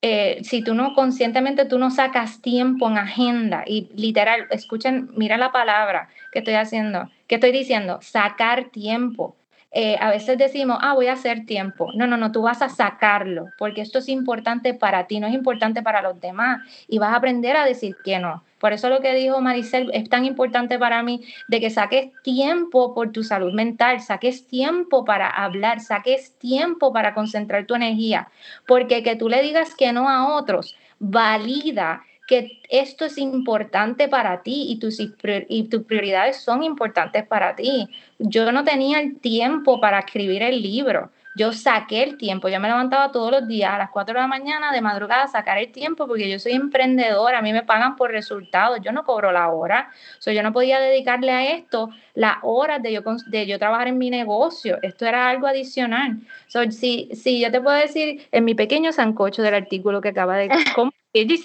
Eh, 0.00 0.38
si 0.44 0.62
tú 0.62 0.74
no 0.74 0.94
conscientemente 0.94 1.64
tú 1.64 1.78
no 1.78 1.90
sacas 1.90 2.40
tiempo 2.40 2.88
en 2.88 2.98
agenda 2.98 3.64
y 3.66 3.90
literal, 3.96 4.46
escuchen, 4.50 5.10
mira 5.16 5.36
la 5.38 5.50
palabra 5.50 6.08
que 6.30 6.38
estoy 6.38 6.54
haciendo, 6.54 7.10
que 7.26 7.34
estoy 7.36 7.50
diciendo, 7.50 7.98
sacar 8.00 8.70
tiempo. 8.70 9.36
Eh, 9.70 9.96
a 10.00 10.10
veces 10.10 10.38
decimos, 10.38 10.78
ah, 10.80 10.94
voy 10.94 11.08
a 11.08 11.12
hacer 11.12 11.44
tiempo. 11.44 11.90
No, 11.94 12.06
no, 12.06 12.16
no, 12.16 12.32
tú 12.32 12.42
vas 12.42 12.62
a 12.62 12.68
sacarlo, 12.68 13.50
porque 13.58 13.82
esto 13.82 13.98
es 13.98 14.08
importante 14.08 14.72
para 14.74 15.06
ti, 15.06 15.20
no 15.20 15.26
es 15.26 15.34
importante 15.34 15.82
para 15.82 16.00
los 16.00 16.18
demás, 16.20 16.62
y 16.88 16.98
vas 16.98 17.12
a 17.12 17.16
aprender 17.16 17.56
a 17.56 17.64
decir 17.64 17.96
que 18.02 18.18
no. 18.18 18.42
Por 18.58 18.72
eso 18.72 18.88
lo 18.88 19.00
que 19.00 19.14
dijo 19.14 19.40
Maricel 19.40 19.90
es 19.92 20.08
tan 20.08 20.24
importante 20.24 20.78
para 20.78 21.02
mí, 21.02 21.22
de 21.48 21.60
que 21.60 21.70
saques 21.70 22.10
tiempo 22.22 22.94
por 22.94 23.12
tu 23.12 23.22
salud 23.22 23.52
mental, 23.52 24.00
saques 24.00 24.46
tiempo 24.46 25.04
para 25.04 25.28
hablar, 25.28 25.80
saques 25.80 26.32
tiempo 26.38 26.92
para 26.92 27.14
concentrar 27.14 27.66
tu 27.66 27.74
energía, 27.74 28.28
porque 28.66 29.02
que 29.02 29.16
tú 29.16 29.28
le 29.28 29.42
digas 29.42 29.74
que 29.76 29.92
no 29.92 30.08
a 30.08 30.34
otros 30.34 30.76
valida 30.98 32.02
que 32.28 32.60
esto 32.68 33.06
es 33.06 33.16
importante 33.16 34.06
para 34.06 34.42
ti 34.42 34.66
y 34.68 34.78
tus, 34.78 35.00
y 35.00 35.62
tus 35.64 35.82
prioridades 35.84 36.36
son 36.36 36.62
importantes 36.62 37.26
para 37.26 37.56
ti. 37.56 37.88
Yo 38.18 38.52
no 38.52 38.64
tenía 38.64 39.00
el 39.00 39.18
tiempo 39.18 39.80
para 39.80 40.00
escribir 40.00 40.42
el 40.42 40.62
libro. 40.62 41.10
Yo 41.38 41.52
saqué 41.52 42.02
el 42.02 42.18
tiempo, 42.18 42.48
yo 42.48 42.58
me 42.58 42.66
levantaba 42.66 43.12
todos 43.12 43.30
los 43.30 43.46
días 43.46 43.70
a 43.72 43.78
las 43.78 43.90
4 43.90 44.12
de 44.12 44.20
la 44.20 44.26
mañana 44.26 44.72
de 44.72 44.80
madrugada 44.80 45.22
a 45.22 45.28
sacar 45.28 45.56
el 45.56 45.70
tiempo 45.70 46.08
porque 46.08 46.28
yo 46.28 46.36
soy 46.40 46.52
emprendedora, 46.52 47.38
a 47.38 47.42
mí 47.42 47.52
me 47.52 47.62
pagan 47.62 47.94
por 47.94 48.10
resultados, 48.10 48.80
yo 48.82 48.90
no 48.90 49.04
cobro 49.04 49.30
la 49.30 49.48
hora, 49.48 49.88
so, 50.18 50.32
yo 50.32 50.42
no 50.42 50.52
podía 50.52 50.80
dedicarle 50.80 51.30
a 51.30 51.54
esto 51.54 51.90
las 52.14 52.38
horas 52.42 52.82
de 52.82 52.92
yo, 52.92 53.02
de 53.26 53.46
yo 53.46 53.56
trabajar 53.60 53.86
en 53.86 53.98
mi 53.98 54.10
negocio, 54.10 54.78
esto 54.82 55.06
era 55.06 55.30
algo 55.30 55.46
adicional. 55.46 56.18
So, 56.48 56.68
si, 56.72 57.08
si 57.12 57.40
yo 57.40 57.52
te 57.52 57.60
puedo 57.60 57.76
decir 57.76 58.26
en 58.32 58.44
mi 58.44 58.56
pequeño 58.56 58.92
sancocho 58.92 59.42
del 59.42 59.54
artículo 59.54 60.00
que 60.00 60.08
acaba 60.08 60.36
de 60.38 60.48
compartir, 60.74 61.40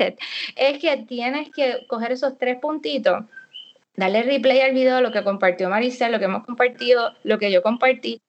es 0.55 0.79
que 0.79 1.05
tienes 1.07 1.51
que 1.51 1.85
coger 1.87 2.13
esos 2.13 2.35
tres 2.39 2.57
puntitos 2.59 3.25
darle 3.95 4.23
replay 4.23 4.61
al 4.61 4.73
video, 4.73 5.01
lo 5.01 5.11
que 5.11 5.23
compartió 5.23 5.69
Maricel, 5.69 6.11
lo 6.11 6.19
que 6.19 6.25
hemos 6.25 6.43
compartido, 6.45 7.13
lo 7.23 7.37
que 7.37 7.51
yo 7.51 7.61
compartí, 7.61 8.21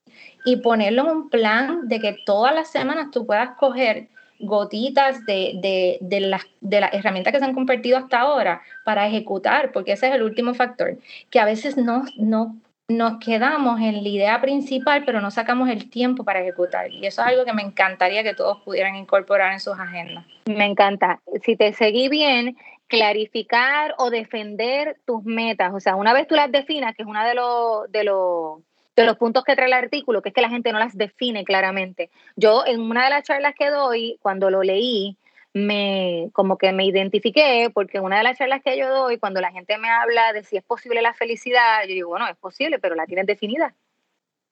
y 0.44 0.56
ponerlo 0.56 1.02
en 1.02 1.08
un 1.08 1.30
plan 1.30 1.88
de 1.88 2.00
que 2.00 2.16
todas 2.26 2.54
las 2.54 2.70
semanas 2.70 3.10
tú 3.10 3.26
puedas 3.26 3.50
coger 3.56 4.08
gotitas 4.40 5.24
de, 5.26 5.98
de, 6.00 6.20
las, 6.20 6.42
de 6.60 6.80
las 6.80 6.92
herramientas 6.92 7.32
que 7.32 7.38
se 7.38 7.44
han 7.44 7.54
compartido 7.54 7.98
hasta 7.98 8.20
ahora 8.20 8.62
para 8.84 9.06
ejecutar, 9.06 9.72
porque 9.72 9.92
ese 9.92 10.08
es 10.08 10.14
el 10.14 10.22
último 10.22 10.54
factor, 10.54 10.98
que 11.30 11.40
a 11.40 11.44
veces 11.44 11.76
no, 11.76 12.04
no 12.16 12.56
nos 12.88 13.18
quedamos 13.18 13.80
en 13.80 14.02
la 14.02 14.08
idea 14.08 14.40
principal, 14.40 15.04
pero 15.06 15.20
no 15.20 15.30
sacamos 15.30 15.70
el 15.70 15.88
tiempo 15.88 16.24
para 16.24 16.40
ejecutar. 16.40 16.90
Y 16.92 17.06
eso 17.06 17.22
es 17.22 17.28
algo 17.28 17.44
que 17.44 17.54
me 17.54 17.62
encantaría 17.62 18.22
que 18.22 18.34
todos 18.34 18.60
pudieran 18.62 18.96
incorporar 18.96 19.52
en 19.52 19.60
sus 19.60 19.78
agendas. 19.78 20.26
Me 20.44 20.66
encanta. 20.66 21.20
Si 21.42 21.56
te 21.56 21.72
seguí 21.72 22.08
bien, 22.08 22.58
clarificar 22.86 23.94
o 23.96 24.10
defender 24.10 24.98
tus 25.06 25.24
metas. 25.24 25.72
O 25.72 25.80
sea, 25.80 25.96
una 25.96 26.12
vez 26.12 26.26
tú 26.26 26.34
las 26.34 26.52
definas, 26.52 26.94
que 26.94 27.02
es 27.02 27.08
uno 27.08 27.24
de 27.24 27.34
los, 27.34 27.90
de 27.90 28.04
los, 28.04 28.60
de 28.96 29.04
los 29.04 29.16
puntos 29.16 29.44
que 29.44 29.56
trae 29.56 29.66
el 29.66 29.72
artículo, 29.72 30.22
que 30.22 30.30
es 30.30 30.34
que 30.34 30.40
la 30.40 30.50
gente 30.50 30.72
no 30.72 30.78
las 30.78 30.96
define 30.96 31.44
claramente. 31.44 32.10
Yo 32.36 32.64
en 32.66 32.80
una 32.80 33.04
de 33.04 33.10
las 33.10 33.24
charlas 33.24 33.54
que 33.58 33.70
doy, 33.70 34.18
cuando 34.22 34.50
lo 34.50 34.62
leí, 34.62 35.16
me 35.54 36.30
como 36.32 36.58
que 36.58 36.72
me 36.72 36.84
identifiqué 36.84 37.70
porque 37.72 38.00
una 38.00 38.18
de 38.18 38.24
las 38.24 38.36
charlas 38.36 38.60
que 38.62 38.76
yo 38.76 38.88
doy 38.88 39.18
cuando 39.18 39.40
la 39.40 39.52
gente 39.52 39.78
me 39.78 39.88
habla 39.88 40.32
de 40.32 40.42
si 40.42 40.56
es 40.56 40.64
posible 40.64 41.00
la 41.00 41.14
felicidad, 41.14 41.82
yo 41.82 41.94
digo, 41.94 42.08
bueno, 42.10 42.28
es 42.28 42.36
posible, 42.36 42.78
pero 42.78 42.96
la 42.96 43.06
tienes 43.06 43.26
definida. 43.26 43.74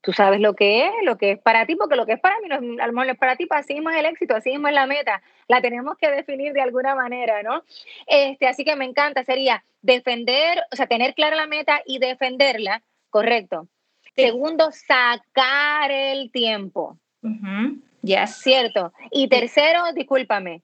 Tú 0.01 0.13
sabes 0.13 0.41
lo 0.41 0.55
que 0.55 0.87
es, 0.87 0.93
lo 1.05 1.17
que 1.17 1.33
es 1.33 1.39
para 1.39 1.65
ti, 1.65 1.77
porque 1.77 1.95
lo 1.95 2.07
que 2.07 2.15
es 2.15 2.21
para 2.21 2.41
mí 2.41 2.49
no, 2.49 2.83
a 2.83 2.87
lo 2.89 3.03
es 3.03 3.19
para 3.19 3.37
ti, 3.37 3.47
así 3.51 3.75
mismo 3.75 3.91
es 3.91 3.97
el 3.99 4.07
éxito, 4.07 4.35
así 4.35 4.51
mismo 4.51 4.67
es 4.67 4.75
la 4.75 4.87
meta. 4.87 5.23
La 5.47 5.61
tenemos 5.61 5.97
que 5.97 6.11
definir 6.11 6.53
de 6.53 6.61
alguna 6.61 6.97
manera, 6.97 7.43
¿no? 7.45 7.63
Este, 8.07 8.49
así 8.49 8.65
que 8.65 8.75
me 8.75 8.85
encanta, 8.85 9.23
sería 9.23 9.65
defender, 9.81 10.65
o 10.73 10.77
sea, 10.77 10.89
tener 10.89 11.15
clara 11.15 11.37
la 11.37 11.47
meta 11.47 11.83
y 11.87 12.01
defenderla, 12.01 12.83
correcto. 13.11 13.69
Segundo, 14.15 14.71
sacar 14.73 15.91
el 15.91 16.31
tiempo. 16.31 16.99
ya 18.03 18.27
Cierto. 18.27 18.93
Y 19.11 19.29
tercero, 19.29 19.93
discúlpame, 19.95 20.63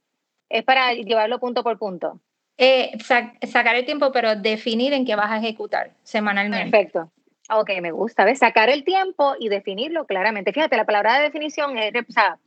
es 0.48 0.64
para 0.64 0.92
llevarlo 0.92 1.38
punto 1.38 1.62
por 1.62 1.78
punto. 1.78 2.20
Eh, 2.56 2.98
sacar 3.46 3.76
el 3.76 3.84
tiempo, 3.84 4.10
pero 4.12 4.34
definir 4.34 4.92
en 4.92 5.06
qué 5.06 5.14
vas 5.14 5.30
a 5.30 5.38
ejecutar 5.38 5.92
semanalmente. 6.02 6.70
Perfecto. 6.70 7.12
Ok, 7.50 7.70
me 7.80 7.92
gusta. 7.92 8.24
¿ves? 8.24 8.40
Sacar 8.40 8.68
el 8.68 8.84
tiempo 8.84 9.34
y 9.38 9.48
definirlo 9.48 10.06
claramente. 10.06 10.52
Fíjate, 10.52 10.76
la 10.76 10.84
palabra 10.84 11.18
de 11.18 11.24
definición 11.24 11.78
es, 11.78 11.92
o 11.94 12.12
sea, 12.12 12.38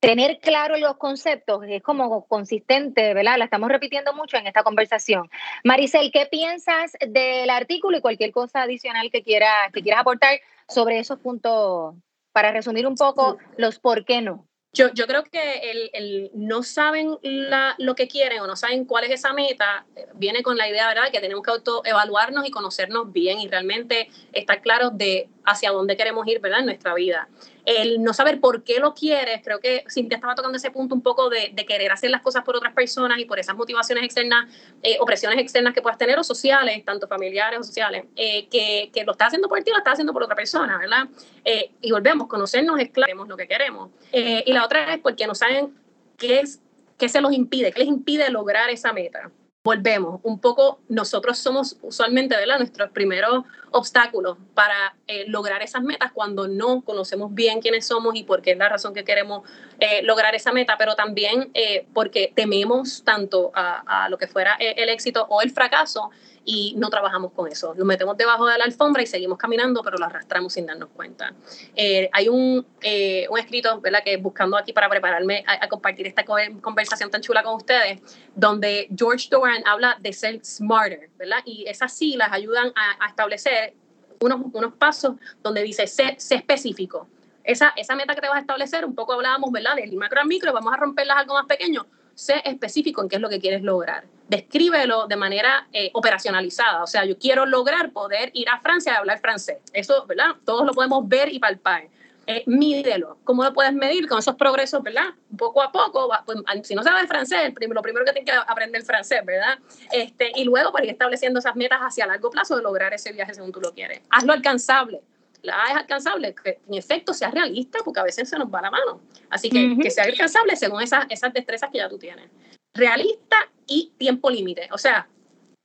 tener 0.00 0.38
claro 0.40 0.76
los 0.78 0.96
conceptos 0.96 1.62
es 1.68 1.82
como 1.82 2.26
consistente, 2.26 3.14
¿verdad? 3.14 3.36
La 3.38 3.44
estamos 3.44 3.68
repitiendo 3.68 4.14
mucho 4.14 4.38
en 4.38 4.46
esta 4.46 4.62
conversación. 4.62 5.30
Maricel, 5.62 6.10
¿qué 6.10 6.26
piensas 6.26 6.92
del 7.06 7.50
artículo 7.50 7.98
y 7.98 8.00
cualquier 8.00 8.32
cosa 8.32 8.62
adicional 8.62 9.10
que, 9.10 9.22
quiera, 9.22 9.52
que 9.72 9.82
quieras 9.82 10.00
aportar 10.00 10.40
sobre 10.68 10.98
esos 10.98 11.18
puntos 11.18 11.94
para 12.32 12.50
resumir 12.50 12.86
un 12.86 12.94
poco 12.94 13.36
los 13.56 13.78
por 13.78 14.04
qué 14.04 14.22
no? 14.22 14.46
Yo, 14.72 14.92
yo 14.94 15.08
creo 15.08 15.24
que 15.24 15.70
el, 15.70 15.90
el 15.92 16.30
no 16.32 16.62
saben 16.62 17.18
la, 17.22 17.74
lo 17.78 17.96
que 17.96 18.06
quieren 18.06 18.40
o 18.40 18.46
no 18.46 18.54
saben 18.54 18.84
cuál 18.84 19.02
es 19.02 19.10
esa 19.10 19.32
meta, 19.32 19.84
eh, 19.96 20.06
viene 20.14 20.44
con 20.44 20.56
la 20.56 20.68
idea, 20.68 20.86
¿verdad?, 20.86 21.10
que 21.10 21.18
tenemos 21.18 21.42
que 21.42 21.50
autoevaluarnos 21.50 22.46
y 22.46 22.52
conocernos 22.52 23.12
bien 23.12 23.40
y 23.40 23.48
realmente 23.48 24.08
estar 24.32 24.62
claros 24.62 24.96
de 24.96 25.28
hacia 25.50 25.70
dónde 25.70 25.96
queremos 25.96 26.26
ir, 26.26 26.40
¿verdad?, 26.40 26.60
en 26.60 26.66
nuestra 26.66 26.94
vida 26.94 27.28
el 27.64 28.02
no 28.02 28.12
saber 28.12 28.40
por 28.40 28.64
qué 28.64 28.78
lo 28.80 28.94
quieres, 28.94 29.42
creo 29.44 29.60
que 29.60 29.84
Cintia 29.88 30.16
estaba 30.16 30.34
tocando 30.34 30.56
ese 30.56 30.70
punto 30.70 30.94
un 30.94 31.02
poco 31.02 31.28
de, 31.28 31.54
querer 31.66 31.92
hacer 31.92 32.10
las 32.10 32.22
cosas 32.22 32.42
por 32.42 32.56
otras 32.56 32.72
personas 32.72 33.18
y 33.18 33.26
por 33.26 33.38
esas 33.38 33.54
motivaciones 33.54 34.04
externas, 34.04 34.52
eh, 34.82 34.96
opresiones 34.98 35.38
externas 35.38 35.74
que 35.74 35.82
puedas 35.82 35.98
tener 35.98 36.18
o 36.18 36.24
sociales, 36.24 36.84
tanto 36.84 37.06
familiares 37.06 37.60
o 37.60 37.62
sociales, 37.62 38.06
eh, 38.16 38.48
que, 38.48 38.90
que, 38.92 39.04
lo 39.04 39.12
estás 39.12 39.28
haciendo 39.28 39.48
por 39.48 39.62
ti 39.62 39.70
o 39.70 39.74
lo 39.74 39.78
estás 39.78 39.94
haciendo 39.94 40.12
por 40.12 40.22
otra 40.22 40.34
persona, 40.34 40.78
¿verdad? 40.78 41.08
Eh, 41.44 41.70
y 41.80 41.92
volvemos, 41.92 42.26
conocernos 42.26 42.80
es 42.80 42.90
claro, 42.90 43.24
lo 43.24 43.36
que 43.36 43.46
queremos. 43.46 43.90
y 44.12 44.52
la 44.52 44.64
otra 44.64 44.92
es 44.94 45.00
porque 45.00 45.26
no 45.26 45.34
saben 45.34 45.74
qué 46.16 46.40
es, 46.40 46.60
qué 46.98 47.08
se 47.08 47.20
los 47.20 47.32
impide, 47.32 47.72
qué 47.72 47.80
les 47.80 47.88
impide 47.88 48.30
lograr 48.30 48.70
esa 48.70 48.92
meta 48.92 49.30
volvemos, 49.62 50.20
un 50.22 50.38
poco 50.38 50.80
nosotros 50.88 51.38
somos 51.38 51.76
usualmente 51.82 52.34
¿verdad? 52.34 52.58
nuestros 52.58 52.90
primeros 52.92 53.44
obstáculos 53.70 54.38
para 54.54 54.96
eh, 55.06 55.24
lograr 55.28 55.62
esas 55.62 55.82
metas 55.82 56.12
cuando 56.12 56.48
no 56.48 56.80
conocemos 56.80 57.34
bien 57.34 57.60
quiénes 57.60 57.86
somos 57.86 58.16
y 58.16 58.22
por 58.24 58.40
qué 58.40 58.52
es 58.52 58.58
la 58.58 58.70
razón 58.70 58.94
que 58.94 59.04
queremos 59.04 59.42
eh, 59.78 60.02
lograr 60.02 60.34
esa 60.34 60.50
meta, 60.52 60.76
pero 60.78 60.96
también 60.96 61.50
eh, 61.52 61.86
porque 61.92 62.32
tememos 62.34 63.04
tanto 63.04 63.52
a, 63.54 64.04
a, 64.04 64.08
lo 64.08 64.16
que 64.16 64.26
fuera 64.26 64.54
el 64.54 64.88
éxito 64.88 65.26
o 65.28 65.42
el 65.42 65.50
fracaso 65.50 66.10
y 66.44 66.74
no 66.76 66.88
trabajamos 66.88 67.32
con 67.32 67.50
eso. 67.50 67.74
Lo 67.76 67.84
metemos 67.84 68.16
debajo 68.16 68.46
de 68.46 68.56
la 68.58 68.64
alfombra 68.64 69.02
y 69.02 69.06
seguimos 69.06 69.38
caminando, 69.38 69.82
pero 69.82 69.98
lo 69.98 70.06
arrastramos 70.06 70.52
sin 70.52 70.66
darnos 70.66 70.88
cuenta. 70.90 71.32
Eh, 71.74 72.08
hay 72.12 72.28
un, 72.28 72.66
eh, 72.80 73.26
un 73.30 73.38
escrito, 73.38 73.80
¿verdad?, 73.80 74.02
que 74.04 74.16
buscando 74.16 74.56
aquí 74.56 74.72
para 74.72 74.88
prepararme 74.88 75.44
a, 75.46 75.68
compartir 75.68 76.06
esta 76.06 76.24
conversación 76.24 77.10
tan 77.10 77.20
chula 77.20 77.42
con 77.42 77.54
ustedes, 77.54 78.00
donde 78.34 78.88
George 78.96 79.28
Doran 79.30 79.62
habla 79.66 79.96
de 80.00 80.12
ser 80.12 80.44
smarter, 80.44 81.10
¿verdad? 81.18 81.38
Y 81.44 81.64
esas 81.68 81.96
siglas 81.96 82.30
ayudan 82.32 82.72
a, 82.74 83.06
establecer 83.08 83.74
unos, 84.20 84.40
unos 84.52 84.74
pasos 84.74 85.14
donde 85.42 85.62
dice, 85.62 85.86
sé, 85.86 86.14
sé 86.18 86.36
específico. 86.36 87.06
Esa, 87.44 87.72
esa 87.76 87.94
meta 87.94 88.14
que 88.14 88.20
te 88.20 88.28
vas 88.28 88.36
a 88.36 88.40
establecer, 88.40 88.84
un 88.84 88.94
poco 88.94 89.12
hablábamos, 89.14 89.50
¿verdad?, 89.52 89.76
del 89.76 89.94
macro 89.96 90.20
a 90.20 90.24
micro, 90.24 90.52
vamos 90.52 90.72
a 90.72 90.76
romperlas 90.76 91.18
algo 91.18 91.34
más 91.34 91.46
pequeño 91.46 91.86
sé 92.20 92.42
específico 92.44 93.02
en 93.02 93.08
qué 93.08 93.16
es 93.16 93.22
lo 93.22 93.30
que 93.30 93.40
quieres 93.40 93.62
lograr. 93.62 94.04
Descríbelo 94.30 95.08
de 95.08 95.16
manera 95.16 95.66
eh, 95.72 95.90
operacionalizada. 95.92 96.84
O 96.84 96.86
sea, 96.86 97.04
yo 97.04 97.18
quiero 97.18 97.46
lograr 97.46 97.90
poder 97.90 98.30
ir 98.32 98.48
a 98.48 98.60
Francia 98.60 98.92
y 98.92 98.96
hablar 98.96 99.18
francés. 99.18 99.58
Eso, 99.72 100.06
¿verdad? 100.06 100.36
Todos 100.44 100.64
lo 100.64 100.72
podemos 100.72 101.08
ver 101.08 101.32
y 101.32 101.40
palpar. 101.40 101.88
Eh, 102.28 102.44
mídelo. 102.46 103.18
¿Cómo 103.24 103.42
lo 103.42 103.52
puedes 103.52 103.72
medir 103.72 104.06
con 104.06 104.20
esos 104.20 104.36
progresos, 104.36 104.84
verdad? 104.84 105.14
Poco 105.36 105.60
a 105.60 105.72
poco, 105.72 106.08
pues, 106.24 106.38
si 106.62 106.76
no 106.76 106.84
sabes 106.84 107.08
francés, 107.08 107.52
lo 107.52 107.82
primero 107.82 108.04
que 108.04 108.12
tienes 108.12 108.32
que 108.32 108.40
aprender 108.46 108.84
francés, 108.84 109.20
¿verdad? 109.24 109.58
Este, 109.90 110.30
y 110.36 110.44
luego 110.44 110.70
para 110.70 110.84
ir 110.84 110.92
estableciendo 110.92 111.40
esas 111.40 111.56
metas 111.56 111.80
hacia 111.80 112.06
largo 112.06 112.30
plazo 112.30 112.56
de 112.56 112.62
lograr 112.62 112.94
ese 112.94 113.10
viaje 113.10 113.34
según 113.34 113.50
tú 113.50 113.60
lo 113.60 113.74
quieres. 113.74 114.00
Hazlo 114.10 114.32
alcanzable 114.32 115.02
la 115.42 115.64
A 115.64 115.70
es 115.70 115.76
alcanzable, 115.76 116.34
que 116.34 116.60
en 116.68 116.74
efecto 116.74 117.14
sea 117.14 117.30
realista, 117.30 117.78
porque 117.84 118.00
a 118.00 118.04
veces 118.04 118.28
se 118.28 118.38
nos 118.38 118.52
va 118.52 118.60
la 118.60 118.70
mano. 118.70 119.00
Así 119.28 119.48
que 119.48 119.76
que 119.80 119.90
sea 119.90 120.04
alcanzable 120.04 120.56
según 120.56 120.82
esas, 120.82 121.06
esas 121.08 121.32
destrezas 121.32 121.70
que 121.70 121.78
ya 121.78 121.88
tú 121.88 121.98
tienes. 121.98 122.26
Realista 122.74 123.50
y 123.66 123.92
tiempo 123.98 124.30
límite. 124.30 124.68
O 124.72 124.78
sea, 124.78 125.08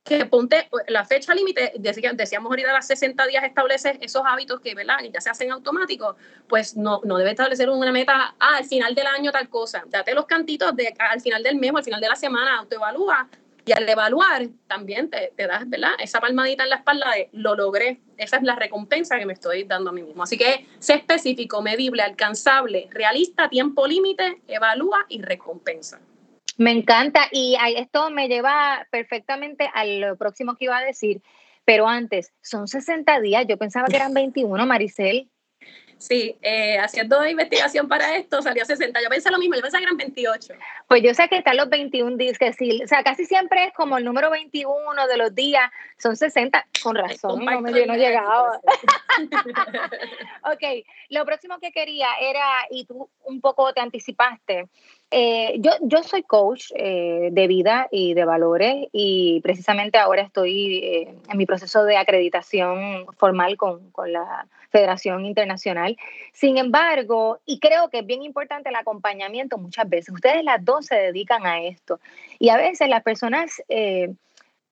que 0.06 0.24
ponte 0.24 0.68
la 0.88 1.04
fecha 1.04 1.34
límite, 1.34 1.72
decíamos 1.76 2.48
ahorita 2.48 2.72
las 2.72 2.86
60 2.86 3.26
días 3.26 3.44
estableces 3.44 3.98
esos 4.00 4.22
hábitos 4.24 4.60
que, 4.60 4.74
¿verdad? 4.74 4.98
ya 5.12 5.20
se 5.20 5.30
hacen 5.30 5.50
automáticos, 5.50 6.16
pues 6.48 6.76
no, 6.76 7.00
no 7.04 7.18
debe 7.18 7.30
establecer 7.30 7.68
una 7.68 7.90
meta, 7.90 8.34
ah, 8.38 8.56
al 8.58 8.64
final 8.64 8.94
del 8.94 9.08
año 9.08 9.32
tal 9.32 9.48
cosa. 9.48 9.82
Date 9.88 10.14
los 10.14 10.26
cantitos 10.26 10.74
de 10.76 10.94
al 10.98 11.20
final 11.20 11.42
del 11.42 11.56
mes 11.56 11.72
o 11.72 11.78
al 11.78 11.84
final 11.84 12.00
de 12.00 12.08
la 12.08 12.16
semana, 12.16 12.58
autoevalúa 12.58 13.28
y 13.64 13.72
al 13.72 13.88
evaluar, 13.88 14.46
también 14.68 15.10
te, 15.10 15.32
te, 15.36 15.48
das, 15.48 15.68
¿verdad? 15.68 15.90
Esa 15.98 16.20
palmadita 16.20 16.62
en 16.62 16.70
la 16.70 16.76
espalda 16.76 17.10
de 17.10 17.28
lo 17.32 17.56
logré. 17.56 18.00
Esa 18.16 18.36
es 18.36 18.44
la 18.44 18.54
recompensa 18.54 19.18
que 19.18 19.26
me 19.26 19.32
estoy 19.32 19.64
dando 19.64 19.90
a 19.90 19.92
mí 19.92 20.04
mismo. 20.04 20.22
Así 20.22 20.38
que 20.38 20.68
sé 20.78 20.94
específico, 20.94 21.60
medible, 21.62 22.02
alcanzable, 22.02 22.88
realista, 22.92 23.48
tiempo 23.48 23.88
límite, 23.88 24.40
evalúa 24.46 25.04
y 25.08 25.20
recompensa. 25.20 26.00
Me 26.56 26.70
encanta 26.70 27.28
y 27.30 27.56
esto 27.76 28.10
me 28.10 28.28
lleva 28.28 28.86
perfectamente 28.90 29.70
a 29.74 29.84
lo 29.84 30.16
próximo 30.16 30.56
que 30.56 30.66
iba 30.66 30.78
a 30.78 30.84
decir. 30.84 31.22
Pero 31.64 31.88
antes, 31.88 32.32
son 32.42 32.68
60 32.68 33.20
días, 33.20 33.44
yo 33.48 33.58
pensaba 33.58 33.88
que 33.88 33.96
eran 33.96 34.14
21, 34.14 34.66
Maricel. 34.66 35.28
Sí, 35.98 36.36
eh, 36.42 36.78
haciendo 36.78 37.26
investigación 37.26 37.88
para 37.88 38.16
esto 38.16 38.42
salió 38.42 38.64
60. 38.64 39.00
Yo 39.02 39.08
pensé 39.08 39.30
lo 39.30 39.38
mismo, 39.38 39.56
yo 39.56 39.62
pensé 39.62 39.78
que 39.78 39.84
eran 39.84 39.96
28. 39.96 40.54
Pues 40.86 41.02
yo 41.02 41.14
sé 41.14 41.28
que 41.28 41.38
están 41.38 41.56
los 41.56 41.70
21 41.70 42.16
días, 42.18 42.38
que 42.38 42.52
sí, 42.52 42.82
o 42.84 42.86
sea, 42.86 43.02
casi 43.02 43.24
siempre 43.24 43.64
es 43.64 43.72
como 43.72 43.96
el 43.96 44.04
número 44.04 44.30
21 44.30 45.06
de 45.06 45.16
los 45.16 45.34
días, 45.34 45.70
son 45.98 46.16
60, 46.16 46.66
con 46.82 46.96
razón, 46.96 47.44
no, 47.44 47.60
me, 47.62 47.72
yo 47.72 47.86
no 47.86 47.94
llegaba. 47.94 48.60
ok, 50.42 50.84
lo 51.08 51.24
próximo 51.24 51.58
que 51.58 51.72
quería 51.72 52.08
era, 52.20 52.46
y 52.70 52.84
tú 52.84 53.08
un 53.24 53.40
poco 53.40 53.72
te 53.72 53.80
anticipaste, 53.80 54.68
eh, 55.10 55.56
yo, 55.60 55.70
yo 55.82 56.02
soy 56.02 56.22
coach 56.22 56.72
eh, 56.74 57.28
de 57.32 57.46
vida 57.46 57.88
y 57.90 58.14
de 58.14 58.24
valores 58.24 58.88
y 58.92 59.40
precisamente 59.42 59.98
ahora 59.98 60.22
estoy 60.22 61.08
en 61.28 61.38
mi 61.38 61.46
proceso 61.46 61.84
de 61.84 61.96
acreditación 61.96 63.06
formal 63.16 63.56
con, 63.56 63.90
con 63.90 64.12
la 64.12 64.46
Federación 64.70 65.24
Internacional. 65.24 65.96
Sin 66.32 66.58
embargo, 66.58 67.38
y 67.46 67.60
creo 67.60 67.88
que 67.88 68.00
es 68.00 68.06
bien 68.06 68.22
importante 68.22 68.68
el 68.68 68.76
acompañamiento 68.76 69.58
muchas 69.58 69.88
veces, 69.88 70.14
ustedes 70.14 70.44
las 70.44 70.64
dos 70.64 70.86
se 70.86 70.96
dedican 70.96 71.46
a 71.46 71.62
esto 71.62 72.00
y 72.38 72.48
a 72.48 72.56
veces 72.56 72.88
las 72.88 73.02
personas... 73.02 73.62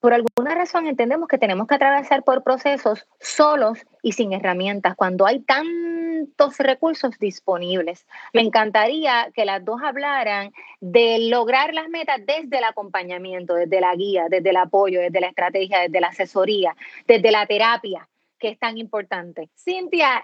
Por 0.05 0.13
alguna 0.13 0.53
razón 0.53 0.85
entendemos 0.85 1.27
que 1.27 1.39
tenemos 1.39 1.65
que 1.65 1.73
atravesar 1.73 2.21
por 2.21 2.43
procesos 2.43 3.07
solos 3.19 3.79
y 4.03 4.11
sin 4.11 4.33
herramientas 4.33 4.95
cuando 4.95 5.25
hay 5.25 5.39
tantos 5.39 6.59
recursos 6.59 7.17
disponibles. 7.17 8.05
Me 8.31 8.41
encantaría 8.41 9.31
que 9.33 9.45
las 9.45 9.65
dos 9.65 9.81
hablaran 9.83 10.53
de 10.79 11.17
lograr 11.27 11.73
las 11.73 11.89
metas 11.89 12.19
desde 12.23 12.59
el 12.59 12.65
acompañamiento, 12.65 13.55
desde 13.55 13.81
la 13.81 13.95
guía, 13.95 14.27
desde 14.29 14.51
el 14.51 14.57
apoyo, 14.57 15.01
desde 15.01 15.21
la 15.21 15.29
estrategia, 15.29 15.79
desde 15.79 15.99
la 15.99 16.09
asesoría, 16.09 16.75
desde 17.07 17.31
la 17.31 17.47
terapia, 17.47 18.07
que 18.37 18.49
es 18.49 18.59
tan 18.59 18.77
importante. 18.77 19.49
Cintia, 19.55 20.23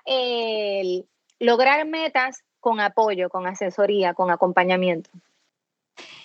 lograr 1.39 1.87
metas 1.87 2.43
con 2.59 2.79
apoyo, 2.79 3.31
con 3.31 3.47
asesoría, 3.47 4.13
con 4.13 4.29
acompañamiento. 4.29 5.09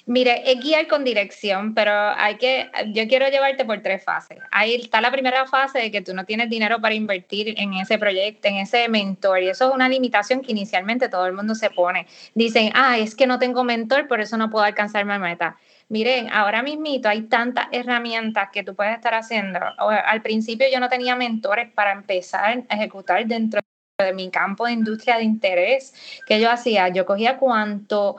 Mire, 0.09 0.49
es 0.49 0.61
guiar 0.61 0.87
con 0.87 1.03
dirección, 1.03 1.75
pero 1.75 1.91
hay 1.93 2.37
que, 2.37 2.71
yo 2.93 3.09
quiero 3.09 3.29
llevarte 3.29 3.65
por 3.65 3.83
tres 3.83 4.05
fases. 4.05 4.39
Ahí 4.53 4.77
está 4.77 5.01
la 5.01 5.11
primera 5.11 5.47
fase 5.47 5.81
de 5.81 5.91
que 5.91 6.01
tú 6.01 6.15
no 6.15 6.25
tienes 6.25 6.49
dinero 6.49 6.81
para 6.81 6.95
invertir 6.95 7.55
en 7.59 7.75
ese 7.75 7.99
proyecto, 7.99 8.47
en 8.47 8.59
ese 8.59 8.89
mentor, 8.89 9.43
y 9.43 9.49
eso 9.49 9.69
es 9.69 9.75
una 9.75 9.89
limitación 9.89 10.43
que 10.43 10.53
inicialmente 10.53 11.09
todo 11.09 11.27
el 11.27 11.33
mundo 11.33 11.57
se 11.57 11.71
pone. 11.71 12.07
Dicen, 12.35 12.71
ah, 12.75 12.99
es 12.99 13.17
que 13.17 13.27
no 13.27 13.41
tengo 13.41 13.65
mentor, 13.65 14.07
por 14.07 14.21
eso 14.21 14.37
no 14.37 14.49
puedo 14.49 14.65
alcanzar 14.65 15.05
mi 15.05 15.19
meta. 15.19 15.57
Miren, 15.89 16.31
ahora 16.33 16.63
mismito 16.63 17.09
hay 17.09 17.23
tantas 17.23 17.67
herramientas 17.73 18.51
que 18.53 18.63
tú 18.63 18.77
puedes 18.77 18.95
estar 18.95 19.15
haciendo. 19.15 19.59
Al 19.79 20.23
principio 20.23 20.69
yo 20.73 20.79
no 20.79 20.89
tenía 20.89 21.17
mentores 21.17 21.69
para 21.73 21.91
empezar 21.91 22.65
a 22.69 22.75
ejecutar 22.77 23.27
dentro 23.27 23.61
de 23.99 24.13
mi 24.13 24.31
campo 24.31 24.67
de 24.67 24.73
industria 24.73 25.17
de 25.17 25.25
interés 25.25 25.95
que 26.27 26.41
yo 26.41 26.49
hacía. 26.49 26.89
Yo 26.91 27.07
cogía 27.07 27.39
cuanto 27.39 28.17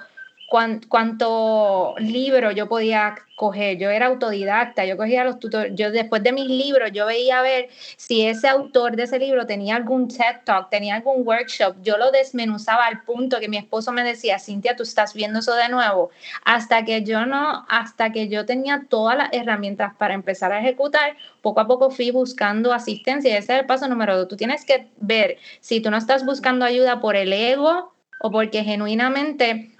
cuánto 0.47 1.95
libro 1.99 2.51
yo 2.51 2.69
podía 2.69 3.15
coger. 3.35 3.77
Yo 3.77 3.89
era 3.89 4.07
autodidacta, 4.07 4.85
yo 4.85 4.95
cogía 4.95 5.23
los 5.23 5.39
tutores. 5.39 5.73
Yo 5.75 5.91
después 5.91 6.23
de 6.23 6.31
mis 6.31 6.47
libros, 6.47 6.91
yo 6.93 7.05
veía 7.05 7.39
a 7.39 7.41
ver 7.41 7.69
si 7.97 8.25
ese 8.25 8.47
autor 8.47 8.95
de 8.95 9.03
ese 9.03 9.19
libro 9.19 9.45
tenía 9.45 9.75
algún 9.75 10.07
TED 10.07 10.37
Talk, 10.45 10.69
tenía 10.69 10.95
algún 10.95 11.27
workshop. 11.27 11.75
Yo 11.83 11.97
lo 11.97 12.11
desmenuzaba 12.11 12.85
al 12.85 13.03
punto 13.03 13.39
que 13.39 13.49
mi 13.49 13.57
esposo 13.57 13.91
me 13.91 14.03
decía, 14.03 14.39
Cintia, 14.39 14.75
tú 14.75 14.83
estás 14.83 15.13
viendo 15.13 15.39
eso 15.39 15.53
de 15.53 15.69
nuevo. 15.69 16.11
Hasta 16.45 16.85
que 16.85 17.03
yo 17.03 17.25
no, 17.25 17.65
hasta 17.69 18.11
que 18.11 18.29
yo 18.29 18.45
tenía 18.45 18.85
todas 18.89 19.17
las 19.17 19.29
herramientas 19.33 19.93
para 19.97 20.13
empezar 20.13 20.53
a 20.53 20.59
ejecutar, 20.59 21.17
poco 21.41 21.59
a 21.59 21.67
poco 21.67 21.91
fui 21.91 22.11
buscando 22.11 22.73
asistencia. 22.73 23.37
Ese 23.37 23.53
es 23.53 23.59
el 23.59 23.65
paso 23.65 23.87
número 23.87 24.17
dos. 24.17 24.27
Tú 24.29 24.37
tienes 24.37 24.65
que 24.65 24.87
ver 24.97 25.37
si 25.59 25.81
tú 25.81 25.91
no 25.91 25.97
estás 25.97 26.25
buscando 26.25 26.63
ayuda 26.65 27.01
por 27.01 27.17
el 27.17 27.33
ego 27.33 27.93
o 28.19 28.31
porque 28.31 28.63
genuinamente 28.63 29.76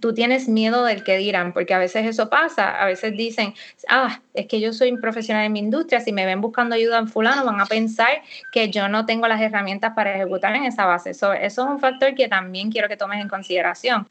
tú 0.00 0.14
tienes 0.14 0.48
miedo 0.48 0.84
del 0.84 1.04
que 1.04 1.16
dirán, 1.16 1.52
porque 1.52 1.74
a 1.74 1.78
veces 1.78 2.06
eso 2.06 2.28
pasa, 2.30 2.70
a 2.80 2.86
veces 2.86 3.16
dicen, 3.16 3.54
ah, 3.88 4.20
es 4.34 4.46
que 4.46 4.60
yo 4.60 4.72
soy 4.72 4.90
un 4.90 5.00
profesional 5.00 5.44
en 5.44 5.52
mi 5.52 5.58
industria, 5.60 6.00
si 6.00 6.12
me 6.12 6.26
ven 6.26 6.40
buscando 6.40 6.74
ayuda 6.74 6.98
en 6.98 7.08
fulano, 7.08 7.44
van 7.44 7.60
a 7.60 7.66
pensar 7.66 8.22
que 8.52 8.70
yo 8.70 8.88
no 8.88 9.06
tengo 9.06 9.28
las 9.28 9.40
herramientas 9.40 9.92
para 9.94 10.14
ejecutar 10.14 10.54
en 10.56 10.64
esa 10.64 10.86
base. 10.86 11.10
eso 11.10 11.32
es 11.32 11.58
un 11.58 11.78
factor 11.78 12.14
que 12.14 12.28
también 12.28 12.70
quiero 12.70 12.88
que 12.88 12.96
tomes 12.96 13.20
en 13.20 13.28
consideración. 13.28 14.06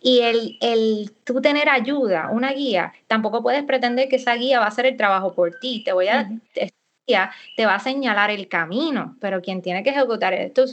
Y 0.00 0.20
el, 0.20 0.56
el 0.60 1.12
tú 1.24 1.40
tener 1.40 1.68
ayuda, 1.68 2.28
una 2.30 2.52
guía, 2.52 2.92
tampoco 3.06 3.42
puedes 3.42 3.64
pretender 3.64 4.08
que 4.08 4.16
esa 4.16 4.34
guía 4.34 4.60
va 4.60 4.66
a 4.66 4.68
hacer 4.68 4.86
el 4.86 4.96
trabajo 4.96 5.34
por 5.34 5.58
ti. 5.58 5.82
Te 5.84 5.92
voy 5.92 6.08
a, 6.08 6.28
te 7.56 7.66
va 7.66 7.76
a 7.76 7.80
señalar 7.80 8.30
el 8.30 8.48
camino, 8.48 9.16
pero 9.20 9.40
quien 9.40 9.62
tiene 9.62 9.82
que 9.82 9.90
ejecutar 9.90 10.34
esto, 10.34 10.64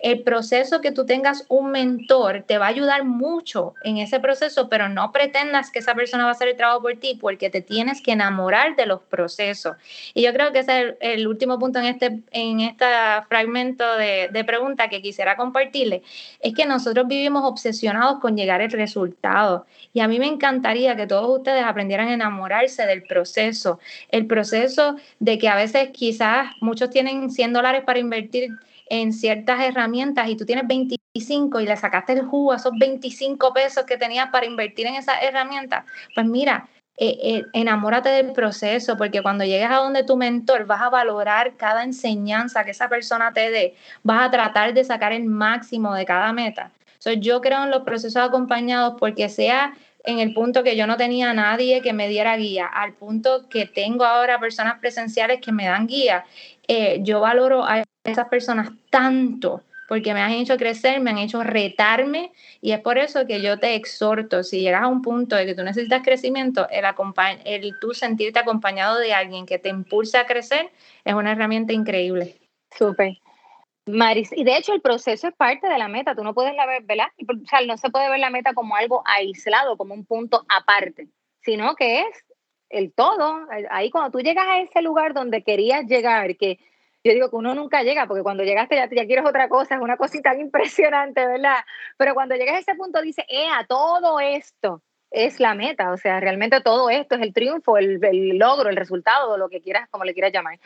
el 0.00 0.22
proceso 0.22 0.80
que 0.80 0.92
tú 0.92 1.06
tengas 1.06 1.46
un 1.48 1.70
mentor 1.70 2.44
te 2.46 2.58
va 2.58 2.66
a 2.66 2.68
ayudar 2.68 3.04
mucho 3.04 3.74
en 3.84 3.96
ese 3.96 4.20
proceso, 4.20 4.68
pero 4.68 4.88
no 4.88 5.12
pretendas 5.12 5.70
que 5.70 5.78
esa 5.78 5.94
persona 5.94 6.24
va 6.24 6.30
a 6.30 6.32
hacer 6.32 6.48
el 6.48 6.56
trabajo 6.56 6.82
por 6.82 6.94
ti 6.96 7.16
porque 7.18 7.48
te 7.48 7.62
tienes 7.62 8.02
que 8.02 8.12
enamorar 8.12 8.76
de 8.76 8.86
los 8.86 9.00
procesos. 9.00 9.76
Y 10.12 10.22
yo 10.22 10.32
creo 10.32 10.52
que 10.52 10.58
ese 10.60 10.88
es 10.88 10.94
el, 11.00 11.26
último 11.26 11.58
punto 11.58 11.78
en 11.78 11.86
este, 11.86 12.20
en 12.32 12.60
este 12.60 12.84
fragmento 13.28 13.96
de, 13.96 14.28
de 14.30 14.44
pregunta 14.44 14.88
que 14.88 15.00
quisiera 15.00 15.36
compartirle, 15.36 16.02
es 16.40 16.54
que 16.54 16.66
nosotros 16.66 17.06
vivimos 17.08 17.44
obsesionados 17.44 18.20
con 18.20 18.36
llegar 18.36 18.60
al 18.60 18.70
resultado. 18.70 19.66
Y 19.94 20.00
a 20.00 20.08
mí 20.08 20.18
me 20.18 20.26
encantaría 20.26 20.96
que 20.96 21.06
todos 21.06 21.38
ustedes 21.38 21.64
aprendieran 21.64 22.08
a 22.08 22.14
enamorarse 22.14 22.86
del 22.86 23.04
proceso, 23.04 23.78
el 24.10 24.26
proceso 24.26 24.96
de 25.18 25.38
que 25.38 25.48
a 25.48 25.56
veces 25.56 25.77
quizás 25.86 26.50
muchos 26.60 26.90
tienen 26.90 27.30
100 27.30 27.52
dólares 27.52 27.82
para 27.86 27.98
invertir 27.98 28.50
en 28.90 29.12
ciertas 29.12 29.60
herramientas 29.60 30.28
y 30.28 30.36
tú 30.36 30.44
tienes 30.44 30.66
25 30.66 31.60
y 31.60 31.66
le 31.66 31.76
sacaste 31.76 32.12
el 32.12 32.24
jugo 32.24 32.52
a 32.52 32.56
esos 32.56 32.72
25 32.78 33.52
pesos 33.52 33.84
que 33.84 33.96
tenías 33.96 34.30
para 34.30 34.46
invertir 34.46 34.86
en 34.86 34.94
esa 34.94 35.20
herramienta, 35.20 35.84
pues 36.14 36.26
mira, 36.26 36.68
eh, 37.00 37.16
eh, 37.22 37.44
enamórate 37.52 38.08
del 38.08 38.32
proceso, 38.32 38.96
porque 38.96 39.22
cuando 39.22 39.44
llegues 39.44 39.70
a 39.70 39.76
donde 39.76 40.02
tu 40.02 40.16
mentor 40.16 40.66
vas 40.66 40.82
a 40.82 40.88
valorar 40.88 41.54
cada 41.56 41.84
enseñanza 41.84 42.64
que 42.64 42.72
esa 42.72 42.88
persona 42.88 43.32
te 43.32 43.52
dé, 43.52 43.74
vas 44.02 44.26
a 44.26 44.30
tratar 44.32 44.74
de 44.74 44.82
sacar 44.82 45.12
el 45.12 45.24
máximo 45.24 45.94
de 45.94 46.04
cada 46.04 46.32
meta. 46.32 46.72
yo 47.20 47.40
creo 47.40 47.62
en 47.62 47.70
los 47.70 47.84
procesos 47.84 48.20
acompañados 48.20 48.94
porque 48.98 49.28
sea 49.28 49.74
en 50.08 50.20
el 50.20 50.32
punto 50.32 50.62
que 50.62 50.74
yo 50.74 50.86
no 50.86 50.96
tenía 50.96 51.34
nadie 51.34 51.82
que 51.82 51.92
me 51.92 52.08
diera 52.08 52.36
guía, 52.38 52.66
al 52.66 52.94
punto 52.94 53.46
que 53.50 53.66
tengo 53.66 54.04
ahora 54.04 54.40
personas 54.40 54.78
presenciales 54.78 55.38
que 55.42 55.52
me 55.52 55.66
dan 55.66 55.86
guía, 55.86 56.24
eh, 56.66 57.00
yo 57.02 57.20
valoro 57.20 57.66
a 57.66 57.84
esas 58.04 58.28
personas 58.28 58.70
tanto 58.88 59.62
porque 59.86 60.14
me 60.14 60.20
han 60.20 60.32
hecho 60.32 60.56
crecer, 60.56 61.00
me 61.00 61.10
han 61.10 61.18
hecho 61.18 61.42
retarme 61.42 62.32
y 62.62 62.72
es 62.72 62.80
por 62.80 62.96
eso 62.96 63.26
que 63.26 63.42
yo 63.42 63.58
te 63.58 63.74
exhorto, 63.74 64.42
si 64.42 64.60
llegas 64.60 64.82
a 64.82 64.86
un 64.86 65.02
punto 65.02 65.36
de 65.36 65.44
que 65.44 65.54
tú 65.54 65.62
necesitas 65.62 66.02
crecimiento, 66.02 66.66
el, 66.70 66.84
el 67.44 67.74
tú 67.78 67.92
sentirte 67.92 68.38
acompañado 68.38 68.98
de 68.98 69.12
alguien 69.12 69.44
que 69.44 69.58
te 69.58 69.68
impulse 69.68 70.16
a 70.16 70.26
crecer 70.26 70.70
es 71.04 71.14
una 71.14 71.32
herramienta 71.32 71.74
increíble. 71.74 72.38
Súper. 72.70 73.18
Maris, 73.88 74.30
y 74.32 74.44
de 74.44 74.56
hecho 74.56 74.72
el 74.74 74.80
proceso 74.80 75.28
es 75.28 75.34
parte 75.34 75.68
de 75.68 75.78
la 75.78 75.88
meta, 75.88 76.14
tú 76.14 76.22
no 76.22 76.34
puedes 76.34 76.54
la 76.54 76.66
ver, 76.66 76.82
¿verdad? 76.84 77.06
O 77.26 77.46
sea, 77.46 77.60
no 77.62 77.76
se 77.76 77.90
puede 77.90 78.10
ver 78.10 78.20
la 78.20 78.30
meta 78.30 78.54
como 78.54 78.76
algo 78.76 79.02
aislado, 79.06 79.76
como 79.76 79.94
un 79.94 80.04
punto 80.04 80.44
aparte, 80.48 81.08
sino 81.40 81.74
que 81.74 82.00
es 82.00 82.24
el 82.68 82.92
todo. 82.92 83.46
Ahí 83.70 83.90
cuando 83.90 84.10
tú 84.10 84.20
llegas 84.20 84.46
a 84.46 84.60
ese 84.60 84.82
lugar 84.82 85.14
donde 85.14 85.42
querías 85.42 85.86
llegar, 85.86 86.36
que 86.36 86.58
yo 87.04 87.12
digo 87.12 87.30
que 87.30 87.36
uno 87.36 87.54
nunca 87.54 87.82
llega, 87.82 88.06
porque 88.06 88.22
cuando 88.22 88.44
llegaste 88.44 88.76
ya, 88.76 88.88
quieres 88.88 89.24
otra 89.24 89.48
cosa, 89.48 89.76
es 89.76 89.80
una 89.80 89.96
cosita 89.96 90.34
impresionante, 90.36 91.26
¿verdad? 91.26 91.58
Pero 91.96 92.14
cuando 92.14 92.34
llegas 92.34 92.56
a 92.56 92.58
ese 92.58 92.74
punto 92.74 93.00
dice, 93.00 93.24
¡Ea, 93.28 93.64
todo 93.68 94.20
esto! 94.20 94.82
es 95.10 95.40
la 95.40 95.54
meta, 95.54 95.90
o 95.90 95.96
sea, 95.96 96.20
realmente 96.20 96.60
todo 96.60 96.90
esto 96.90 97.14
es 97.14 97.22
el 97.22 97.32
triunfo, 97.32 97.78
el, 97.78 97.98
el 98.04 98.36
logro, 98.36 98.68
el 98.68 98.76
resultado, 98.76 99.38
lo 99.38 99.48
que 99.48 99.62
quieras, 99.62 99.88
como 99.90 100.04
le 100.04 100.12
quieras 100.12 100.32
llamar. 100.32 100.58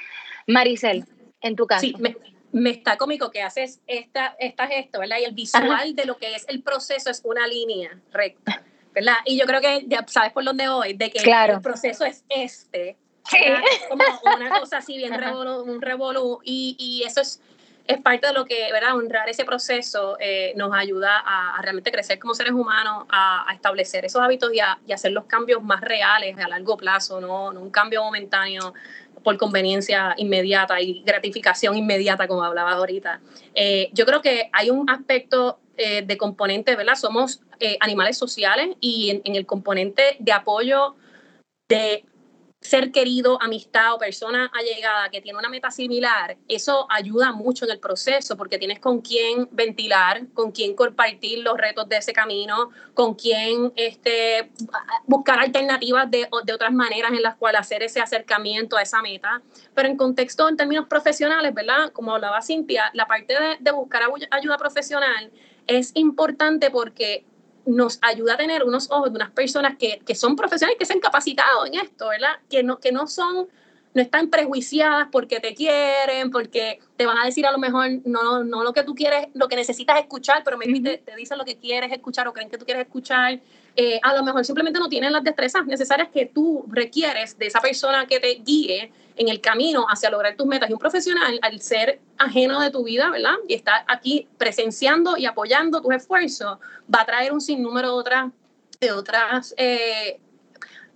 Maricel, 0.49 1.05
en 1.41 1.55
tu 1.55 1.65
caso. 1.67 1.83
Sí, 1.83 1.95
me, 2.01 2.17
me 2.53 2.71
está 2.71 2.97
cómico 2.99 3.31
que 3.31 3.43
haces 3.43 3.81
esta, 3.87 4.37
esta 4.39 4.67
gesto, 4.67 5.01
¿verdad? 5.01 5.17
Y 5.21 5.25
el 5.25 5.33
visual 5.33 5.97
de 5.97 6.05
lo 6.05 6.19
que 6.19 6.35
es 6.35 6.45
el 6.49 6.63
proceso 6.63 7.11
es 7.11 7.23
una 7.25 7.47
línea 7.47 7.99
recta, 8.13 8.63
¿verdad? 8.95 9.17
Y 9.25 9.39
yo 9.39 9.47
creo 9.47 9.61
que 9.61 9.85
ya 9.87 10.05
sabes 10.07 10.33
por 10.33 10.45
dónde 10.45 10.69
voy, 10.69 10.93
de 10.93 11.11
que 11.11 11.19
el 11.19 11.61
proceso 11.61 12.05
es 12.05 12.25
este. 12.29 12.97
Sí. 13.29 13.39
Como 13.89 14.05
una 14.37 14.51
cosa 14.61 14.79
así 14.79 14.97
bien 14.97 15.15
revolu, 15.15 15.63
un 15.63 15.81
revolú, 15.81 16.41
y, 16.45 16.77
y, 16.79 17.05
eso 17.05 17.21
es, 17.21 17.41
es 17.87 18.01
parte 18.03 18.27
de 18.27 18.33
lo 18.35 18.45
que, 18.45 18.71
¿verdad? 18.71 18.97
Honrar 18.97 19.29
ese 19.29 19.45
proceso 19.45 20.17
eh, 20.21 20.53
nos 20.57 20.75
ayuda 20.75 21.23
a, 21.25 21.63
realmente 21.63 21.91
crecer 21.91 22.19
como 22.19 22.35
seres 22.35 22.53
humanos, 22.53 23.07
a, 23.09 23.49
a 23.49 23.55
establecer 23.55 24.05
esos 24.05 24.21
hábitos 24.21 24.53
y 24.53 24.61
a, 24.61 24.79
y 24.87 24.93
hacer 24.93 25.13
los 25.13 25.25
cambios 25.25 25.63
más 25.63 25.81
reales 25.81 26.37
a 26.37 26.49
largo 26.49 26.77
plazo, 26.77 27.21
no, 27.21 27.53
no 27.53 27.61
un 27.61 27.71
cambio 27.71 28.03
momentáneo 28.03 28.75
por 29.23 29.37
conveniencia 29.39 30.15
inmediata 30.17 30.81
y 30.81 31.03
gratificación 31.05 31.77
inmediata, 31.77 32.29
como 32.29 32.43
hablabas 32.43 32.75
ahorita. 32.75 33.21
Eh, 33.55 33.91
yo 33.93 34.07
creo 34.07 34.23
que 34.23 34.51
hay 34.53 34.71
un 34.71 34.89
aspecto 34.91 35.59
eh, 35.77 36.03
de 36.03 36.17
componente, 36.19 36.77
¿verdad? 36.77 36.95
Somos 36.95 37.41
eh, 37.59 37.77
animales 37.81 38.19
sociales 38.19 38.77
y 38.81 39.23
en, 39.25 39.37
el 39.37 39.47
componente 39.47 40.17
de 40.19 40.33
apoyo 40.33 40.97
de 41.69 42.05
ser 42.63 42.93
querido, 42.93 43.43
amistad 43.43 43.95
o 43.95 43.99
persona 43.99 44.51
allegada 44.55 45.11
que 45.11 45.21
tiene 45.21 45.39
una 45.39 45.49
meta 45.49 45.71
similar, 45.71 46.37
eso 46.49 46.87
ayuda 46.91 47.33
mucho 47.33 47.65
en 47.65 47.73
el 47.73 47.81
proceso 47.81 48.37
porque 48.37 48.57
tienes 48.57 48.79
con 48.79 49.01
quién 49.01 49.49
ventilar, 49.51 50.29
con 50.33 50.53
quién 50.53 50.75
compartir 50.75 51.41
los 51.41 51.59
retos 51.59 51.89
de 51.89 51.97
ese 51.97 52.13
camino, 52.13 52.71
con 52.95 53.15
quién 53.15 53.73
este, 53.75 54.51
buscar 55.07 55.41
alternativas 55.41 56.09
de, 56.11 56.29
de 56.45 56.53
otras 56.55 56.73
maneras 56.73 57.11
en 57.13 57.23
las 57.23 57.35
cuales 57.35 57.61
hacer 57.61 57.83
ese 57.83 58.01
acercamiento 58.01 58.77
a 58.77 58.83
esa 58.83 59.03
meta. 59.03 59.43
Pero 59.75 59.89
en 59.89 59.97
contexto, 59.97 60.49
en 60.49 60.57
términos 60.57 60.87
profesionales, 60.87 61.53
¿verdad? 61.53 61.91
Como 61.93 62.15
hablaba 62.15 62.41
Cintia, 62.43 62.91
la 62.95 63.07
parte 63.07 63.35
de, 63.35 63.57
de 63.59 63.71
buscar 63.73 64.03
ayuda 64.31 64.57
profesional 64.57 65.33
es 65.67 65.93
importante 65.95 66.71
porque 66.71 67.25
nos 67.67 67.99
ayuda 68.03 68.35
a 68.35 68.37
tener 68.37 68.65
unos 68.65 68.91
ojos 68.91 69.13
de 69.13 69.17
unas 69.17 69.31
personas 69.31 69.77
que, 69.79 70.01
que 70.05 70.15
son 70.15 70.37
profesionales, 70.37 70.79
que 70.79 70.87
se 70.87 70.93
han 70.93 71.01
capacitado 71.01 71.67
en 71.67 71.75
esto, 71.75 72.09
¿verdad? 72.09 72.37
Que 72.49 72.63
no, 72.63 72.79
que 72.79 72.93
no 72.93 73.07
son 73.07 73.49
no 73.95 74.01
están 74.01 74.29
prejuiciadas 74.29 75.09
porque 75.13 75.41
te 75.41 75.55
quieren, 75.55 76.31
porque 76.31 76.81
te 76.97 77.05
van 77.05 77.19
a 77.19 77.27
decir 77.27 77.47
a 77.47 77.53
lo 77.53 77.59
mejor 77.59 77.87
no, 78.05 78.43
no 78.43 78.63
lo 78.63 78.73
que 78.73 78.85
tú 78.85 78.95
quieres, 78.95 79.29
lo 79.35 79.49
que 79.49 79.57
necesitas 79.57 79.99
escuchar, 79.99 80.43
pero 80.45 80.57
maybe 80.57 80.81
te, 80.81 80.99
te, 80.99 81.17
dicen 81.17 81.37
lo 81.39 81.45
que 81.45 81.57
quieres 81.57 81.93
escuchar 81.93 82.27
o 82.27 82.33
creen 82.33 82.49
que 82.49 82.59
tú 82.59 82.65
quieres 82.65 82.85
escuchar. 82.85 83.41
Eh, 83.77 84.01
a 84.03 84.15
lo 84.15 84.23
mejor 84.23 84.45
simplemente 84.45 84.79
no 84.79 84.89
tienen 84.89 85.13
las 85.13 85.23
destrezas 85.23 85.67
necesarias 85.67 86.09
que 86.09 86.27
tú 86.27 86.65
requieres 86.69 87.39
de 87.39 87.47
esa 87.47 87.61
persona 87.61 88.07
que 88.07 88.21
te 88.21 88.35
guíe 88.35 88.93
en 89.17 89.29
el 89.29 89.41
camino 89.41 89.87
hacia 89.89 90.11
lograr 90.11 90.37
tus 90.37 90.47
metas. 90.47 90.71
Y 90.71 90.73
un 90.73 90.79
profesional, 90.79 91.39
al 91.43 91.61
ser 91.61 92.01
ajeno 92.19 92.61
de 92.61 92.71
tu 92.71 92.85
vida, 92.85 93.11
¿verdad? 93.11 93.35
Y 93.49 93.55
estar 93.55 93.85
aquí 93.89 94.29
presenciando 94.39 95.17
y 95.17 95.27
apoyando 95.27 95.81
tus 95.81 95.95
esfuerzos, 95.95 96.59
va 96.93 97.03
a 97.03 97.07
traer 97.07 97.33
un 97.33 97.41
sinnúmero 97.41 97.89
de 97.89 97.95
otras, 97.95 98.33
de 98.81 98.93
otras 98.93 99.55
eh, 99.57 100.21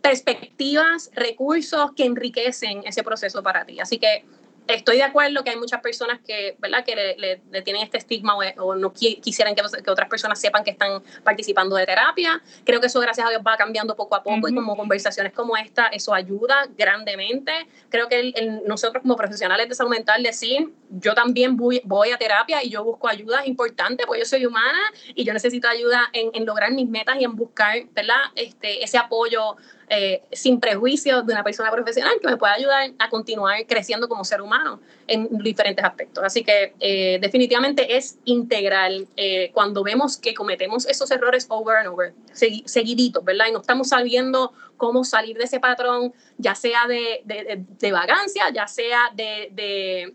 perspectivas, 0.01 1.11
recursos 1.15 1.93
que 1.93 2.05
enriquecen 2.05 2.83
ese 2.85 3.03
proceso 3.03 3.43
para 3.43 3.65
ti. 3.65 3.81
Así 3.81 3.99
que 3.99 4.25
estoy 4.69 4.97
de 4.97 5.03
acuerdo 5.03 5.45
que 5.45 5.51
hay 5.51 5.57
muchas 5.57 5.81
personas 5.81 6.21
que, 6.27 6.57
¿verdad? 6.59 6.85
que 6.85 6.97
le, 6.97 7.43
le, 7.51 7.63
tienen 7.63 7.83
este 7.83 7.99
estigma 7.99 8.37
o, 8.59 8.75
no 8.75 8.93
quisieran 8.93 9.55
que, 9.55 9.63
que, 9.83 9.91
otras 9.91 10.09
personas 10.09 10.41
sepan 10.41 10.65
que 10.65 10.71
están 10.71 11.03
participando 11.25 11.77
de 11.77 11.87
terapia. 11.87 12.43
Creo 12.65 12.81
que 12.81 12.87
eso, 12.87 13.01
gracias 13.01 13.27
a 13.27 13.31
Dios, 13.31 13.43
va 13.47 13.57
cambiando 13.57 13.95
poco 13.97 14.15
a 14.17 14.23
poco 14.23 14.49
y 14.49 14.55
como 14.55 14.77
conversaciones 14.77 15.33
como 15.33 15.57
esta, 15.57 15.87
eso 15.89 16.15
ayuda 16.15 16.69
grandemente. 16.77 17.53
Creo 17.89 18.09
que 18.09 18.33
el, 18.35 18.63
nosotros 18.67 19.03
como 19.03 19.17
profesionales 19.17 19.69
de 19.69 19.75
salud 19.75 19.91
mental 19.91 20.23
decir, 20.23 20.73
yo 20.91 21.15
también 21.15 21.57
voy, 21.57 21.81
voy, 21.85 22.11
a 22.11 22.19
terapia 22.19 22.63
y 22.63 22.71
yo 22.71 22.85
busco 22.85 23.09
ayuda 23.09 23.41
es 23.41 23.49
importante, 23.49 24.05
porque 24.07 24.21
yo 24.21 24.27
soy 24.27 24.47
humana 24.47 24.79
y 25.15 25.25
yo 25.25 25.33
necesito 25.33 25.69
ayuda 25.69 26.09
en, 26.13 26.31
en 26.35 26.47
lograr 26.47 26.73
mis 26.73 26.89
metas 26.89 27.17
y 27.21 27.25
en 27.25 27.35
buscar, 27.35 27.85
¿verdad? 27.93 28.17
Este, 28.35 28.83
ese 28.83 28.99
apoyo 28.99 29.57
eh, 29.89 30.23
sin 30.33 30.59
prejuicios 30.59 31.25
de 31.27 31.33
una 31.33 31.45
persona 31.45 31.71
profesional 31.71 32.15
que 32.21 32.27
me 32.27 32.37
pueda 32.37 32.55
ayudar 32.55 32.91
a 32.99 33.09
continuar 33.09 33.65
creciendo 33.67 34.09
como 34.09 34.25
ser 34.25 34.43
humano 34.43 34.81
en 35.07 35.29
diferentes 35.39 35.85
aspectos. 35.85 36.25
Así 36.25 36.43
que 36.43 36.75
eh, 36.81 37.19
definitivamente 37.21 37.97
es 37.97 38.19
integral 38.25 39.07
eh, 39.17 39.51
cuando 39.55 39.85
vemos 39.85 40.17
que 40.17 40.35
cometemos 40.35 40.87
esos 40.87 41.09
errores 41.13 41.47
over 41.51 41.77
and 41.77 41.87
over, 41.87 42.15
seguiditos, 42.33 43.25
¿verdad? 43.25 43.47
Y 43.49 43.53
no 43.53 43.61
estamos 43.61 43.91
sabiendo 43.91 44.53
cómo 44.77 45.05
salir 45.05 45.39
de 45.39 45.45
ese 45.45 45.61
patrón, 45.61 46.13
ya 46.37 46.55
sea 46.55 46.87
de, 46.87 47.23
de, 47.25 47.65
de 47.79 47.93
vagancia, 47.93 48.51
ya 48.53 48.67
sea 48.67 49.11
de, 49.15 49.51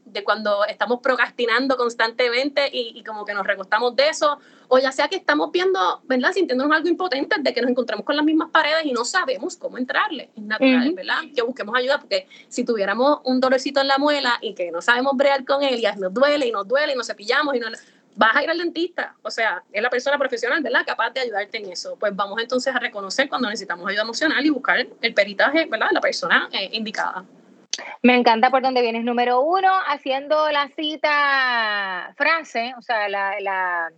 de, 0.05 0.23
cuando 0.23 0.65
estamos 0.65 0.99
procrastinando 1.01 1.77
constantemente 1.77 2.69
y, 2.71 2.93
y, 2.95 3.03
como 3.03 3.25
que 3.25 3.33
nos 3.33 3.47
recostamos 3.47 3.95
de 3.95 4.09
eso, 4.09 4.37
o 4.73 4.79
ya 4.79 4.93
sea 4.93 5.09
que 5.09 5.17
estamos 5.17 5.51
viendo, 5.51 6.01
¿verdad? 6.05 6.31
Sintiéndonos 6.31 6.73
algo 6.73 6.87
impotente 6.87 7.35
de 7.41 7.53
que 7.53 7.61
nos 7.61 7.71
encontramos 7.71 8.05
con 8.05 8.15
las 8.15 8.23
mismas 8.23 8.51
paredes 8.51 8.85
y 8.85 8.93
no 8.93 9.03
sabemos 9.03 9.57
cómo 9.57 9.77
entrarle. 9.77 10.29
Es 10.33 10.43
natural, 10.43 10.93
¿verdad? 10.93 11.17
Que 11.35 11.41
busquemos 11.41 11.75
ayuda, 11.75 11.99
porque 11.99 12.25
si 12.47 12.63
tuviéramos 12.63 13.19
un 13.25 13.41
dolorcito 13.41 13.81
en 13.81 13.89
la 13.89 13.97
muela 13.97 14.37
y 14.39 14.53
que 14.53 14.71
no 14.71 14.81
sabemos 14.81 15.17
brear 15.17 15.43
con 15.43 15.61
él 15.61 15.77
y 15.77 15.99
nos 15.99 16.13
duele 16.13 16.47
y 16.47 16.51
nos 16.53 16.65
duele 16.65 16.93
y 16.93 16.95
nos 16.95 17.05
cepillamos 17.05 17.53
y 17.53 17.59
no 17.59 17.67
vas 18.15 18.33
a 18.33 18.43
ir 18.43 18.49
al 18.49 18.57
dentista, 18.57 19.13
o 19.23 19.29
sea, 19.29 19.61
es 19.73 19.81
la 19.81 19.89
persona 19.89 20.17
profesional, 20.17 20.63
¿verdad? 20.63 20.85
Capaz 20.85 21.09
de 21.09 21.19
ayudarte 21.19 21.57
en 21.57 21.69
eso. 21.69 21.97
Pues 21.99 22.15
vamos 22.15 22.41
entonces 22.41 22.73
a 22.73 22.79
reconocer 22.79 23.27
cuando 23.27 23.49
necesitamos 23.49 23.85
ayuda 23.89 24.03
emocional 24.03 24.45
y 24.45 24.51
buscar 24.51 24.87
el 25.01 25.13
peritaje, 25.13 25.65
¿verdad? 25.65 25.87
La 25.91 25.99
persona 25.99 26.47
eh, 26.53 26.69
indicada. 26.71 27.25
Me 28.03 28.15
encanta 28.15 28.49
por 28.49 28.61
donde 28.61 28.81
vienes. 28.81 29.03
Número 29.03 29.41
uno, 29.41 29.69
haciendo 29.85 30.49
la 30.49 30.69
cita 30.69 32.13
frase, 32.15 32.73
o 32.77 32.81
sea, 32.81 33.09
la, 33.09 33.37
la 33.41 33.91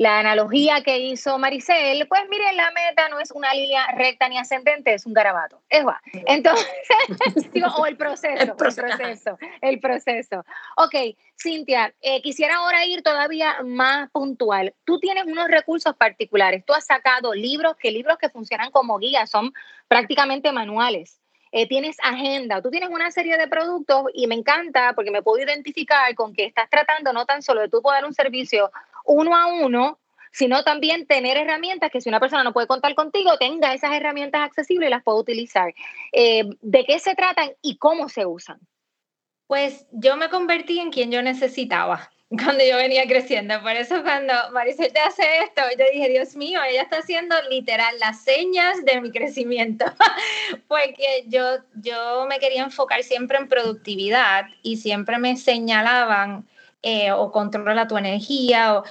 la 0.00 0.18
analogía 0.18 0.82
que 0.82 0.98
hizo 0.98 1.38
Maricel, 1.38 2.08
pues 2.08 2.22
miren, 2.30 2.56
la 2.56 2.70
meta 2.70 3.10
no 3.10 3.20
es 3.20 3.30
una 3.32 3.52
línea 3.52 3.86
recta 3.88 4.30
ni 4.30 4.38
ascendente, 4.38 4.94
es 4.94 5.04
un 5.04 5.12
garabato. 5.12 5.60
Es 5.68 5.86
va. 5.86 6.00
Entonces, 6.26 6.66
o 7.76 7.84
el 7.84 7.98
proceso, 7.98 8.42
el 8.42 8.56
proceso, 8.56 9.38
el 9.60 9.78
proceso. 9.78 10.42
Ok, 10.78 10.94
Cintia, 11.38 11.92
eh, 12.00 12.22
quisiera 12.22 12.56
ahora 12.56 12.86
ir 12.86 13.02
todavía 13.02 13.58
más 13.62 14.08
puntual. 14.10 14.72
Tú 14.86 14.98
tienes 15.00 15.24
unos 15.24 15.48
recursos 15.48 15.94
particulares. 15.94 16.64
Tú 16.64 16.72
has 16.72 16.86
sacado 16.86 17.34
libros, 17.34 17.76
que 17.76 17.90
libros 17.90 18.16
que 18.16 18.30
funcionan 18.30 18.70
como 18.70 18.96
guías, 18.96 19.28
son 19.28 19.52
prácticamente 19.86 20.50
manuales. 20.50 21.20
Eh, 21.52 21.66
tienes 21.66 21.96
agenda, 22.02 22.62
tú 22.62 22.70
tienes 22.70 22.90
una 22.90 23.10
serie 23.10 23.36
de 23.36 23.48
productos 23.48 24.04
y 24.14 24.28
me 24.28 24.36
encanta 24.36 24.92
porque 24.94 25.10
me 25.10 25.20
puedo 25.20 25.42
identificar 25.42 26.14
con 26.14 26.32
que 26.32 26.44
estás 26.44 26.70
tratando 26.70 27.12
no 27.12 27.26
tan 27.26 27.42
solo 27.42 27.60
de 27.60 27.68
tú 27.68 27.82
poder 27.82 28.04
un 28.04 28.14
servicio 28.14 28.70
uno 29.04 29.36
a 29.36 29.46
uno, 29.46 29.98
sino 30.32 30.62
también 30.62 31.06
tener 31.06 31.36
herramientas 31.36 31.90
que 31.90 32.00
si 32.00 32.08
una 32.08 32.20
persona 32.20 32.44
no 32.44 32.52
puede 32.52 32.66
contar 32.66 32.94
contigo, 32.94 33.36
tenga 33.38 33.74
esas 33.74 33.92
herramientas 33.92 34.42
accesibles 34.42 34.88
y 34.88 34.90
las 34.90 35.02
pueda 35.02 35.18
utilizar. 35.18 35.74
Eh, 36.12 36.44
¿De 36.60 36.84
qué 36.84 36.98
se 36.98 37.14
tratan 37.14 37.50
y 37.62 37.76
cómo 37.78 38.08
se 38.08 38.26
usan? 38.26 38.60
Pues 39.46 39.86
yo 39.90 40.16
me 40.16 40.28
convertí 40.28 40.78
en 40.78 40.92
quien 40.92 41.10
yo 41.10 41.22
necesitaba 41.22 42.10
cuando 42.28 42.64
yo 42.64 42.76
venía 42.76 43.06
creciendo. 43.08 43.60
Por 43.60 43.72
eso 43.72 44.02
cuando 44.04 44.32
Maricel 44.52 44.92
te 44.92 45.00
hace 45.00 45.42
esto, 45.42 45.62
yo 45.76 45.84
dije, 45.92 46.08
Dios 46.08 46.36
mío, 46.36 46.60
ella 46.62 46.82
está 46.82 46.98
haciendo 46.98 47.34
literal 47.50 47.98
las 47.98 48.22
señas 48.22 48.84
de 48.84 49.00
mi 49.00 49.10
crecimiento. 49.10 49.86
Porque 50.68 51.24
yo, 51.26 51.58
yo 51.74 52.26
me 52.28 52.38
quería 52.38 52.62
enfocar 52.62 53.02
siempre 53.02 53.38
en 53.38 53.48
productividad 53.48 54.44
y 54.62 54.76
siempre 54.76 55.18
me 55.18 55.36
señalaban 55.36 56.46
eh, 56.82 57.12
o 57.12 57.30
controla 57.30 57.86
tu 57.86 57.96
energía 57.98 58.82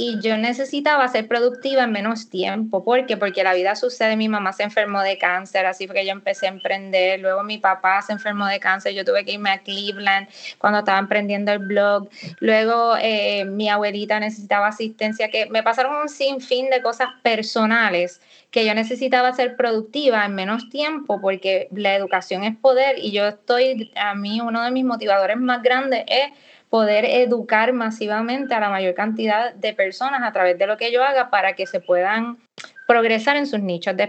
y 0.00 0.20
yo 0.20 0.36
necesitaba 0.36 1.08
ser 1.08 1.26
productiva 1.26 1.82
en 1.82 1.90
menos 1.90 2.30
tiempo. 2.30 2.84
¿Por 2.84 3.04
qué? 3.06 3.16
Porque 3.16 3.42
la 3.42 3.52
vida 3.52 3.74
sucede. 3.74 4.14
Mi 4.14 4.28
mamá 4.28 4.52
se 4.52 4.62
enfermó 4.62 5.00
de 5.00 5.18
cáncer, 5.18 5.66
así 5.66 5.88
fue 5.88 5.96
que 5.96 6.06
yo 6.06 6.12
empecé 6.12 6.46
a 6.46 6.50
emprender. 6.50 7.18
Luego 7.18 7.42
mi 7.42 7.58
papá 7.58 8.00
se 8.02 8.12
enfermó 8.12 8.46
de 8.46 8.60
cáncer, 8.60 8.94
yo 8.94 9.04
tuve 9.04 9.24
que 9.24 9.32
irme 9.32 9.50
a 9.50 9.58
Cleveland 9.58 10.28
cuando 10.58 10.78
estaba 10.78 11.00
emprendiendo 11.00 11.50
el 11.50 11.58
blog. 11.58 12.08
Luego 12.38 12.94
eh, 13.02 13.44
mi 13.44 13.68
abuelita 13.68 14.20
necesitaba 14.20 14.68
asistencia, 14.68 15.30
que 15.30 15.46
me 15.46 15.64
pasaron 15.64 15.96
un 15.96 16.08
sinfín 16.08 16.70
de 16.70 16.80
cosas 16.80 17.08
personales 17.24 18.20
que 18.52 18.64
yo 18.64 18.74
necesitaba 18.74 19.32
ser 19.32 19.56
productiva 19.56 20.24
en 20.24 20.36
menos 20.36 20.70
tiempo 20.70 21.20
porque 21.20 21.66
la 21.72 21.96
educación 21.96 22.44
es 22.44 22.56
poder 22.56 23.00
y 23.00 23.10
yo 23.10 23.26
estoy, 23.26 23.90
a 23.96 24.14
mí 24.14 24.40
uno 24.40 24.62
de 24.62 24.70
mis 24.70 24.84
motivadores 24.84 25.38
más 25.38 25.60
grandes 25.60 26.04
es 26.06 26.30
poder 26.70 27.04
educar 27.04 27.72
masivamente 27.72 28.54
a 28.54 28.60
la 28.60 28.70
mayor 28.70 28.94
cantidad 28.94 29.54
de 29.54 29.72
personas 29.72 30.22
a 30.22 30.32
través 30.32 30.58
de 30.58 30.66
lo 30.66 30.76
que 30.76 30.92
yo 30.92 31.02
haga 31.02 31.30
para 31.30 31.54
que 31.54 31.66
se 31.66 31.80
puedan 31.80 32.38
progresar 32.86 33.36
en 33.36 33.46
sus 33.46 33.60
nichos 33.60 33.96
de 33.96 34.04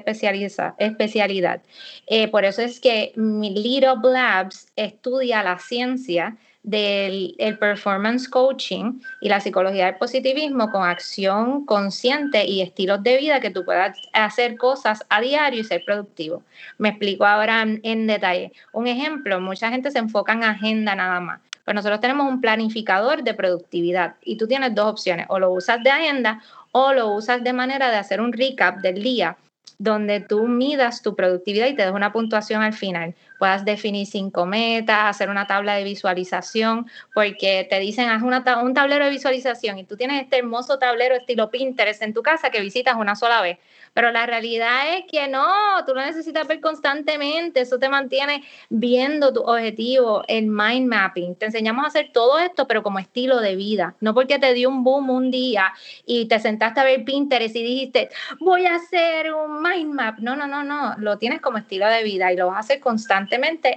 especialidad. 0.78 1.62
Eh, 2.08 2.28
por 2.30 2.46
eso 2.46 2.62
es 2.62 2.80
que 2.80 3.12
mi 3.16 3.50
Little 3.52 3.98
Labs 4.04 4.68
estudia 4.76 5.44
la 5.44 5.60
ciencia 5.60 6.38
del 6.64 7.36
el 7.38 7.58
performance 7.58 8.28
coaching 8.28 9.00
y 9.22 9.30
la 9.30 9.40
psicología 9.40 9.86
del 9.86 9.96
positivismo 9.96 10.72
con 10.72 10.84
acción 10.84 11.66
consciente 11.66 12.46
y 12.46 12.62
estilos 12.62 13.02
de 13.02 13.18
vida 13.18 13.40
que 13.40 13.50
tú 13.50 13.64
puedas 13.64 13.98
hacer 14.14 14.58
cosas 14.58 15.06
a 15.10 15.22
diario 15.22 15.62
y 15.62 15.64
ser 15.64 15.84
productivo. 15.86 16.44
Me 16.78 16.90
explico 16.90 17.26
ahora 17.26 17.64
en 17.64 18.08
detalle. 18.08 18.52
Un 18.74 18.88
ejemplo, 18.88 19.40
mucha 19.40 19.70
gente 19.70 19.92
se 19.92 20.00
enfoca 20.00 20.34
en 20.34 20.44
agenda 20.44 20.96
nada 20.96 21.20
más. 21.20 21.42
Pues 21.70 21.76
nosotros 21.76 22.00
tenemos 22.00 22.28
un 22.28 22.42
planificador 22.42 23.22
de 23.22 23.36
productividad 23.36 24.16
y 24.24 24.38
tú 24.38 24.48
tienes 24.48 24.74
dos 24.74 24.88
opciones, 24.88 25.28
o 25.30 25.38
lo 25.38 25.52
usas 25.52 25.84
de 25.84 25.92
agenda 25.92 26.42
o 26.72 26.94
lo 26.94 27.12
usas 27.12 27.44
de 27.44 27.54
manera 27.54 27.92
de 27.92 27.98
hacer 27.98 28.22
un 28.22 28.34
recap 28.34 28.80
del 28.80 29.04
día 29.04 29.38
donde 29.78 30.20
tú 30.20 30.48
midas 30.48 31.04
tu 31.04 31.16
productividad 31.16 31.68
y 31.68 31.76
te 31.76 31.84
des 31.84 31.92
una 31.92 32.12
puntuación 32.12 32.64
al 32.64 32.74
final. 32.74 33.14
Puedas 33.40 33.64
definir 33.64 34.06
cinco 34.06 34.46
metas, 34.46 35.00
hacer 35.06 35.30
una 35.30 35.48
tabla 35.48 35.76
de 35.76 35.86
visualización, 35.86 36.88
porque 37.14 37.66
te 37.70 37.80
dicen, 37.80 38.10
haz 38.10 38.22
un 38.22 38.74
tablero 38.74 39.06
de 39.06 39.12
visualización 39.12 39.80
y 39.80 39.86
tú 39.86 39.96
tienes 39.96 40.22
este 40.22 40.40
hermoso 40.40 40.78
tablero 40.78 41.16
estilo 41.16 41.50
Pinterest 41.50 42.02
en 42.02 42.14
tu 42.14 42.22
casa 42.22 42.50
que 42.50 42.60
visitas 42.60 42.96
una 42.98 43.16
sola 43.16 43.42
vez. 43.42 43.58
Pero 43.94 44.12
la 44.12 44.26
realidad 44.26 44.98
es 44.98 45.06
que 45.10 45.30
no, 45.30 45.48
tú 45.88 45.96
lo 45.96 46.02
necesitas 46.02 46.48
ver 46.48 46.60
constantemente, 46.60 47.62
eso 47.62 47.80
te 47.80 47.88
mantiene 47.88 48.44
viendo 48.68 49.32
tu 49.32 49.42
objetivo, 49.42 50.24
el 50.28 50.48
mind 50.48 50.88
mapping. 50.88 51.36
Te 51.36 51.46
enseñamos 51.46 51.86
a 51.86 51.88
hacer 51.88 52.12
todo 52.14 52.40
esto, 52.40 52.68
pero 52.68 52.84
como 52.84 53.00
estilo 53.00 53.40
de 53.40 53.56
vida, 53.56 53.96
no 54.02 54.14
porque 54.14 54.38
te 54.38 54.54
dio 54.54 54.68
un 54.68 54.84
boom 54.84 55.10
un 55.10 55.32
día 55.32 55.74
y 56.06 56.28
te 56.28 56.40
sentaste 56.40 56.82
a 56.82 56.84
ver 56.84 57.06
Pinterest 57.06 57.56
y 57.56 57.64
dijiste, 57.64 58.10
voy 58.42 58.66
a 58.66 58.76
hacer 58.76 59.34
un 59.34 59.62
mind 59.64 59.94
map. 59.94 60.20
No, 60.20 60.36
no, 60.36 60.46
no, 60.46 60.62
no, 60.62 60.96
lo 60.98 61.18
tienes 61.18 61.40
como 61.40 61.58
estilo 61.58 61.88
de 61.88 62.04
vida 62.04 62.34
y 62.34 62.36
lo 62.36 62.48
vas 62.48 62.58
a 62.58 62.60
hacer 62.60 62.82
constantemente 62.82 63.29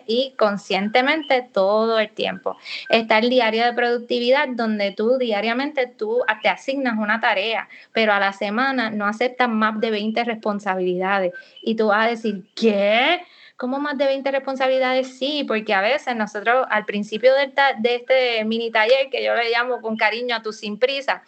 y 0.07 0.34
conscientemente 0.38 1.48
todo 1.53 1.98
el 1.98 2.11
tiempo. 2.11 2.57
Está 2.88 3.18
el 3.18 3.30
diario 3.30 3.64
de 3.64 3.72
productividad 3.72 4.48
donde 4.48 4.92
tú 4.92 5.18
diariamente 5.18 5.86
tú 5.86 6.22
te 6.42 6.48
asignas 6.48 6.98
una 6.98 7.20
tarea, 7.20 7.68
pero 7.92 8.12
a 8.12 8.20
la 8.20 8.32
semana 8.32 8.90
no 8.90 9.07
aceptas 9.07 9.48
map 9.48 9.76
de 9.76 9.90
20 9.90 10.24
responsabilidades. 10.24 11.32
Y 11.62 11.74
tú 11.74 11.88
vas 11.88 12.07
a 12.07 12.11
decir, 12.11 12.44
¿qué? 12.55 13.22
¿Cómo 13.57 13.78
más 13.78 13.96
de 13.96 14.07
20 14.07 14.30
responsabilidades? 14.32 15.18
Sí, 15.18 15.44
porque 15.46 15.72
a 15.74 15.80
veces 15.80 16.16
nosotros 16.16 16.66
al 16.68 16.84
principio 16.84 17.32
de, 17.34 17.53
de 17.78 17.94
este 17.94 18.44
mini 18.44 18.70
taller, 18.70 19.09
que 19.11 19.22
yo 19.22 19.34
le 19.34 19.50
llamo 19.50 19.80
con 19.80 19.96
cariño 19.96 20.34
a 20.34 20.42
tu 20.42 20.53
sin 20.53 20.78
prisa, 20.78 21.22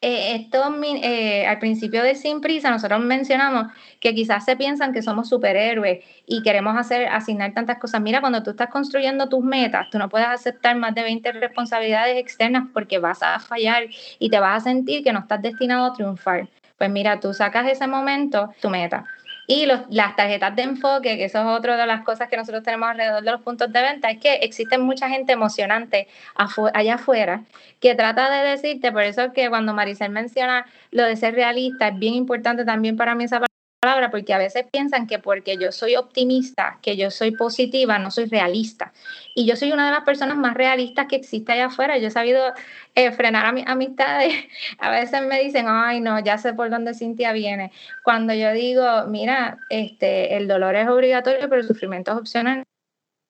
eh, 0.00 0.36
esto, 0.36 0.62
eh, 0.84 1.46
al 1.46 1.58
principio 1.58 2.04
de 2.04 2.14
Sin 2.14 2.40
Prisa, 2.40 2.70
nosotros 2.70 3.00
mencionamos 3.00 3.72
que 3.98 4.14
quizás 4.14 4.44
se 4.44 4.56
piensan 4.56 4.92
que 4.92 5.02
somos 5.02 5.28
superhéroes 5.28 6.04
y 6.24 6.42
queremos 6.42 6.76
hacer, 6.76 7.08
asignar 7.08 7.52
tantas 7.52 7.78
cosas. 7.78 8.00
Mira, 8.00 8.20
cuando 8.20 8.44
tú 8.44 8.50
estás 8.50 8.68
construyendo 8.68 9.28
tus 9.28 9.42
metas, 9.42 9.88
tú 9.90 9.98
no 9.98 10.08
puedes 10.08 10.28
aceptar 10.28 10.76
más 10.76 10.94
de 10.94 11.02
20 11.02 11.32
responsabilidades 11.32 12.16
externas 12.16 12.68
porque 12.72 12.98
vas 12.98 13.22
a 13.22 13.40
fallar 13.40 13.84
y 14.20 14.30
te 14.30 14.38
vas 14.38 14.62
a 14.62 14.64
sentir 14.70 15.02
que 15.02 15.12
no 15.12 15.20
estás 15.20 15.42
destinado 15.42 15.86
a 15.86 15.92
triunfar. 15.92 16.48
Pues 16.76 16.90
mira, 16.90 17.18
tú 17.18 17.34
sacas 17.34 17.68
ese 17.68 17.88
momento, 17.88 18.54
tu 18.60 18.70
meta. 18.70 19.04
Y 19.50 19.64
las 19.64 20.14
tarjetas 20.14 20.54
de 20.56 20.62
enfoque, 20.62 21.16
que 21.16 21.24
eso 21.24 21.38
es 21.38 21.46
otra 21.46 21.78
de 21.78 21.86
las 21.86 22.04
cosas 22.04 22.28
que 22.28 22.36
nosotros 22.36 22.62
tenemos 22.62 22.90
alrededor 22.90 23.22
de 23.22 23.30
los 23.32 23.40
puntos 23.40 23.72
de 23.72 23.80
venta, 23.80 24.10
es 24.10 24.18
que 24.20 24.34
existe 24.34 24.76
mucha 24.76 25.08
gente 25.08 25.32
emocionante 25.32 26.06
allá 26.34 26.96
afuera 26.96 27.44
que 27.80 27.94
trata 27.94 28.28
de 28.30 28.50
decirte, 28.50 28.92
por 28.92 29.02
eso 29.04 29.32
que 29.32 29.48
cuando 29.48 29.72
Maricel 29.72 30.10
menciona 30.10 30.66
lo 30.90 31.04
de 31.04 31.16
ser 31.16 31.34
realista, 31.34 31.88
es 31.88 31.98
bien 31.98 32.12
importante 32.12 32.66
también 32.66 32.98
para 32.98 33.14
mí 33.14 33.24
esa 33.24 33.47
palabra, 33.80 34.10
porque 34.10 34.34
a 34.34 34.38
veces 34.38 34.64
piensan 34.72 35.06
que 35.06 35.18
porque 35.18 35.56
yo 35.56 35.70
soy 35.72 35.96
optimista, 35.96 36.78
que 36.82 36.96
yo 36.96 37.10
soy 37.10 37.32
positiva, 37.36 37.98
no 37.98 38.10
soy 38.10 38.26
realista. 38.26 38.92
Y 39.34 39.46
yo 39.46 39.56
soy 39.56 39.72
una 39.72 39.86
de 39.86 39.92
las 39.92 40.04
personas 40.04 40.36
más 40.36 40.54
realistas 40.54 41.06
que 41.08 41.16
existe 41.16 41.52
allá 41.52 41.66
afuera. 41.66 41.96
Yo 41.98 42.08
he 42.08 42.10
sabido 42.10 42.52
eh, 42.94 43.12
frenar 43.12 43.46
a 43.46 43.52
mis 43.52 43.66
amistades. 43.66 44.34
A 44.78 44.90
veces 44.90 45.22
me 45.22 45.40
dicen, 45.40 45.66
ay, 45.68 46.00
no, 46.00 46.18
ya 46.20 46.38
sé 46.38 46.54
por 46.54 46.70
dónde 46.70 46.94
Cintia 46.94 47.32
viene. 47.32 47.72
Cuando 48.02 48.34
yo 48.34 48.52
digo, 48.52 49.06
mira, 49.08 49.58
este, 49.68 50.36
el 50.36 50.48
dolor 50.48 50.74
es 50.76 50.88
obligatorio, 50.88 51.48
pero 51.48 51.60
el 51.60 51.66
sufrimiento 51.66 52.12
es 52.12 52.18
opcional 52.18 52.64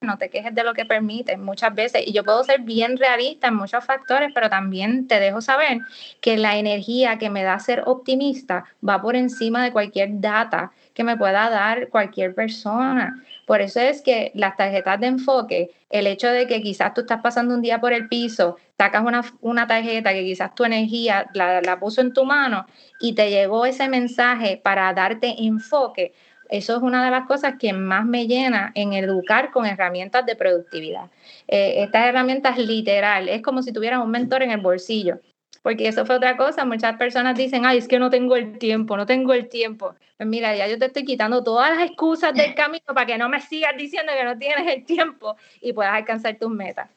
no 0.01 0.17
te 0.17 0.31
quejes 0.31 0.55
de 0.55 0.63
lo 0.63 0.75
que 0.75 0.85
permiten 0.85 1.43
muchas 1.43 1.75
veces. 1.75 2.03
Y 2.07 2.13
yo 2.13 2.25
puedo 2.25 2.45
ser 2.45 2.61
bien 2.61 2.97
realista 2.97 3.49
en 3.49 3.57
muchos 3.57 3.85
factores, 3.85 4.31
pero 4.33 4.49
también 4.49 5.09
te 5.09 5.19
dejo 5.19 5.41
saber 5.41 5.79
que 6.21 6.37
la 6.37 6.57
energía 6.57 7.19
que 7.19 7.31
me 7.31 7.43
da 7.43 7.59
ser 7.59 7.83
optimista 7.87 8.65
va 8.87 9.03
por 9.03 9.17
encima 9.17 9.63
de 9.63 9.73
cualquier 9.73 10.21
data 10.21 10.71
que 10.95 11.05
me 11.05 11.17
pueda 11.17 11.51
dar 11.51 11.89
cualquier 11.89 12.35
persona. 12.35 13.25
Por 13.47 13.61
eso 13.61 13.81
es 13.81 14.03
que 14.03 14.31
las 14.35 14.57
tarjetas 14.57 15.01
de 15.01 15.07
enfoque, 15.09 15.71
el 15.91 16.07
hecho 16.07 16.29
de 16.29 16.47
que 16.47 16.61
quizás 16.63 16.95
tú 16.95 17.01
estás 17.01 17.21
pasando 17.21 17.55
un 17.55 17.63
día 17.63 17.81
por 17.81 17.93
el 17.93 18.09
piso, 18.09 18.57
sacas 18.77 19.03
una, 19.05 19.25
una 19.41 19.67
tarjeta 19.67 20.13
que 20.13 20.25
quizás 20.25 20.55
tu 20.55 20.65
energía 20.65 21.29
la, 21.35 21.61
la 21.61 21.81
puso 21.81 22.01
en 22.01 22.13
tu 22.13 22.25
mano 22.25 22.67
y 23.01 23.15
te 23.15 23.31
llegó 23.31 23.67
ese 23.67 23.89
mensaje 23.89 24.61
para 24.63 24.93
darte 24.93 25.35
enfoque, 25.39 26.13
eso 26.49 26.77
es 26.77 26.83
una 26.83 27.05
de 27.05 27.11
las 27.11 27.27
cosas 27.27 27.55
que 27.59 27.73
más 27.73 28.05
me 28.05 28.27
llena 28.27 28.73
en 28.75 28.93
educar 28.93 29.51
con 29.51 29.67
herramientas 29.67 30.25
de 30.27 30.37
productividad. 30.37 31.11
Eh, 31.47 31.83
estas 31.83 32.07
herramientas 32.07 32.59
literal, 32.59 33.29
es 33.29 33.43
como 33.43 33.63
si 33.63 33.73
tuvieras 33.73 34.03
un 34.03 34.11
mentor 34.11 34.43
en 34.43 34.51
el 34.51 34.61
bolsillo. 34.61 35.21
Porque 35.63 35.89
eso 35.89 36.07
fue 36.07 36.17
otra 36.17 36.37
cosa, 36.37 36.65
muchas 36.65 36.97
personas 36.97 37.37
dicen, 37.37 37.67
ay, 37.67 37.79
es 37.79 37.89
que 37.89 37.99
no 37.99 38.11
tengo 38.11 38.37
el 38.37 38.59
tiempo, 38.59 38.97
no 38.97 39.07
tengo 39.07 39.35
el 39.35 39.49
tiempo. 39.49 39.95
Pues 40.17 40.29
mira, 40.29 40.55
ya 40.55 40.67
yo 40.67 40.79
te 40.79 40.87
estoy 40.87 41.05
quitando 41.05 41.43
todas 41.43 41.77
las 41.77 41.87
excusas 41.87 42.33
del 42.33 42.55
camino 42.55 42.87
para 42.87 43.07
que 43.07 43.19
no 43.19 43.29
me 43.29 43.41
sigas 43.41 43.77
diciendo 43.77 44.13
que 44.17 44.25
no 44.25 44.39
tienes 44.39 44.67
el 44.73 44.85
tiempo 44.85 45.37
y 45.61 45.73
puedas 45.73 45.95
alcanzar 45.95 46.37
tus 46.39 46.51
metas. 46.51 46.89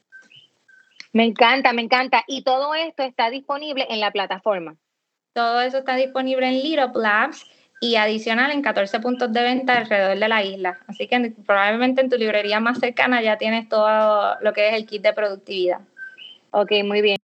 Me 1.11 1.25
encanta, 1.25 1.73
me 1.73 1.81
encanta. 1.81 2.23
Y 2.27 2.43
todo 2.43 2.73
esto 2.73 3.03
está 3.03 3.29
disponible 3.29 3.87
en 3.89 3.99
la 3.99 4.11
plataforma. 4.11 4.77
Todo 5.33 5.61
eso 5.61 5.79
está 5.79 5.95
disponible 5.95 6.47
en 6.47 6.61
Little 6.61 6.91
Labs 6.95 7.45
y 7.83 7.95
adicional 7.95 8.51
en 8.51 8.61
14 8.61 8.99
puntos 8.99 9.33
de 9.33 9.41
venta 9.41 9.79
alrededor 9.79 10.17
de 10.17 10.29
la 10.29 10.43
isla. 10.43 10.79
Así 10.87 11.07
que 11.07 11.33
probablemente 11.45 12.01
en 12.01 12.09
tu 12.09 12.17
librería 12.17 12.59
más 12.59 12.79
cercana 12.79 13.23
ya 13.23 13.37
tienes 13.37 13.67
todo 13.67 14.35
lo 14.39 14.53
que 14.53 14.69
es 14.69 14.75
el 14.75 14.85
kit 14.85 15.01
de 15.01 15.13
productividad. 15.13 15.81
Ok, 16.51 16.71
muy 16.85 17.01
bien. 17.01 17.17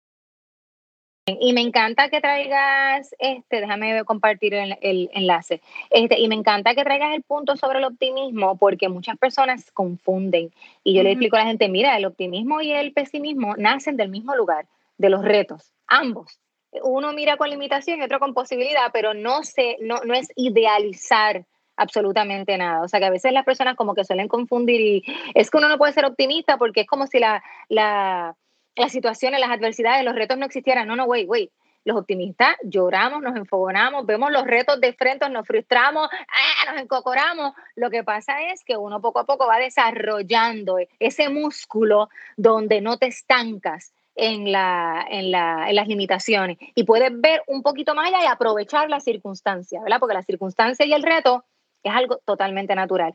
Y 1.26 1.52
me 1.52 1.60
encanta 1.60 2.08
que 2.08 2.20
traigas, 2.20 3.14
este, 3.18 3.60
déjame 3.60 4.02
compartir 4.04 4.54
el, 4.54 5.10
enlace, 5.12 5.60
este, 5.90 6.20
y 6.20 6.28
me 6.28 6.36
encanta 6.36 6.74
que 6.74 6.84
traigas 6.84 7.14
el 7.14 7.22
punto 7.22 7.56
sobre 7.56 7.80
el 7.80 7.84
optimismo, 7.84 8.56
porque 8.56 8.88
muchas 8.88 9.18
personas 9.18 9.70
confunden. 9.72 10.52
Y 10.84 10.94
yo 10.94 11.02
le 11.02 11.10
explico 11.10 11.36
a 11.36 11.40
la 11.40 11.46
gente, 11.46 11.68
mira, 11.68 11.96
el 11.98 12.06
optimismo 12.06 12.62
y 12.62 12.72
el 12.72 12.92
pesimismo 12.92 13.56
nacen 13.56 13.96
del 13.96 14.08
mismo 14.08 14.36
lugar, 14.36 14.66
de 14.98 15.10
los 15.10 15.22
retos, 15.22 15.72
ambos 15.88 16.40
uno 16.82 17.12
mira 17.12 17.36
con 17.36 17.50
limitación 17.50 18.00
y 18.00 18.02
otro 18.02 18.18
con 18.18 18.34
posibilidad, 18.34 18.90
pero 18.92 19.14
no, 19.14 19.42
se, 19.42 19.76
no, 19.80 20.00
no 20.04 20.14
es 20.14 20.28
idealizar 20.36 21.44
absolutamente 21.76 22.56
nada. 22.58 22.82
O 22.82 22.88
sea 22.88 23.00
que 23.00 23.06
a 23.06 23.10
veces 23.10 23.32
las 23.32 23.44
personas 23.44 23.76
como 23.76 23.94
que 23.94 24.04
suelen 24.04 24.28
confundir 24.28 24.80
y 24.80 25.04
es 25.34 25.50
que 25.50 25.58
uno 25.58 25.68
no 25.68 25.78
puede 25.78 25.92
ser 25.92 26.04
optimista 26.04 26.56
porque 26.56 26.82
es 26.82 26.86
como 26.86 27.06
si 27.06 27.18
la, 27.18 27.42
la, 27.68 28.34
las 28.74 28.92
situaciones, 28.92 29.40
las 29.40 29.50
adversidades, 29.50 30.04
los 30.04 30.14
retos 30.14 30.38
no 30.38 30.46
existieran. 30.46 30.88
No, 30.88 30.96
no, 30.96 31.06
güey, 31.06 31.24
güey. 31.24 31.50
Los 31.84 31.96
optimistas 31.96 32.56
lloramos, 32.64 33.22
nos 33.22 33.36
enfogonamos, 33.36 34.04
vemos 34.06 34.32
los 34.32 34.44
retos 34.44 34.80
de 34.80 34.92
frente, 34.92 35.28
nos 35.30 35.46
frustramos, 35.46 36.08
¡ah! 36.10 36.72
nos 36.72 36.82
encocoramos. 36.82 37.52
Lo 37.76 37.90
que 37.90 38.02
pasa 38.02 38.42
es 38.50 38.64
que 38.64 38.76
uno 38.76 39.00
poco 39.00 39.20
a 39.20 39.24
poco 39.24 39.46
va 39.46 39.58
desarrollando 39.60 40.78
ese 40.98 41.28
músculo 41.28 42.08
donde 42.36 42.80
no 42.80 42.98
te 42.98 43.06
estancas, 43.06 43.92
en, 44.16 44.50
la, 44.50 45.06
en, 45.08 45.30
la, 45.30 45.68
en, 45.68 45.76
las 45.76 45.86
limitaciones 45.86 46.56
y 46.74 46.84
puedes 46.84 47.10
ver 47.12 47.42
un 47.46 47.62
poquito 47.62 47.94
más 47.94 48.08
allá 48.08 48.24
y 48.24 48.26
aprovechar 48.26 48.88
la 48.88 49.00
circunstancia, 49.00 49.82
¿verdad? 49.82 50.00
Porque 50.00 50.14
la 50.14 50.22
circunstancia 50.22 50.84
y 50.86 50.92
el 50.92 51.02
reto 51.02 51.44
es 51.82 51.92
algo 51.92 52.18
totalmente 52.24 52.74
natural. 52.74 53.12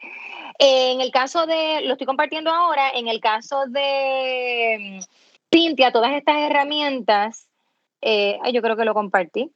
En 0.60 1.02
el 1.02 1.12
caso 1.12 1.45
de, 1.45 1.82
lo 1.82 1.93
estoy 1.93 2.08
compartiendo 2.08 2.52
ahora, 2.52 2.91
en 2.91 3.08
el 3.08 3.20
caso 3.20 3.66
de 3.68 4.78
mm, 4.80 4.99
Cintia, 5.54 5.91
todas 5.91 6.14
estas 6.14 6.38
herramientas, 6.38 7.47
eh, 8.02 8.39
yo 8.54 8.62
creo 8.62 8.78
que 8.78 8.86
lo 8.86 8.93
compartí. 8.93 9.52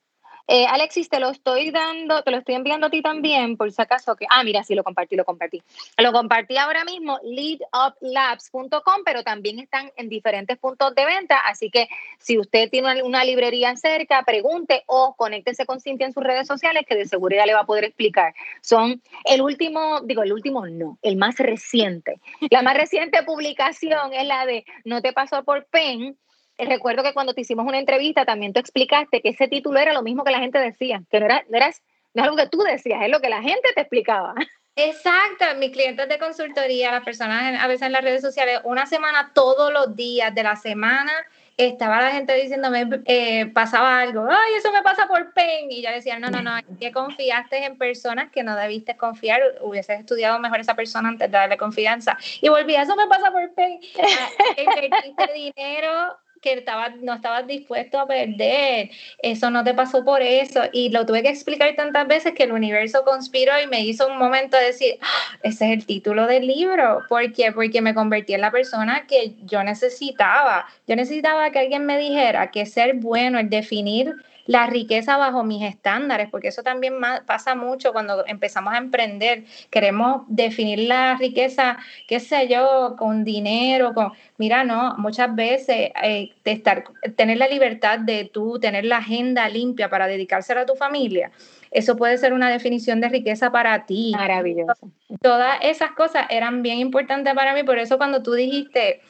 Eh, 0.47 0.67
Alexis, 0.67 1.09
te 1.09 1.19
lo 1.19 1.29
estoy 1.29 1.71
dando, 1.71 2.21
te 2.21 2.29
lo 2.29 2.37
estoy 2.37 2.53
enviando 2.53 2.87
a 2.87 2.89
ti 2.91 3.01
también, 3.01 3.57
por 3.57 3.71
si 3.71 3.81
acaso 3.81 4.15
que. 4.15 4.27
Ah, 4.29 4.43
mira, 4.43 4.63
sí, 4.63 4.75
lo 4.75 4.83
compartí, 4.83 5.15
lo 5.15 5.25
compartí. 5.25 5.63
Lo 5.97 6.11
compartí 6.11 6.57
ahora 6.57 6.85
mismo, 6.85 7.19
leaduplabs.com, 7.23 9.01
pero 9.03 9.23
también 9.23 9.59
están 9.59 9.91
en 9.95 10.07
diferentes 10.07 10.57
puntos 10.59 10.93
de 10.93 11.05
venta. 11.05 11.39
Así 11.39 11.71
que 11.71 11.87
si 12.19 12.37
usted 12.37 12.69
tiene 12.69 13.01
una, 13.01 13.25
librería 13.25 13.75
cerca, 13.75 14.21
pregunte 14.23 14.83
o 14.85 15.15
conéctese 15.17 15.65
con 15.65 15.81
Cintia 15.81 16.05
en 16.05 16.13
sus 16.13 16.23
redes 16.23 16.45
sociales, 16.45 16.83
que 16.87 16.95
de 16.95 17.07
seguridad 17.07 17.45
le 17.45 17.55
va 17.55 17.61
a 17.61 17.65
poder 17.65 17.85
explicar. 17.85 18.35
Son 18.61 19.01
el 19.23 19.41
último, 19.41 20.01
digo, 20.01 20.21
el 20.21 20.31
último 20.31 20.67
no, 20.67 20.99
el 21.01 21.15
más 21.15 21.37
reciente. 21.37 22.19
La 22.51 22.61
más 22.61 22.77
reciente 22.77 23.23
publicación 23.23 24.13
es 24.13 24.27
la 24.27 24.45
de 24.45 24.63
No 24.83 25.01
te 25.01 25.11
pasó 25.11 25.43
por 25.43 25.65
PEN 25.65 26.17
recuerdo 26.57 27.03
que 27.03 27.13
cuando 27.13 27.33
te 27.33 27.41
hicimos 27.41 27.65
una 27.65 27.79
entrevista 27.79 28.25
también 28.25 28.53
tú 28.53 28.59
explicaste 28.59 29.21
que 29.21 29.29
ese 29.29 29.47
título 29.47 29.79
era 29.79 29.93
lo 29.93 30.01
mismo 30.01 30.23
que 30.23 30.31
la 30.31 30.39
gente 30.39 30.59
decía, 30.59 31.01
que 31.09 31.19
no, 31.19 31.25
era, 31.25 31.43
no, 31.49 31.57
era, 31.57 31.71
no 32.13 32.21
es 32.21 32.27
algo 32.27 32.37
que 32.37 32.47
tú 32.47 32.59
decías, 32.59 33.01
es 33.03 33.09
lo 33.09 33.19
que 33.19 33.29
la 33.29 33.41
gente 33.41 33.69
te 33.73 33.81
explicaba. 33.81 34.33
Exacto, 34.77 35.45
mis 35.57 35.71
clientes 35.71 36.09
de 36.09 36.19
consultoría, 36.19 36.91
las 36.91 37.05
personas 37.05 37.61
a 37.61 37.67
veces 37.67 37.83
en 37.83 37.93
las 37.93 38.03
redes 38.03 38.21
sociales, 38.21 38.59
una 38.65 38.85
semana 38.85 39.31
todos 39.33 39.71
los 39.71 39.95
días 39.95 40.35
de 40.35 40.43
la 40.43 40.57
semana 40.57 41.13
estaba 41.55 42.01
la 42.01 42.11
gente 42.11 42.35
diciéndome, 42.35 42.85
eh, 43.05 43.45
pasaba 43.53 44.01
algo, 44.01 44.27
ay, 44.29 44.55
eso 44.57 44.73
me 44.73 44.81
pasa 44.81 45.07
por 45.07 45.33
PEN, 45.33 45.71
y 45.71 45.81
ya 45.81 45.93
decían, 45.93 46.19
no, 46.19 46.29
no, 46.29 46.41
no, 46.41 46.51
que 46.77 46.91
confiaste 46.91 47.63
en 47.63 47.77
personas 47.77 48.29
que 48.31 48.43
no 48.43 48.57
debiste 48.57 48.97
confiar, 48.97 49.39
hubieses 49.61 50.01
estudiado 50.01 50.37
mejor 50.39 50.59
esa 50.59 50.75
persona 50.75 51.07
antes 51.07 51.31
de 51.31 51.37
darle 51.37 51.55
confianza, 51.55 52.17
y 52.41 52.49
volví, 52.49 52.75
eso 52.75 52.97
me 52.97 53.07
pasa 53.07 53.31
por 53.31 53.53
PEN, 53.53 53.79
ah, 54.03 54.61
invertiste 54.61 55.33
dinero 55.33 56.17
que 56.45 56.53
estaba, 56.53 56.89
no 57.01 57.15
estabas 57.15 57.47
dispuesto 57.47 57.99
a 57.99 58.07
perder, 58.07 58.91
eso 59.23 59.49
no 59.49 59.63
te 59.63 59.73
pasó 59.73 60.05
por 60.05 60.21
eso. 60.21 60.61
Y 60.71 60.89
lo 60.89 61.05
tuve 61.05 61.23
que 61.23 61.29
explicar 61.29 61.75
tantas 61.75 62.07
veces 62.07 62.33
que 62.33 62.43
el 62.43 62.51
universo 62.51 63.03
conspiró 63.03 63.53
y 63.61 63.67
me 63.67 63.83
hizo 63.83 64.07
un 64.07 64.17
momento 64.17 64.55
de 64.55 64.65
decir, 64.65 64.97
ah, 65.01 65.37
ese 65.41 65.65
es 65.65 65.79
el 65.79 65.85
título 65.85 66.27
del 66.27 66.45
libro. 66.45 67.01
¿Por 67.09 67.33
qué? 67.33 67.51
Porque 67.51 67.81
me 67.81 67.95
convertí 67.95 68.35
en 68.35 68.41
la 68.41 68.51
persona 68.51 69.07
que 69.07 69.33
yo 69.45 69.63
necesitaba. 69.63 70.67
Yo 70.87 70.95
necesitaba 70.95 71.49
que 71.49 71.59
alguien 71.59 71.85
me 71.85 71.97
dijera 71.97 72.51
que 72.51 72.65
ser 72.67 72.93
bueno, 72.95 73.39
el 73.39 73.49
definir 73.49 74.13
la 74.45 74.67
riqueza 74.67 75.17
bajo 75.17 75.43
mis 75.43 75.63
estándares, 75.63 76.29
porque 76.29 76.49
eso 76.49 76.61
también 76.63 76.95
pasa 77.25 77.55
mucho 77.55 77.93
cuando 77.93 78.25
empezamos 78.27 78.73
a 78.73 78.77
emprender. 78.77 79.43
Queremos 79.69 80.23
definir 80.27 80.79
la 80.79 81.15
riqueza, 81.17 81.77
qué 82.07 82.19
sé 82.19 82.47
yo, 82.47 82.95
con 82.97 83.23
dinero, 83.23 83.93
con... 83.93 84.11
Mira, 84.37 84.63
no, 84.63 84.95
muchas 84.97 85.33
veces 85.35 85.91
eh, 86.03 86.29
de 86.43 86.51
estar, 86.51 86.83
tener 87.15 87.37
la 87.37 87.47
libertad 87.47 87.99
de 87.99 88.25
tú 88.25 88.59
tener 88.59 88.85
la 88.85 88.97
agenda 88.97 89.49
limpia 89.49 89.89
para 89.89 90.07
dedicársela 90.07 90.61
a 90.61 90.65
tu 90.65 90.75
familia, 90.75 91.31
eso 91.71 91.95
puede 91.97 92.17
ser 92.17 92.33
una 92.33 92.49
definición 92.49 93.01
de 93.01 93.09
riqueza 93.09 93.51
para 93.51 93.85
ti. 93.85 94.13
Maravilloso. 94.15 94.89
Todas 95.21 95.57
esas 95.61 95.91
cosas 95.91 96.27
eran 96.29 96.61
bien 96.61 96.79
importantes 96.79 97.33
para 97.33 97.53
mí, 97.53 97.63
por 97.63 97.79
eso 97.79 97.97
cuando 97.97 98.21
tú 98.21 98.33
dijiste, 98.33 99.01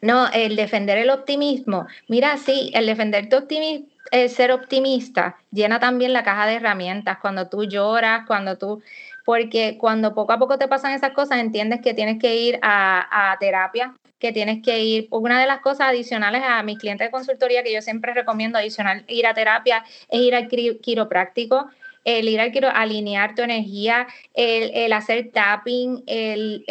no, 0.00 0.28
el 0.32 0.56
defender 0.56 0.96
el 0.98 1.10
optimismo, 1.10 1.86
mira, 2.08 2.36
sí, 2.36 2.70
el 2.74 2.86
defender 2.86 3.28
tu 3.28 3.36
optimismo 3.36 3.89
el 4.10 4.28
ser 4.30 4.52
optimista 4.52 5.36
llena 5.52 5.78
también 5.80 6.12
la 6.12 6.22
caja 6.22 6.46
de 6.46 6.54
herramientas 6.54 7.18
cuando 7.18 7.48
tú 7.48 7.64
lloras, 7.64 8.26
cuando 8.26 8.58
tú, 8.58 8.82
porque 9.24 9.76
cuando 9.78 10.14
poco 10.14 10.32
a 10.32 10.38
poco 10.38 10.58
te 10.58 10.68
pasan 10.68 10.92
esas 10.92 11.12
cosas, 11.12 11.38
entiendes 11.38 11.80
que 11.80 11.94
tienes 11.94 12.18
que 12.18 12.36
ir 12.36 12.58
a, 12.62 13.36
terapia, 13.38 13.94
que 14.18 14.32
tienes 14.32 14.62
que 14.62 14.80
ir. 14.82 15.08
Una 15.10 15.40
de 15.40 15.46
las 15.46 15.60
cosas 15.60 15.88
adicionales 15.88 16.42
a 16.44 16.62
mis 16.62 16.78
clientes 16.78 17.06
de 17.06 17.10
consultoría 17.10 17.62
que 17.62 17.72
yo 17.72 17.82
siempre 17.82 18.14
recomiendo 18.14 18.58
adicional 18.58 19.04
ir 19.08 19.26
a 19.26 19.34
terapia 19.34 19.84
es 20.08 20.20
ir 20.20 20.34
al 20.34 20.48
quiropráctico 20.48 21.70
el 22.04 22.28
ir 22.28 22.40
al 22.40 22.52
quiero 22.52 22.68
alinear 22.68 23.34
tu 23.34 23.42
energía, 23.42 24.06
el, 24.34 24.92
hacer 24.92 25.30
tapping, 25.32 26.02
el, 26.06 26.64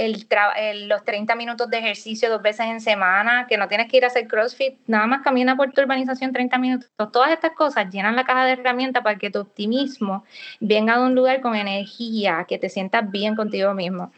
los 0.87 1.03
30 1.03 1.35
minutos 1.35 1.69
de 1.69 1.77
ejercicio 1.77 2.29
dos 2.29 2.41
veces 2.41 2.67
en 2.67 2.81
semana, 2.81 3.45
que 3.47 3.57
no 3.57 3.67
tienes 3.67 3.89
que 3.89 3.97
ir 3.97 4.03
a 4.03 4.07
hacer 4.07 4.27
CrossFit, 4.27 4.79
nada 4.87 5.07
más 5.07 5.21
camina 5.21 5.55
por 5.55 5.71
tu 5.71 5.81
urbanización 5.81 6.33
30 6.33 6.57
minutos. 6.57 6.89
Todas 7.11 7.31
estas 7.31 7.51
cosas 7.53 7.89
llenan 7.91 8.15
la 8.15 8.23
caja 8.23 8.45
de 8.45 8.53
herramientas 8.53 9.03
para 9.03 9.17
que 9.17 9.29
tu 9.29 9.39
optimismo 9.39 10.23
venga 10.59 10.97
de 10.97 11.05
un 11.05 11.15
lugar 11.15 11.41
con 11.41 11.55
energía, 11.55 12.45
que 12.47 12.57
te 12.57 12.69
sientas 12.69 13.09
bien 13.09 13.35
contigo 13.35 13.73
mismo. 13.73 14.11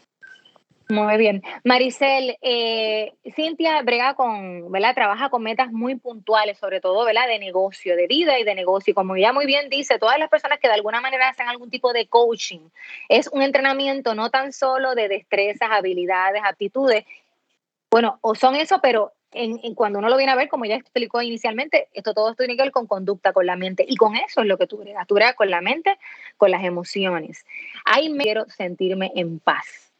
Muy 0.92 1.16
bien. 1.16 1.42
Maricel, 1.64 2.38
eh, 2.42 3.14
Cintia 3.34 3.82
brega 3.82 4.14
con, 4.14 4.70
¿verdad? 4.74 4.94
Trabaja 4.94 5.30
con 5.30 5.42
metas 5.42 5.72
muy 5.72 5.96
puntuales, 5.96 6.58
sobre 6.58 6.82
todo, 6.82 7.06
¿verdad? 7.06 7.30
De 7.30 7.40
negocio, 7.40 7.96
de 7.96 8.08
vida 8.08 8.38
y 8.38 8.44
de 8.44 8.54
negocio. 8.56 8.94
Como 8.94 9.16
ella 9.16 9.32
muy 9.32 9.46
bien 9.46 9.70
dice, 9.70 10.00
todas 10.00 10.20
las 10.20 10.28
personas 10.28 10.60
que 10.60 10.68
de 10.68 10.74
alguna 10.74 11.00
manera 11.00 11.30
hacen 11.30 11.48
algún 11.48 11.70
tipo 11.70 11.94
de 11.94 12.08
coaching, 12.08 12.60
es 13.08 13.30
un 13.30 13.42
entrenamiento 13.42 14.16
no 14.16 14.30
tan 14.32 14.52
solo 14.52 14.94
de 14.94 15.08
destrezas, 15.08 15.70
habilidades, 15.72 16.42
aptitudes. 16.44 17.06
Bueno, 17.90 18.20
o 18.20 18.36
son 18.36 18.58
eso, 18.58 18.82
pero 18.82 19.14
en, 19.32 19.74
cuando 19.76 20.00
uno 20.00 20.10
lo 20.10 20.18
viene 20.18 20.34
a 20.34 20.36
ver, 20.36 20.50
como 20.50 20.66
ya 20.66 20.76
explicó 20.76 21.22
inicialmente, 21.22 21.88
esto 21.94 22.14
todo 22.14 22.36
tiene 22.36 22.58
que 22.58 22.64
ver 22.64 22.72
con 22.72 22.86
conducta, 22.86 23.32
con 23.32 23.46
la 23.46 23.56
mente. 23.56 23.86
Y 23.88 23.96
con 23.96 24.18
eso 24.18 24.42
es 24.42 24.48
lo 24.48 24.58
que 24.58 24.68
tú 24.68 24.76
bregas. 24.76 25.08
Tú 25.08 25.16
bregas 25.16 25.36
con 25.36 25.50
la 25.50 25.62
mente, 25.62 25.98
con 26.36 26.52
las 26.52 26.66
emociones. 26.66 27.46
Ahí 27.86 28.10
me 28.10 28.26
quiero 28.26 28.46
sentirme 28.50 29.14
en 29.16 29.40
paz 29.40 29.91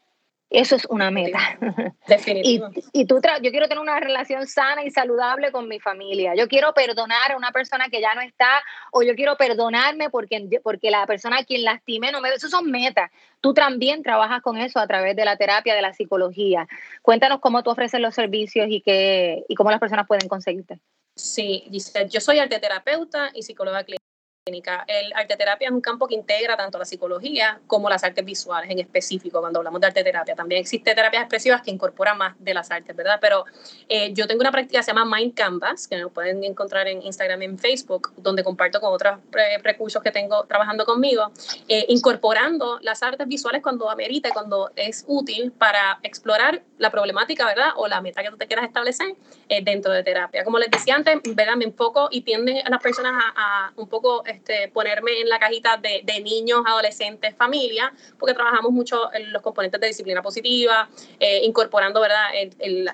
eso 0.52 0.76
es 0.76 0.84
una 0.86 1.10
meta. 1.10 1.38
Definitivamente. 2.06 2.82
y, 2.92 3.06
tú, 3.06 3.20
yo 3.42 3.50
quiero 3.50 3.68
tener 3.68 3.78
una 3.80 3.98
relación 4.00 4.46
sana 4.46 4.84
y 4.84 4.90
saludable 4.90 5.50
con 5.50 5.68
mi 5.68 5.80
familia. 5.80 6.34
Yo 6.34 6.48
quiero 6.48 6.74
perdonar 6.74 7.32
a 7.32 7.36
una 7.36 7.52
persona 7.52 7.88
que 7.88 8.00
ya 8.00 8.14
no 8.14 8.20
está, 8.20 8.62
o 8.92 9.02
yo 9.02 9.14
quiero 9.14 9.36
perdonarme 9.36 10.10
porque, 10.10 10.60
porque 10.62 10.90
la 10.90 11.06
persona 11.06 11.38
a 11.38 11.44
quien 11.44 11.62
lastimé 11.62 12.12
no 12.12 12.20
me. 12.20 12.30
Eso 12.30 12.48
son 12.48 12.70
metas. 12.70 13.10
Tú 13.40 13.54
también 13.54 14.02
trabajas 14.02 14.42
con 14.42 14.58
eso 14.58 14.78
a 14.78 14.86
través 14.86 15.16
de 15.16 15.24
la 15.24 15.36
terapia, 15.36 15.74
de 15.74 15.82
la 15.82 15.94
psicología. 15.94 16.68
Cuéntanos 17.02 17.40
cómo 17.40 17.62
tú 17.62 17.70
ofreces 17.70 18.00
los 18.00 18.14
servicios 18.14 18.66
y, 18.68 18.80
qué, 18.80 19.44
y 19.48 19.54
cómo 19.54 19.70
las 19.70 19.80
personas 19.80 20.06
pueden 20.06 20.28
conseguirte. 20.28 20.78
Sí, 21.14 21.64
yo 22.08 22.20
soy 22.20 22.38
arteterapeuta 22.38 23.30
y 23.34 23.42
psicóloga 23.42 23.84
clínica 23.84 24.01
el 24.44 25.12
arte 25.14 25.36
terapia 25.36 25.68
es 25.68 25.72
un 25.72 25.80
campo 25.80 26.08
que 26.08 26.16
integra 26.16 26.56
tanto 26.56 26.76
la 26.76 26.84
psicología 26.84 27.60
como 27.68 27.88
las 27.88 28.02
artes 28.02 28.24
visuales 28.24 28.68
en 28.72 28.80
específico 28.80 29.40
cuando 29.40 29.60
hablamos 29.60 29.80
de 29.80 29.86
arte 29.86 30.02
terapia. 30.02 30.34
También 30.34 30.60
existe 30.60 30.96
terapias 30.96 31.22
expresivas 31.22 31.62
que 31.62 31.70
incorporan 31.70 32.18
más 32.18 32.34
de 32.40 32.52
las 32.52 32.68
artes, 32.72 32.96
¿verdad? 32.96 33.18
Pero 33.20 33.44
eh, 33.88 34.12
yo 34.12 34.26
tengo 34.26 34.40
una 34.40 34.50
práctica 34.50 34.80
que 34.80 34.82
se 34.82 34.92
llama 34.92 35.16
Mind 35.16 35.34
Canvas, 35.34 35.86
que 35.86 35.96
nos 35.96 36.10
pueden 36.10 36.42
encontrar 36.42 36.88
en 36.88 37.02
Instagram 37.02 37.40
y 37.42 37.44
en 37.44 37.58
Facebook, 37.58 38.12
donde 38.16 38.42
comparto 38.42 38.80
con 38.80 38.92
otros 38.92 39.20
recursos 39.62 40.02
que 40.02 40.10
tengo 40.10 40.42
trabajando 40.46 40.84
conmigo, 40.86 41.30
eh, 41.68 41.86
incorporando 41.88 42.80
las 42.80 43.00
artes 43.04 43.28
visuales 43.28 43.62
cuando 43.62 43.88
amerita 43.90 44.30
cuando 44.32 44.72
es 44.74 45.04
útil 45.06 45.52
para 45.52 46.00
explorar 46.02 46.64
la 46.78 46.90
problemática, 46.90 47.46
¿verdad? 47.46 47.70
O 47.76 47.86
la 47.86 48.00
meta 48.00 48.24
que 48.24 48.30
tú 48.30 48.36
te 48.36 48.48
quieras 48.48 48.66
establecer 48.66 49.14
eh, 49.48 49.62
dentro 49.62 49.92
de 49.92 50.02
terapia. 50.02 50.42
Como 50.42 50.58
les 50.58 50.68
decía 50.68 50.96
antes, 50.96 51.20
¿verdad? 51.32 51.54
Me 51.54 51.66
enfoco 51.66 52.08
y 52.10 52.22
tienden 52.22 52.66
a 52.66 52.70
las 52.70 52.82
personas 52.82 53.12
a, 53.14 53.66
a 53.68 53.72
un 53.76 53.88
poco 53.88 54.24
este, 54.32 54.68
ponerme 54.68 55.20
en 55.20 55.28
la 55.28 55.38
cajita 55.38 55.76
de, 55.76 56.20
niños, 56.22 56.62
adolescentes, 56.66 57.34
familia, 57.36 57.92
porque 58.18 58.34
trabajamos 58.34 58.70
mucho 58.70 59.12
en 59.12 59.32
los 59.32 59.42
componentes 59.42 59.80
de 59.80 59.88
disciplina 59.88 60.22
positiva, 60.22 60.88
eh, 61.18 61.40
incorporando 61.44 62.00
¿verdad? 62.00 62.28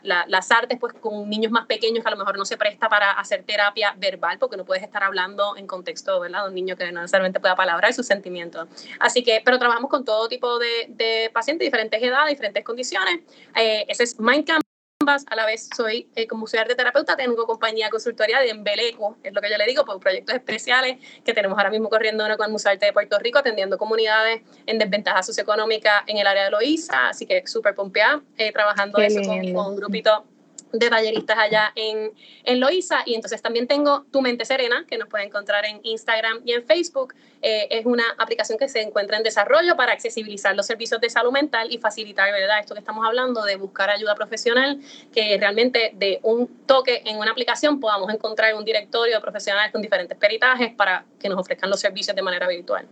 las 0.03 0.51
artes 0.51 0.78
pues, 0.78 0.95
con 0.95 1.28
niños 1.28 1.53
más 1.53 1.66
pequeños 1.66 2.03
que 2.03 2.09
a 2.09 2.12
lo 2.12 2.16
mejor 2.16 2.39
no 2.39 2.45
se 2.45 2.57
presta 2.57 2.89
para 2.89 3.12
hacer 3.12 3.43
terapia 3.45 3.95
verbal, 3.99 4.39
porque 4.39 4.57
no 4.57 4.64
puedes 4.64 4.82
estar 4.82 5.03
hablando 5.03 5.57
en 5.57 5.66
contexto 5.66 6.20
¿verdad? 6.20 6.43
de 6.45 6.49
un 6.49 6.55
niño 6.55 6.76
que 6.76 6.91
no 6.93 7.01
necesariamente 7.01 7.41
pueda 7.41 7.57
palabrar 7.57 7.93
sus 7.93 8.07
sentimientos. 8.07 8.68
Así 9.01 9.22
que, 9.22 9.43
pero 9.45 9.59
trabajamos 9.59 9.91
con 9.91 10.05
todo 10.05 10.28
tipo 10.28 10.59
de, 10.59 10.86
de 10.89 11.30
pacientes, 11.32 11.66
diferentes 11.66 12.03
edades, 12.03 12.30
diferentes 12.30 12.64
condiciones. 12.64 13.20
Eh, 13.55 13.84
ese 13.89 14.05
es 14.05 14.18
Mindcamp 14.18 14.67
a 15.09 15.36
la 15.36 15.46
vez 15.46 15.68
soy, 15.74 16.09
eh, 16.14 16.26
como 16.26 16.46
soy 16.46 16.61
arte 16.61 16.74
terapeuta, 16.74 17.16
tengo 17.16 17.46
compañía 17.46 17.90
consultoría 17.90 18.40
de 18.40 18.50
Embeleco, 18.50 19.16
es 19.22 19.32
lo 19.32 19.40
que 19.40 19.50
yo 19.50 19.56
le 19.56 19.66
digo, 19.66 19.84
por 19.84 19.98
proyectos 20.00 20.34
especiales 20.34 20.98
que 21.24 21.32
tenemos 21.32 21.56
ahora 21.59 21.70
mismo 21.70 21.88
corriendo 21.88 22.24
uno 22.24 22.36
con 22.36 22.46
el 22.46 22.52
Museo 22.52 22.72
Arte 22.72 22.86
de 22.86 22.92
Puerto 22.92 23.18
Rico, 23.18 23.38
atendiendo 23.38 23.78
comunidades 23.78 24.42
en 24.66 24.78
desventaja 24.78 25.22
socioeconómica 25.22 26.04
en 26.06 26.18
el 26.18 26.26
área 26.26 26.44
de 26.44 26.50
Loíza, 26.50 27.09
así 27.09 27.26
que 27.26 27.46
súper 27.46 27.74
pompeada, 27.74 28.22
eh, 28.36 28.52
trabajando 28.52 28.98
eso 28.98 29.20
con, 29.22 29.52
con, 29.52 29.66
un 29.66 29.76
grupito 29.76 30.24
de 30.72 30.90
talleristas 30.90 31.38
allá 31.38 31.72
en, 31.74 32.12
en 32.44 32.60
Loíza. 32.60 32.98
Y 33.06 33.14
entonces 33.14 33.42
también 33.42 33.66
tengo 33.66 34.04
Tu 34.10 34.20
Mente 34.20 34.44
Serena, 34.44 34.84
que 34.88 34.98
nos 34.98 35.08
puede 35.08 35.24
encontrar 35.24 35.64
en 35.64 35.80
Instagram 35.82 36.40
y 36.44 36.52
en 36.52 36.64
Facebook. 36.64 37.14
Eh, 37.42 37.68
es 37.70 37.86
una 37.86 38.04
aplicación 38.18 38.58
que 38.58 38.68
se 38.68 38.80
encuentra 38.80 39.16
en 39.16 39.22
desarrollo 39.22 39.76
para 39.76 39.92
accesibilizar 39.92 40.56
los 40.56 40.66
servicios 40.66 41.00
de 41.00 41.08
salud 41.08 41.32
mental 41.32 41.68
y 41.70 41.78
facilitar, 41.78 42.32
¿verdad? 42.32 42.60
Esto 42.60 42.74
que 42.74 42.80
estamos 42.80 43.06
hablando 43.06 43.44
de 43.44 43.56
buscar 43.56 43.90
ayuda 43.90 44.14
profesional, 44.14 44.80
que 45.12 45.36
realmente 45.38 45.92
de 45.94 46.18
un 46.22 46.66
toque 46.66 47.02
en 47.04 47.18
una 47.18 47.30
aplicación 47.30 47.80
podamos 47.80 48.12
encontrar 48.12 48.54
un 48.54 48.64
directorio 48.64 49.14
de 49.14 49.20
profesionales 49.20 49.72
con 49.72 49.82
diferentes 49.82 50.18
peritajes 50.18 50.74
para 50.74 51.04
que 51.20 51.28
nos 51.28 51.38
ofrezcan 51.38 51.70
los 51.70 51.80
servicios 51.80 52.14
de 52.16 52.22
manera 52.22 52.48
virtual. 52.48 52.86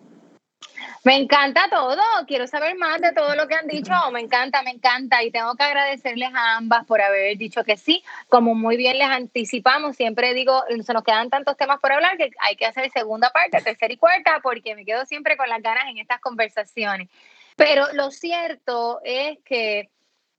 Me 1.04 1.14
encanta 1.16 1.68
todo, 1.70 2.02
quiero 2.26 2.48
saber 2.48 2.76
más 2.76 3.00
de 3.00 3.12
todo 3.12 3.36
lo 3.36 3.46
que 3.46 3.54
han 3.54 3.68
dicho, 3.68 3.92
me 4.12 4.20
encanta, 4.20 4.62
me 4.62 4.70
encanta 4.70 5.22
y 5.22 5.30
tengo 5.30 5.54
que 5.54 5.62
agradecerles 5.62 6.30
a 6.34 6.56
ambas 6.56 6.84
por 6.84 7.00
haber 7.00 7.38
dicho 7.38 7.62
que 7.62 7.76
sí, 7.76 8.02
como 8.28 8.56
muy 8.56 8.76
bien 8.76 8.98
les 8.98 9.08
anticipamos, 9.08 9.94
siempre 9.94 10.34
digo, 10.34 10.64
se 10.84 10.92
nos 10.92 11.04
quedan 11.04 11.30
tantos 11.30 11.56
temas 11.56 11.78
por 11.80 11.92
hablar 11.92 12.16
que 12.16 12.30
hay 12.40 12.56
que 12.56 12.66
hacer 12.66 12.90
segunda 12.90 13.30
parte, 13.30 13.62
tercera 13.62 13.92
y 13.92 13.96
cuarta, 13.96 14.40
porque 14.42 14.74
me 14.74 14.84
quedo 14.84 15.06
siempre 15.06 15.36
con 15.36 15.48
las 15.48 15.62
ganas 15.62 15.84
en 15.88 15.98
estas 15.98 16.20
conversaciones. 16.20 17.08
Pero 17.54 17.86
lo 17.92 18.10
cierto 18.10 19.00
es 19.04 19.38
que 19.44 19.90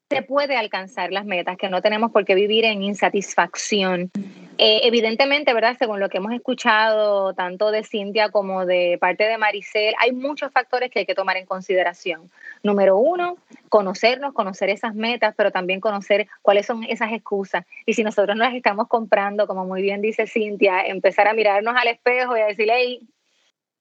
se 0.09 0.21
puede 0.21 0.57
alcanzar 0.57 1.13
las 1.13 1.25
metas, 1.25 1.57
que 1.57 1.69
no 1.69 1.81
tenemos 1.81 2.11
por 2.11 2.25
qué 2.25 2.35
vivir 2.35 2.65
en 2.65 2.83
insatisfacción. 2.83 4.11
Eh, 4.59 4.81
evidentemente, 4.87 5.53
¿verdad? 5.53 5.75
Según 5.77 5.99
lo 5.99 6.09
que 6.09 6.17
hemos 6.17 6.33
escuchado 6.33 7.33
tanto 7.35 7.69
de 7.69 7.83
Cintia 7.83 8.29
como 8.29 8.65
de 8.65 8.97
parte 8.99 9.25
de 9.25 9.37
Maricel, 9.37 9.93
hay 9.99 10.13
muchos 10.13 10.51
factores 10.51 10.89
que 10.89 10.99
hay 10.99 11.05
que 11.05 11.13
tomar 11.13 11.37
en 11.37 11.45
consideración. 11.45 12.31
Número 12.63 12.97
uno, 12.97 13.37
conocernos, 13.69 14.33
conocer 14.33 14.71
esas 14.71 14.95
metas, 14.95 15.35
pero 15.37 15.51
también 15.51 15.79
conocer 15.79 16.27
cuáles 16.41 16.65
son 16.65 16.83
esas 16.83 17.11
excusas. 17.11 17.65
Y 17.85 17.93
si 17.93 18.03
nosotros 18.03 18.35
nos 18.35 18.47
las 18.47 18.55
estamos 18.55 18.87
comprando, 18.87 19.45
como 19.45 19.63
muy 19.65 19.83
bien 19.83 20.01
dice 20.01 20.25
Cintia, 20.25 20.81
empezar 20.81 21.27
a 21.27 21.33
mirarnos 21.33 21.75
al 21.75 21.89
espejo 21.89 22.35
y 22.35 22.41
a 22.41 22.47
decirle, 22.47 22.73
hey, 22.77 23.01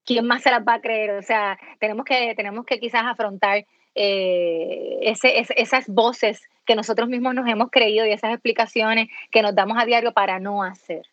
¿quién 0.04 0.26
más 0.26 0.42
se 0.42 0.50
las 0.50 0.60
va 0.60 0.74
a 0.74 0.80
creer? 0.82 1.12
O 1.12 1.22
sea, 1.22 1.58
tenemos 1.80 2.04
que, 2.04 2.34
tenemos 2.34 2.66
que 2.66 2.78
quizás 2.78 3.04
afrontar 3.06 3.64
eh, 3.96 4.98
esas 5.56 5.88
voces 5.88 6.42
que 6.66 6.74
nosotros 6.74 7.08
mismos 7.08 7.34
nos 7.34 7.48
hemos 7.48 7.70
creído 7.70 8.04
y 8.06 8.12
esas 8.12 8.32
explicaciones 8.32 9.08
que 9.30 9.42
nos 9.42 9.54
damos 9.54 9.78
a 9.80 9.86
diario 9.86 10.12
para 10.12 10.38
no 10.38 10.62
hacer. 10.62 11.06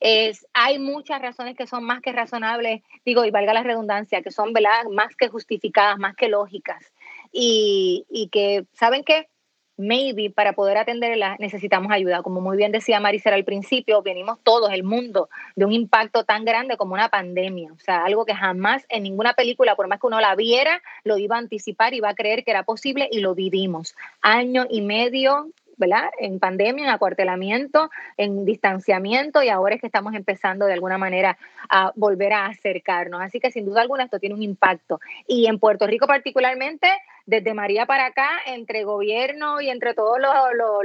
Es, 0.00 0.46
hay 0.52 0.78
muchas 0.78 1.20
razones 1.20 1.56
que 1.56 1.66
son 1.66 1.84
más 1.84 2.00
que 2.00 2.12
razonables, 2.12 2.82
digo, 3.04 3.24
y 3.24 3.30
valga 3.30 3.54
la 3.54 3.62
redundancia, 3.62 4.22
que 4.22 4.30
son 4.30 4.52
más 4.92 5.16
que 5.16 5.28
justificadas, 5.28 5.98
más 5.98 6.14
que 6.14 6.28
lógicas. 6.28 6.92
Y, 7.32 8.06
y 8.08 8.28
que, 8.28 8.64
¿saben 8.74 9.02
qué? 9.04 9.28
Maybe 9.78 10.28
para 10.28 10.52
poder 10.52 10.76
atenderla 10.76 11.36
necesitamos 11.38 11.90
ayuda. 11.90 12.22
Como 12.22 12.42
muy 12.42 12.56
bien 12.58 12.72
decía 12.72 13.00
Maricela 13.00 13.36
al 13.36 13.44
principio, 13.44 14.02
venimos 14.02 14.38
todos, 14.42 14.70
el 14.72 14.82
mundo, 14.82 15.30
de 15.56 15.64
un 15.64 15.72
impacto 15.72 16.24
tan 16.24 16.44
grande 16.44 16.76
como 16.76 16.92
una 16.92 17.08
pandemia. 17.08 17.72
O 17.72 17.78
sea, 17.78 18.04
algo 18.04 18.26
que 18.26 18.34
jamás 18.34 18.84
en 18.90 19.04
ninguna 19.04 19.32
película, 19.32 19.76
por 19.76 19.88
más 19.88 20.00
que 20.00 20.08
uno 20.08 20.20
la 20.20 20.34
viera, 20.34 20.82
lo 21.04 21.16
iba 21.16 21.36
a 21.36 21.38
anticipar, 21.38 21.94
iba 21.94 22.10
a 22.10 22.14
creer 22.14 22.44
que 22.44 22.50
era 22.50 22.64
posible 22.64 23.08
y 23.10 23.20
lo 23.20 23.34
vivimos. 23.34 23.96
Año 24.20 24.66
y 24.68 24.82
medio 24.82 25.48
¿verdad? 25.78 26.10
En 26.18 26.40
pandemia, 26.40 26.84
en 26.84 26.90
acuartelamiento, 26.90 27.88
en 28.16 28.44
distanciamiento 28.44 29.42
y 29.42 29.48
ahora 29.48 29.76
es 29.76 29.80
que 29.80 29.86
estamos 29.86 30.12
empezando 30.14 30.66
de 30.66 30.72
alguna 30.72 30.98
manera 30.98 31.38
a 31.70 31.92
volver 31.94 32.32
a 32.32 32.46
acercarnos. 32.46 33.22
Así 33.22 33.40
que 33.40 33.52
sin 33.52 33.64
duda 33.64 33.80
alguna 33.80 34.04
esto 34.04 34.18
tiene 34.18 34.34
un 34.34 34.42
impacto. 34.42 35.00
Y 35.26 35.46
en 35.46 35.58
Puerto 35.58 35.86
Rico 35.86 36.06
particularmente, 36.06 36.88
desde 37.28 37.52
María 37.52 37.84
para 37.84 38.06
acá, 38.06 38.30
entre 38.46 38.84
gobierno 38.84 39.60
y 39.60 39.68
entre 39.68 39.92
todos 39.92 40.18
los, 40.18 40.34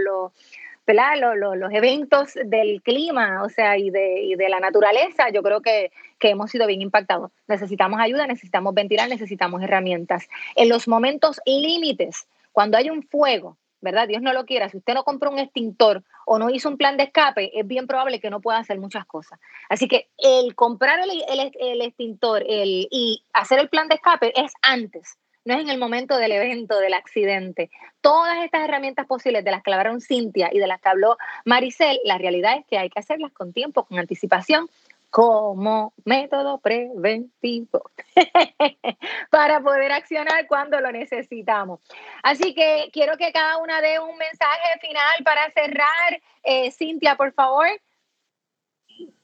los, 0.03 1.57
los 1.57 1.71
eventos 1.73 2.33
del 2.33 2.81
clima, 2.81 3.43
o 3.43 3.49
sea, 3.49 3.77
y 3.77 3.89
de, 3.89 4.23
y 4.23 4.35
de 4.35 4.49
la 4.49 4.59
naturaleza, 4.59 5.29
yo 5.29 5.41
creo 5.41 5.61
que, 5.61 5.93
que, 6.19 6.31
hemos 6.31 6.51
sido 6.51 6.67
bien 6.67 6.81
impactados. 6.81 7.31
Necesitamos 7.47 8.01
ayuda, 8.01 8.27
necesitamos 8.27 8.73
ventilar, 8.73 9.07
necesitamos 9.07 9.63
herramientas. 9.63 10.27
En 10.57 10.67
los 10.67 10.85
momentos 10.89 11.39
límites, 11.45 12.27
cuando 12.51 12.77
hay 12.77 12.89
un 12.89 13.03
fuego, 13.03 13.55
¿verdad? 13.79 14.09
Dios 14.09 14.21
no 14.21 14.33
lo 14.33 14.45
quiera, 14.45 14.67
si 14.67 14.77
usted 14.77 14.95
no 14.95 15.05
compró 15.05 15.31
un 15.31 15.39
extintor 15.39 16.03
o 16.25 16.39
no 16.39 16.49
hizo 16.49 16.67
un 16.67 16.77
plan 16.77 16.97
de 16.97 17.03
escape, 17.03 17.57
es 17.57 17.65
bien 17.65 17.87
probable 17.87 18.19
que 18.19 18.29
no 18.29 18.41
pueda 18.41 18.57
hacer 18.57 18.79
muchas 18.79 19.05
cosas. 19.05 19.39
Así 19.69 19.87
que 19.87 20.09
el 20.17 20.55
comprar 20.55 20.99
el, 20.99 21.09
el, 21.57 21.81
extintor 21.81 22.43
el, 22.45 22.89
y 22.91 23.23
hacer 23.31 23.59
el 23.59 23.69
plan 23.69 23.87
de 23.87 23.95
escape 23.95 24.33
es 24.35 24.51
antes 24.61 25.17
no 25.45 25.55
es 25.55 25.61
en 25.61 25.69
el 25.69 25.77
momento 25.77 26.17
del 26.17 26.31
evento, 26.31 26.79
del 26.79 26.93
accidente. 26.93 27.69
Todas 28.01 28.43
estas 28.43 28.63
herramientas 28.63 29.05
posibles 29.05 29.43
de 29.43 29.51
las 29.51 29.63
que 29.63 29.71
hablaron 29.71 30.01
Cintia 30.01 30.49
y 30.51 30.59
de 30.59 30.67
las 30.67 30.81
que 30.81 30.89
habló 30.89 31.17
Maricel, 31.45 31.99
la 32.05 32.17
realidad 32.17 32.57
es 32.57 32.65
que 32.65 32.77
hay 32.77 32.89
que 32.89 32.99
hacerlas 32.99 33.31
con 33.31 33.53
tiempo, 33.53 33.85
con 33.85 33.99
anticipación, 33.99 34.69
como 35.09 35.93
método 36.05 36.57
preventivo 36.57 37.91
para 39.29 39.61
poder 39.61 39.91
accionar 39.91 40.47
cuando 40.47 40.81
lo 40.81 40.91
necesitamos. 40.91 41.81
Así 42.23 42.55
que 42.55 42.89
quiero 42.91 43.15
que 43.17 43.31
cada 43.31 43.57
una 43.57 43.79
dé 43.79 43.99
un 43.99 44.17
mensaje 44.17 44.79
final 44.81 45.23
para 45.23 45.51
cerrar. 45.51 46.19
Eh, 46.41 46.71
Cintia, 46.71 47.15
por 47.15 47.31
favor. 47.33 47.67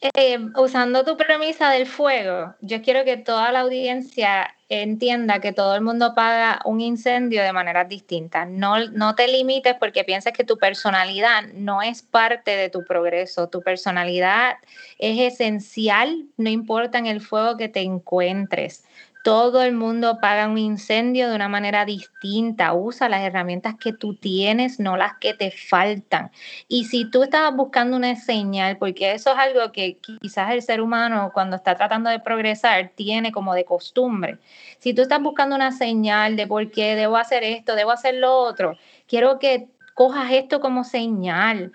Eh, 0.01 0.39
usando 0.55 1.03
tu 1.03 1.17
premisa 1.17 1.71
del 1.71 1.85
fuego, 1.85 2.55
yo 2.61 2.81
quiero 2.81 3.03
que 3.03 3.17
toda 3.17 3.51
la 3.51 3.61
audiencia 3.61 4.55
entienda 4.69 5.41
que 5.41 5.51
todo 5.51 5.75
el 5.75 5.81
mundo 5.81 6.13
paga 6.15 6.61
un 6.63 6.79
incendio 6.79 7.43
de 7.43 7.51
maneras 7.51 7.89
distintas. 7.89 8.47
No, 8.47 8.79
no 8.91 9.15
te 9.15 9.27
limites 9.27 9.75
porque 9.77 10.05
pienses 10.05 10.31
que 10.31 10.45
tu 10.45 10.57
personalidad 10.57 11.43
no 11.53 11.81
es 11.81 12.01
parte 12.01 12.51
de 12.51 12.69
tu 12.69 12.85
progreso. 12.85 13.49
Tu 13.49 13.61
personalidad 13.61 14.55
es 14.99 15.33
esencial, 15.33 16.25
no 16.37 16.49
importa 16.49 16.97
en 16.97 17.07
el 17.07 17.19
fuego 17.19 17.57
que 17.57 17.67
te 17.67 17.81
encuentres. 17.81 18.85
Todo 19.29 19.61
el 19.61 19.73
mundo 19.73 20.17
paga 20.19 20.47
un 20.47 20.57
incendio 20.57 21.29
de 21.29 21.35
una 21.35 21.47
manera 21.47 21.85
distinta. 21.85 22.73
Usa 22.73 23.07
las 23.09 23.21
herramientas 23.21 23.75
que 23.79 23.93
tú 23.93 24.15
tienes, 24.15 24.79
no 24.79 24.97
las 24.97 25.19
que 25.19 25.35
te 25.35 25.51
faltan. 25.51 26.31
Y 26.67 26.85
si 26.85 27.05
tú 27.05 27.21
estabas 27.21 27.55
buscando 27.55 27.95
una 27.95 28.15
señal, 28.15 28.77
porque 28.77 29.11
eso 29.11 29.31
es 29.31 29.37
algo 29.37 29.71
que 29.71 29.99
quizás 29.99 30.49
el 30.49 30.63
ser 30.63 30.81
humano 30.81 31.29
cuando 31.31 31.57
está 31.57 31.75
tratando 31.75 32.09
de 32.09 32.19
progresar 32.19 32.91
tiene 32.95 33.31
como 33.31 33.53
de 33.53 33.65
costumbre. 33.65 34.39
Si 34.79 34.95
tú 34.95 35.03
estás 35.03 35.21
buscando 35.21 35.55
una 35.55 35.73
señal 35.73 36.35
de 36.35 36.47
por 36.47 36.71
qué 36.71 36.95
debo 36.95 37.15
hacer 37.15 37.43
esto, 37.43 37.75
debo 37.75 37.91
hacer 37.91 38.15
lo 38.15 38.35
otro, 38.35 38.79
quiero 39.07 39.37
que 39.37 39.67
cojas 39.93 40.31
esto 40.31 40.59
como 40.59 40.83
señal 40.83 41.71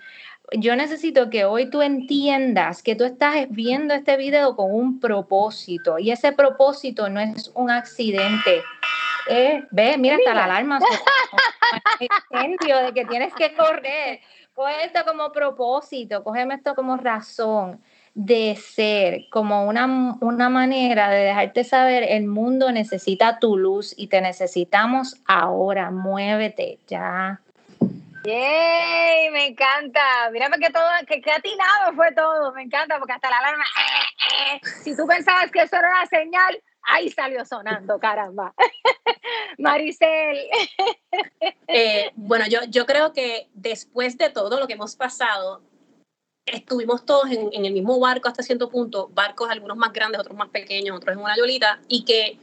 yo 0.53 0.75
necesito 0.75 1.29
que 1.29 1.45
hoy 1.45 1.69
tú 1.69 1.81
entiendas 1.81 2.83
que 2.83 2.95
tú 2.95 3.03
estás 3.03 3.35
viendo 3.49 3.93
este 3.93 4.17
video 4.17 4.55
con 4.55 4.73
un 4.73 4.99
propósito 4.99 5.99
y 5.99 6.11
ese 6.11 6.31
propósito 6.31 7.09
no 7.09 7.19
es 7.19 7.51
un 7.55 7.71
accidente. 7.71 8.63
Eh, 9.27 9.63
ve, 9.71 9.97
mira, 9.97 10.17
hasta 10.17 10.33
la 10.33 10.43
alarma. 10.45 10.79
de 12.29 12.93
que 12.93 13.05
tienes 13.05 13.33
que 13.33 13.55
correr. 13.55 14.19
Coge 14.53 14.85
esto 14.85 14.99
como 15.05 15.31
propósito, 15.31 16.23
cógeme 16.23 16.55
esto 16.55 16.75
como 16.75 16.95
razón 16.95 17.81
de 18.13 18.55
ser, 18.55 19.27
como 19.29 19.67
una, 19.67 20.15
una 20.21 20.49
manera 20.49 21.09
de 21.09 21.25
dejarte 21.25 21.65
saber, 21.65 22.03
el 22.03 22.25
mundo 22.25 22.71
necesita 22.71 23.39
tu 23.39 23.57
luz 23.57 23.93
y 23.97 24.07
te 24.07 24.21
necesitamos 24.21 25.17
ahora, 25.25 25.91
muévete, 25.91 26.79
ya. 26.87 27.41
¡Yay! 28.25 29.29
Me 29.31 29.47
encanta. 29.47 30.29
Mírame 30.31 30.57
que 30.57 30.71
todo, 30.71 30.83
que, 31.07 31.21
que, 31.21 31.31
atinado 31.31 31.93
fue 31.95 32.11
todo. 32.13 32.51
Me 32.53 32.63
encanta 32.63 32.97
porque 32.97 33.13
hasta 33.13 33.29
la 33.29 33.37
alarma. 33.37 33.63
Eh, 33.63 34.55
eh. 34.55 34.61
Si 34.83 34.95
tú 34.95 35.05
pensabas 35.05 35.51
que 35.51 35.61
eso 35.61 35.75
era 35.75 35.89
una 35.89 36.05
señal, 36.07 36.61
ahí 36.81 37.09
salió 37.09 37.45
sonando, 37.45 37.99
caramba. 37.99 38.53
Maricel. 39.57 40.37
Eh, 41.67 42.11
bueno, 42.15 42.45
yo, 42.47 42.59
yo 42.69 42.85
creo 42.85 43.11
que 43.11 43.49
después 43.53 44.17
de 44.17 44.29
todo 44.29 44.59
lo 44.59 44.67
que 44.67 44.73
hemos 44.73 44.95
pasado, 44.95 45.61
estuvimos 46.45 47.05
todos 47.05 47.31
en, 47.31 47.49
en 47.51 47.65
el 47.65 47.73
mismo 47.73 47.99
barco 47.99 48.27
hasta 48.27 48.43
cierto 48.43 48.69
punto, 48.69 49.09
barcos 49.13 49.49
algunos 49.49 49.75
más 49.75 49.91
grandes, 49.91 50.21
otros 50.21 50.37
más 50.37 50.49
pequeños, 50.49 50.95
otros 50.95 51.15
en 51.15 51.23
una 51.23 51.35
yolita, 51.35 51.79
y 51.87 52.05
que 52.05 52.37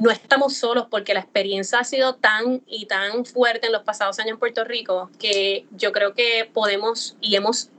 no 0.00 0.10
estamos 0.10 0.56
solos 0.56 0.86
porque 0.90 1.14
la 1.14 1.20
experiencia 1.20 1.78
ha 1.78 1.84
sido 1.84 2.14
tan 2.16 2.62
y 2.66 2.86
tan 2.86 3.24
fuerte 3.24 3.66
en 3.66 3.72
los 3.72 3.82
pasados 3.82 4.18
años 4.18 4.32
en 4.32 4.38
Puerto 4.38 4.64
Rico 4.64 5.10
que 5.18 5.66
yo 5.72 5.92
creo 5.92 6.14
que 6.14 6.48
podemos 6.52 7.16
y 7.20 7.36
hemos 7.36 7.70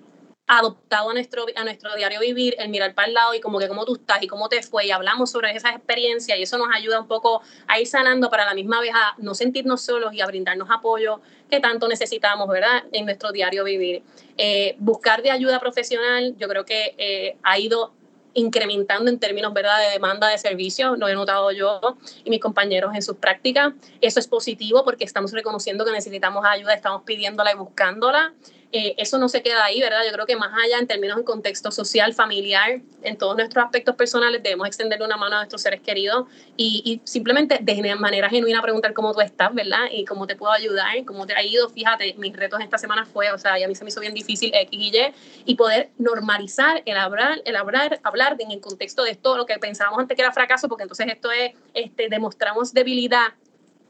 adoptado 0.48 1.10
a 1.10 1.14
nuestro, 1.14 1.46
a 1.56 1.64
nuestro 1.64 1.96
diario 1.96 2.20
vivir 2.20 2.56
el 2.60 2.70
mirar 2.70 2.94
para 2.94 3.08
el 3.08 3.16
lado 3.16 3.34
y 3.34 3.42
como 3.42 3.58
que 3.58 3.68
cómo 3.68 3.84
tú 3.84 3.96
estás 3.96 4.22
y 4.22 4.28
cómo 4.28 4.48
te 4.48 4.62
fue 4.62 4.86
y 4.86 4.92
hablamos 4.92 5.32
sobre 5.32 5.56
esas 5.56 5.76
experiencias 5.76 6.38
y 6.38 6.44
eso 6.44 6.58
nos 6.60 6.68
ayuda 6.72 7.00
un 7.00 7.08
poco 7.08 7.42
a 7.68 7.80
ir 7.80 7.88
sanando 7.88 8.30
para 8.30 8.46
la 8.46 8.54
misma 8.54 8.80
vez 8.80 8.92
a 8.94 9.16
no 9.18 9.34
sentirnos 9.34 9.82
solos 9.82 10.14
y 10.14 10.22
a 10.22 10.28
brindarnos 10.28 10.70
apoyo 10.70 11.20
que 11.50 11.60
tanto 11.60 11.88
necesitamos, 11.88 12.48
¿verdad? 12.48 12.84
En 12.92 13.06
nuestro 13.06 13.32
diario 13.32 13.64
vivir. 13.64 14.04
Eh, 14.38 14.76
buscar 14.78 15.24
de 15.24 15.32
ayuda 15.32 15.60
profesional, 15.60 16.36
yo 16.38 16.48
creo 16.48 16.66
que 16.66 16.94
eh, 16.98 17.38
ha 17.42 17.58
ido 17.58 17.94
incrementando 18.36 19.10
en 19.10 19.20
términos 19.20 19.54
¿verdad? 19.54 19.80
de 19.80 19.94
demanda 19.94 20.28
de 20.28 20.38
servicios, 20.38 20.98
lo 21.00 21.08
he 21.08 21.16
notado 21.16 21.52
yo 21.52 21.80
y 22.24 22.30
mis 22.30 22.40
compañeros 22.40 22.94
en 22.94 23.02
sus 23.02 23.18
prácticas. 23.18 23.74
Eso 24.02 24.20
es 24.20 24.28
positivo 24.28 24.84
porque 24.84 25.04
estamos 25.04 25.32
reconociendo 25.32 25.84
que 25.86 25.92
necesitamos 25.92 26.46
ayuda, 26.46 26.74
estamos 26.74 27.02
pidiéndola 27.04 27.52
y 27.54 27.56
buscándola. 27.56 28.34
Eh, 28.78 28.94
eso 28.98 29.18
no 29.18 29.30
se 29.30 29.42
queda 29.42 29.64
ahí, 29.64 29.80
¿verdad? 29.80 30.02
Yo 30.06 30.12
creo 30.12 30.26
que 30.26 30.36
más 30.36 30.52
allá 30.52 30.80
en 30.80 30.86
términos 30.86 31.16
de 31.16 31.24
contexto 31.24 31.72
social, 31.72 32.14
familiar, 32.14 32.82
en 33.04 33.18
todos 33.18 33.38
nuestros 33.38 33.64
aspectos 33.64 33.96
personales, 33.96 34.44
debemos 34.44 34.68
extenderle 34.68 35.06
una 35.06 35.16
mano 35.16 35.38
a 35.38 35.40
nuestros 35.40 35.62
seres 35.62 35.80
queridos 35.80 36.28
y, 36.58 37.00
simplemente 37.06 37.60
de 37.62 37.96
manera 37.96 38.28
genuina 38.30 38.62
preguntar 38.62 38.94
cómo 38.94 39.14
tú 39.14 39.22
estás, 39.22 39.54
¿verdad? 39.54 39.86
Y 39.94 40.04
cómo 40.04 40.28
te 40.28 40.36
puedo 40.36 40.52
ayudar, 40.52 41.06
cómo 41.06 41.26
te 41.26 41.34
ha 41.34 41.42
ido. 41.42 41.70
Fíjate, 41.70 42.16
mis 42.18 42.36
retos 42.36 42.60
esta 42.60 42.78
semana 42.78 43.06
fue, 43.06 43.32
o 43.32 43.38
sea, 43.38 43.58
y 43.58 43.64
a 43.64 43.70
mí 43.70 43.76
se 43.76 43.86
me 43.86 43.92
hizo 43.92 44.02
bien 44.02 44.14
difícil 44.14 44.52
X 44.54 44.78
y 44.78 44.90
Y, 44.94 45.14
y 45.46 45.56
poder 45.56 45.92
normalizar 45.98 46.84
el 46.86 46.98
hablar, 46.98 47.42
el 47.46 47.56
hablar, 47.56 48.02
hablar 48.04 48.36
en 48.40 48.52
el 48.52 48.60
contexto 48.60 49.04
de 49.04 49.12
esto, 49.12 49.38
lo 49.38 49.46
que 49.46 49.58
pensábamos 49.58 50.00
antes 50.00 50.18
que 50.18 50.22
era 50.22 50.34
fracaso, 50.34 50.68
porque 50.68 50.84
entonces 50.84 51.08
esto 51.08 51.32
es, 51.32 51.54
este, 51.74 52.10
demostramos 52.10 52.74
debilidad 52.74 53.36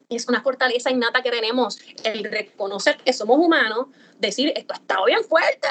es 0.09 0.27
una 0.27 0.41
fortaleza 0.41 0.91
innata 0.91 1.21
que 1.21 1.31
tenemos, 1.31 1.79
el 2.03 2.23
reconocer 2.25 2.97
que 2.97 3.13
somos 3.13 3.37
humanos, 3.37 3.87
decir, 4.19 4.53
esto 4.55 4.73
ha 4.73 4.77
estado 4.77 5.05
bien 5.05 5.23
fuerte, 5.23 5.67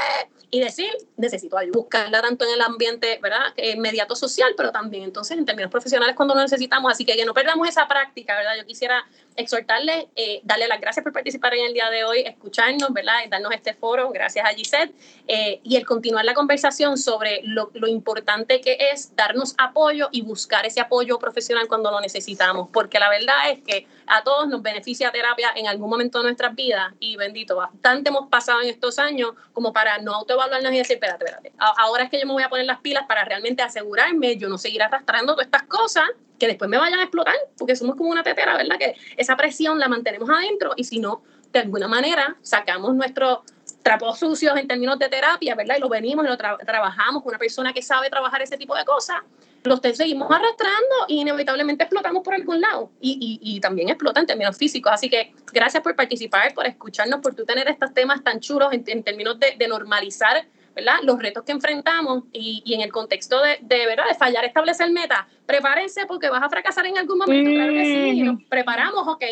y 0.55 0.61
decir, 0.61 0.88
necesito 1.16 1.59
ayuda. 1.59 1.76
Buscarla 1.76 2.22
tanto 2.22 2.45
en 2.45 2.53
el 2.53 2.61
ambiente, 2.61 3.18
¿verdad? 3.20 3.53
Inmediato 3.57 4.14
social, 4.14 4.55
pero 4.57 4.70
también 4.70 5.03
entonces 5.03 5.36
en 5.36 5.45
términos 5.45 5.68
profesionales 5.68 6.14
cuando 6.14 6.32
lo 6.32 6.42
necesitamos. 6.42 6.92
Así 6.92 7.05
que 7.05 7.16
que 7.16 7.24
no 7.24 7.34
perdamos 7.34 7.68
esa 7.68 7.88
práctica, 7.88 8.36
¿verdad? 8.36 8.53
Yo 8.57 8.64
quisiera 8.64 9.05
exhortarle, 9.34 10.07
eh, 10.14 10.40
darle 10.45 10.68
las 10.68 10.80
gracias 10.80 11.03
por 11.03 11.12
participar 11.12 11.55
en 11.55 11.66
el 11.66 11.72
día 11.72 11.90
de 11.90 12.05
hoy, 12.05 12.20
escucharnos, 12.20 12.92
¿verdad? 12.92 13.14
Y 13.26 13.28
darnos 13.28 13.53
este 13.53 13.74
foro, 13.74 14.11
gracias 14.11 14.47
a 14.47 14.51
Gisette, 14.51 14.95
eh, 15.26 15.59
y 15.64 15.74
el 15.74 15.84
continuar 15.84 16.24
la 16.24 16.34
conversación 16.34 16.99
sobre 16.99 17.40
lo, 17.42 17.72
lo, 17.74 17.88
importante 17.88 18.61
que 18.61 18.76
es 18.92 19.16
darnos 19.16 19.55
apoyo 19.59 20.09
y 20.12 20.22
buscar 20.22 20.66
ese 20.66 20.80
apoyo 20.80 21.18
profesional 21.18 21.66
cuando 21.66 21.90
lo 21.90 22.01
necesitamos, 22.01 22.68
porque 22.72 23.01
la 23.01 23.09
verdad 23.09 23.51
es 23.51 23.62
que 23.64 23.88
a 24.07 24.22
todos 24.22 24.47
nos 24.47 24.62
beneficia 24.62 25.11
terapia 25.11 25.51
en 25.57 25.66
algún 25.66 25.90
momento 25.90 26.18
de 26.18 26.24
nuestras 26.24 26.55
vidas 26.55 26.95
y 27.01 27.16
bendito, 27.16 27.57
bastante 27.57 28.11
hemos 28.11 28.28
pasado 28.35 28.62
en 28.62 28.68
estos 28.68 28.99
años 28.99 29.30
como 29.53 29.72
para 29.72 29.99
no 29.99 30.12
autoevaluarnos 30.12 30.72
y 30.72 30.78
decir, 30.78 30.95
espérate, 30.95 31.24
espérate, 31.24 31.53
ahora 31.57 32.03
es 32.03 32.11
que 32.11 32.18
yo 32.18 32.26
me 32.26 32.32
voy 32.32 32.43
a 32.43 32.49
poner 32.49 32.66
las 32.66 32.80
pilas 32.80 33.05
para 33.07 33.24
realmente 33.24 33.62
asegurarme, 33.62 34.37
yo 34.37 34.49
no 34.49 34.59
seguir 34.59 34.82
arrastrando 34.82 35.35
todas 35.35 35.47
estas 35.47 35.62
cosas 35.62 36.03
que 36.37 36.49
después 36.49 36.68
me 36.68 36.76
vayan 36.76 36.99
a 36.99 37.05
explotar, 37.05 37.37
porque 37.57 37.76
somos 37.76 37.95
como 37.95 38.11
una 38.11 38.24
tetera, 38.24 38.57
¿verdad? 38.57 38.76
Que 38.76 38.97
esa 39.16 39.37
presión 39.37 39.78
la 39.78 39.87
mantenemos 39.87 40.28
adentro 40.28 40.72
y 40.74 40.82
si 40.82 40.99
no, 40.99 41.22
de 41.53 41.61
alguna 41.61 41.87
manera 41.87 42.37
sacamos 42.43 42.93
nuestros 42.97 43.43
trapos 43.85 44.18
sucios 44.18 44.57
en 44.57 44.66
términos 44.66 44.99
de 44.99 45.09
terapia, 45.09 45.55
¿verdad? 45.55 45.76
Y 45.76 45.80
lo 45.80 45.89
venimos 45.89 46.24
y 46.24 46.28
lo 46.28 46.37
trabajamos 46.37 47.22
con 47.22 47.30
una 47.30 47.39
persona 47.39 47.72
que 47.72 47.82
sabe 47.82 48.11
trabajar 48.11 48.43
ese 48.43 48.57
tipo 48.57 48.74
de 48.74 48.85
cosas, 48.85 49.18
los 49.64 49.80
seguimos 49.80 50.30
arrastrando 50.30 50.94
y 51.08 51.20
inevitablemente 51.20 51.84
explotamos 51.84 52.22
por 52.22 52.34
algún 52.34 52.60
lado. 52.60 52.90
Y, 53.00 53.40
y, 53.42 53.56
y, 53.56 53.60
también 53.60 53.88
explota 53.88 54.20
en 54.20 54.26
términos 54.26 54.56
físicos. 54.56 54.92
Así 54.92 55.08
que 55.08 55.32
gracias 55.52 55.82
por 55.82 55.96
participar, 55.96 56.54
por 56.54 56.66
escucharnos, 56.66 57.20
por 57.20 57.34
tú 57.34 57.44
tener 57.44 57.68
estos 57.68 57.92
temas 57.94 58.22
tan 58.22 58.40
chulos 58.40 58.72
en, 58.72 58.84
en 58.86 59.02
términos 59.02 59.38
de, 59.38 59.56
de 59.58 59.68
normalizar 59.68 60.46
¿verdad? 60.74 60.94
Los 61.02 61.18
retos 61.18 61.44
que 61.44 61.52
enfrentamos 61.52 62.24
y, 62.32 62.62
y 62.64 62.74
en 62.74 62.80
el 62.80 62.90
contexto 62.90 63.40
de, 63.40 63.58
de, 63.62 63.86
¿verdad? 63.86 64.04
de 64.08 64.14
fallar, 64.14 64.44
establecer 64.44 64.90
metas, 64.90 65.20
prepárense 65.46 66.06
porque 66.06 66.28
vas 66.28 66.42
a 66.42 66.50
fracasar 66.50 66.86
en 66.86 66.98
algún 66.98 67.18
momento, 67.18 67.50
claro 67.50 67.72
que 67.72 67.84
sí, 67.84 68.22
nos 68.22 68.42
preparamos, 68.44 69.06
ok, 69.06 69.22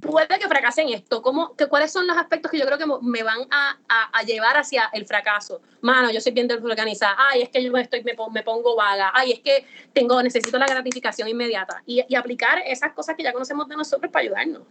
puede 0.00 0.38
que 0.38 0.48
fracasen 0.48 0.88
esto, 0.88 1.22
¿cómo, 1.22 1.54
que, 1.56 1.66
¿cuáles 1.66 1.92
son 1.92 2.06
los 2.06 2.16
aspectos 2.16 2.50
que 2.50 2.58
yo 2.58 2.66
creo 2.66 2.78
que 2.78 2.86
me 3.02 3.22
van 3.22 3.40
a, 3.50 3.78
a, 3.88 4.18
a 4.18 4.22
llevar 4.22 4.56
hacia 4.56 4.90
el 4.92 5.06
fracaso? 5.06 5.60
Mano, 5.80 6.10
yo 6.10 6.20
soy 6.20 6.32
bien 6.32 6.48
desorganizada, 6.48 7.16
ay, 7.18 7.42
es 7.42 7.48
que 7.48 7.62
yo 7.62 7.72
me, 7.72 7.82
estoy, 7.82 8.02
me, 8.02 8.14
me, 8.32 8.42
pongo 8.42 8.76
vaga, 8.76 9.10
ay, 9.14 9.32
es 9.32 9.40
que 9.40 9.66
tengo, 9.92 10.22
necesito 10.22 10.58
la 10.58 10.66
gratificación 10.66 11.28
inmediata 11.28 11.82
y, 11.86 12.04
y 12.08 12.14
aplicar 12.14 12.62
esas 12.66 12.92
cosas 12.92 13.16
que 13.16 13.22
ya 13.22 13.32
conocemos 13.32 13.68
de 13.68 13.76
nosotros 13.76 14.10
para 14.10 14.24
ayudarnos. 14.24 14.62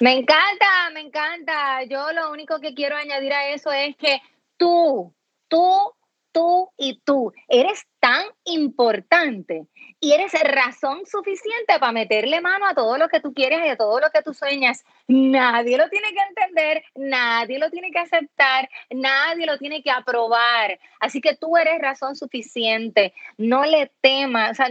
Me 0.00 0.18
encanta, 0.18 0.90
me 0.92 1.00
encanta. 1.00 1.84
Yo 1.84 2.12
lo 2.12 2.32
único 2.32 2.60
que 2.60 2.74
quiero 2.74 2.96
añadir 2.96 3.32
a 3.32 3.50
eso 3.50 3.72
es 3.72 3.96
que 3.96 4.20
tú, 4.56 5.14
tú, 5.48 5.94
tú 6.34 6.70
y 6.76 7.00
tú 7.04 7.32
eres 7.48 7.86
tan 8.00 8.26
importante 8.44 9.66
y 10.00 10.12
eres 10.12 10.32
razón 10.42 11.06
suficiente 11.06 11.78
para 11.78 11.92
meterle 11.92 12.42
mano 12.42 12.66
a 12.66 12.74
todo 12.74 12.98
lo 12.98 13.08
que 13.08 13.20
tú 13.20 13.32
quieres 13.32 13.64
y 13.64 13.68
a 13.68 13.76
todo 13.76 14.00
lo 14.00 14.10
que 14.10 14.20
tú 14.20 14.34
sueñas. 14.34 14.84
Nadie 15.06 15.78
lo 15.78 15.88
tiene 15.88 16.08
que 16.08 16.20
entender, 16.28 16.84
nadie 16.96 17.58
lo 17.58 17.70
tiene 17.70 17.90
que 17.90 18.00
aceptar, 18.00 18.68
nadie 18.90 19.46
lo 19.46 19.56
tiene 19.56 19.82
que 19.82 19.90
aprobar. 19.90 20.78
Así 21.00 21.20
que 21.20 21.36
tú 21.36 21.56
eres 21.56 21.80
razón 21.80 22.16
suficiente. 22.16 23.14
No 23.38 23.64
le 23.64 23.90
temas, 24.02 24.50
o 24.50 24.54
sea, 24.54 24.68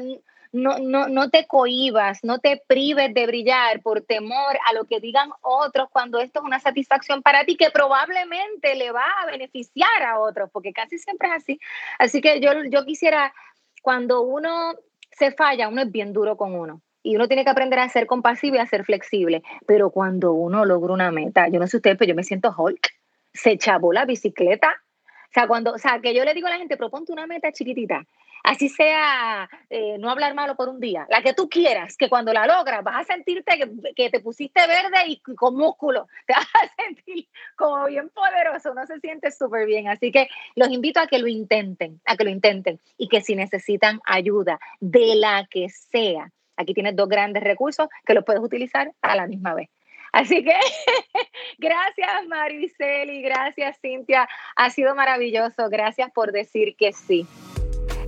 no, 0.54 0.78
no, 0.78 1.08
no 1.10 1.30
te 1.30 1.48
cohibas, 1.48 2.20
no 2.24 2.40
te 2.40 2.62
prives 2.68 3.14
de 3.14 3.26
brillar 3.26 3.82
por 3.82 4.02
temor 4.02 4.58
a 4.70 4.74
lo 4.74 4.86
que 4.86 5.00
digan 5.00 5.32
otros 5.42 5.90
cuando 5.92 6.20
esto 6.20 6.40
es 6.40 6.46
una 6.46 6.60
satisfacción 6.60 7.24
para 7.24 7.44
ti 7.44 7.58
que 7.58 7.72
probablemente 7.72 8.76
le 8.76 8.92
va 8.92 9.06
a 9.22 9.26
beneficiar 9.26 10.04
a 10.04 10.20
otros, 10.20 10.50
porque 10.54 10.72
casi 10.72 11.00
siempre 11.00 11.28
es 11.30 11.34
así. 11.36 11.60
Así 11.98 12.22
que 12.22 12.40
yo, 12.40 12.52
yo 12.70 12.86
quisiera, 12.86 13.34
cuando 13.82 14.22
uno 14.22 14.76
se 15.12 15.32
falla, 15.32 15.68
uno 15.68 15.82
es 15.82 15.92
bien 15.92 16.14
duro 16.14 16.38
con 16.38 16.54
uno. 16.54 16.82
Y 17.02 17.16
uno 17.16 17.28
tiene 17.28 17.44
que 17.44 17.50
aprender 17.50 17.80
a 17.80 17.90
ser 17.90 18.06
compasivo 18.06 18.56
y 18.56 18.60
a 18.60 18.66
ser 18.66 18.86
flexible. 18.86 19.44
Pero 19.66 19.90
cuando 19.90 20.34
uno 20.34 20.66
logra 20.66 20.94
una 20.94 21.12
meta, 21.12 21.50
yo 21.50 21.60
no 21.60 21.68
sé 21.68 21.78
ustedes, 21.78 21.98
pero 21.98 22.10
yo 22.10 22.16
me 22.16 22.24
siento 22.24 22.54
Hulk. 22.56 22.92
Se 23.34 23.58
chavó 23.58 23.92
la 23.92 24.06
bicicleta. 24.06 24.82
O 25.08 25.34
sea, 25.34 25.48
cuando, 25.48 25.74
o 25.74 25.78
sea, 25.80 26.00
que 26.00 26.14
yo 26.14 26.24
le 26.24 26.34
digo 26.34 26.48
a 26.48 26.52
la 26.52 26.60
gente, 26.60 26.78
proponte 26.78 27.12
una 27.12 27.28
meta 27.28 27.52
chiquitita 27.52 28.06
así 28.44 28.70
sea 28.70 29.50
eh, 29.70 29.98
no 29.98 30.10
hablar 30.10 30.36
malo 30.36 30.56
por 30.56 30.70
un 30.70 30.80
día, 30.80 31.08
la 31.10 31.22
que 31.22 31.34
tú 31.34 31.50
quieras, 31.50 31.98
que 31.98 32.10
cuando 32.10 32.34
la 32.34 32.46
logras 32.46 32.84
vas 32.84 33.02
a 33.02 33.14
sentirte 33.14 33.58
que, 33.96 34.10
te 34.10 34.20
pusiste 34.20 34.68
verde 34.68 35.08
y 35.08 35.20
con 35.36 35.56
músculo, 35.56 36.08
te 36.28 36.34
vas 36.34 36.46
a 36.46 36.84
sentir 36.84 37.28
como 37.56 37.86
bien 37.86 38.10
poderoso, 38.10 38.72
uno 38.72 38.86
se 38.86 39.00
siente 39.00 39.32
súper 39.32 39.66
bien. 39.66 39.88
Así 39.88 40.12
que 40.12 40.28
los 40.56 40.70
invito 40.70 41.00
a 41.00 41.08
que 41.08 41.20
lo 41.20 41.28
intenten, 41.28 42.02
a 42.06 42.18
que 42.18 42.26
lo 42.26 42.30
intenten 42.30 42.80
y 42.98 43.08
que 43.08 43.22
si 43.22 43.36
necesitan 43.36 44.02
ayuda 44.06 44.60
de 44.80 45.16
la 45.16 45.48
que 45.50 45.70
sea, 45.70 46.32
aquí 46.58 46.74
tienes 46.74 46.96
dos 46.96 47.08
grandes 47.08 47.44
recursos 47.44 47.88
que 48.06 48.14
los 48.14 48.26
puedes 48.26 48.44
utilizar 48.44 48.92
a 49.02 49.16
la 49.16 49.26
misma 49.26 49.56
vez. 49.56 49.70
Así 50.12 50.44
que 50.44 50.54
gracias 51.58 52.28
Maricel 52.28 53.10
y 53.10 53.22
gracias 53.22 53.80
Cintia, 53.82 54.28
ha 54.56 54.70
sido 54.70 54.94
maravilloso, 54.94 55.70
gracias 55.70 56.12
por 56.12 56.32
decir 56.32 56.76
que 56.76 56.94
sí. 56.94 57.26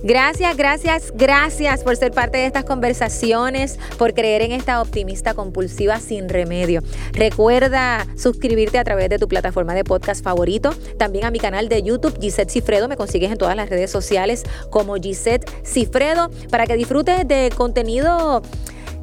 Gracias, 0.06 0.56
gracias, 0.56 1.12
gracias 1.16 1.82
por 1.82 1.96
ser 1.96 2.12
parte 2.12 2.38
de 2.38 2.46
estas 2.46 2.62
conversaciones, 2.62 3.76
por 3.98 4.14
creer 4.14 4.40
en 4.42 4.52
esta 4.52 4.80
optimista 4.80 5.34
compulsiva 5.34 5.98
sin 5.98 6.28
remedio. 6.28 6.80
Recuerda 7.10 8.06
suscribirte 8.16 8.78
a 8.78 8.84
través 8.84 9.08
de 9.08 9.18
tu 9.18 9.26
plataforma 9.26 9.74
de 9.74 9.82
podcast 9.82 10.22
favorito, 10.22 10.70
también 10.96 11.24
a 11.24 11.32
mi 11.32 11.40
canal 11.40 11.68
de 11.68 11.82
YouTube, 11.82 12.20
Gisette 12.20 12.50
Cifredo, 12.50 12.86
me 12.86 12.96
consigues 12.96 13.32
en 13.32 13.36
todas 13.36 13.56
las 13.56 13.68
redes 13.68 13.90
sociales 13.90 14.44
como 14.70 14.94
Gisette 14.94 15.50
Cifredo, 15.64 16.30
para 16.52 16.68
que 16.68 16.76
disfrutes 16.76 17.26
de 17.26 17.50
contenido 17.56 18.42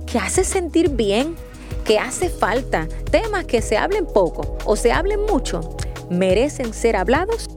que 0.06 0.20
hace 0.20 0.46
sentir 0.46 0.88
bien, 0.88 1.36
que 1.84 2.00
hace 2.00 2.30
falta, 2.30 2.88
temas 3.12 3.44
que 3.44 3.62
se 3.62 3.76
hablen 3.76 4.06
poco 4.06 4.58
o 4.64 4.78
se 4.78 4.94
hablen 4.94 5.20
mucho, 5.30 5.76
merecen 6.10 6.74
ser 6.74 6.96
hablados 6.96 7.50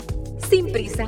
sin 0.51 0.73
prisa. 0.73 1.07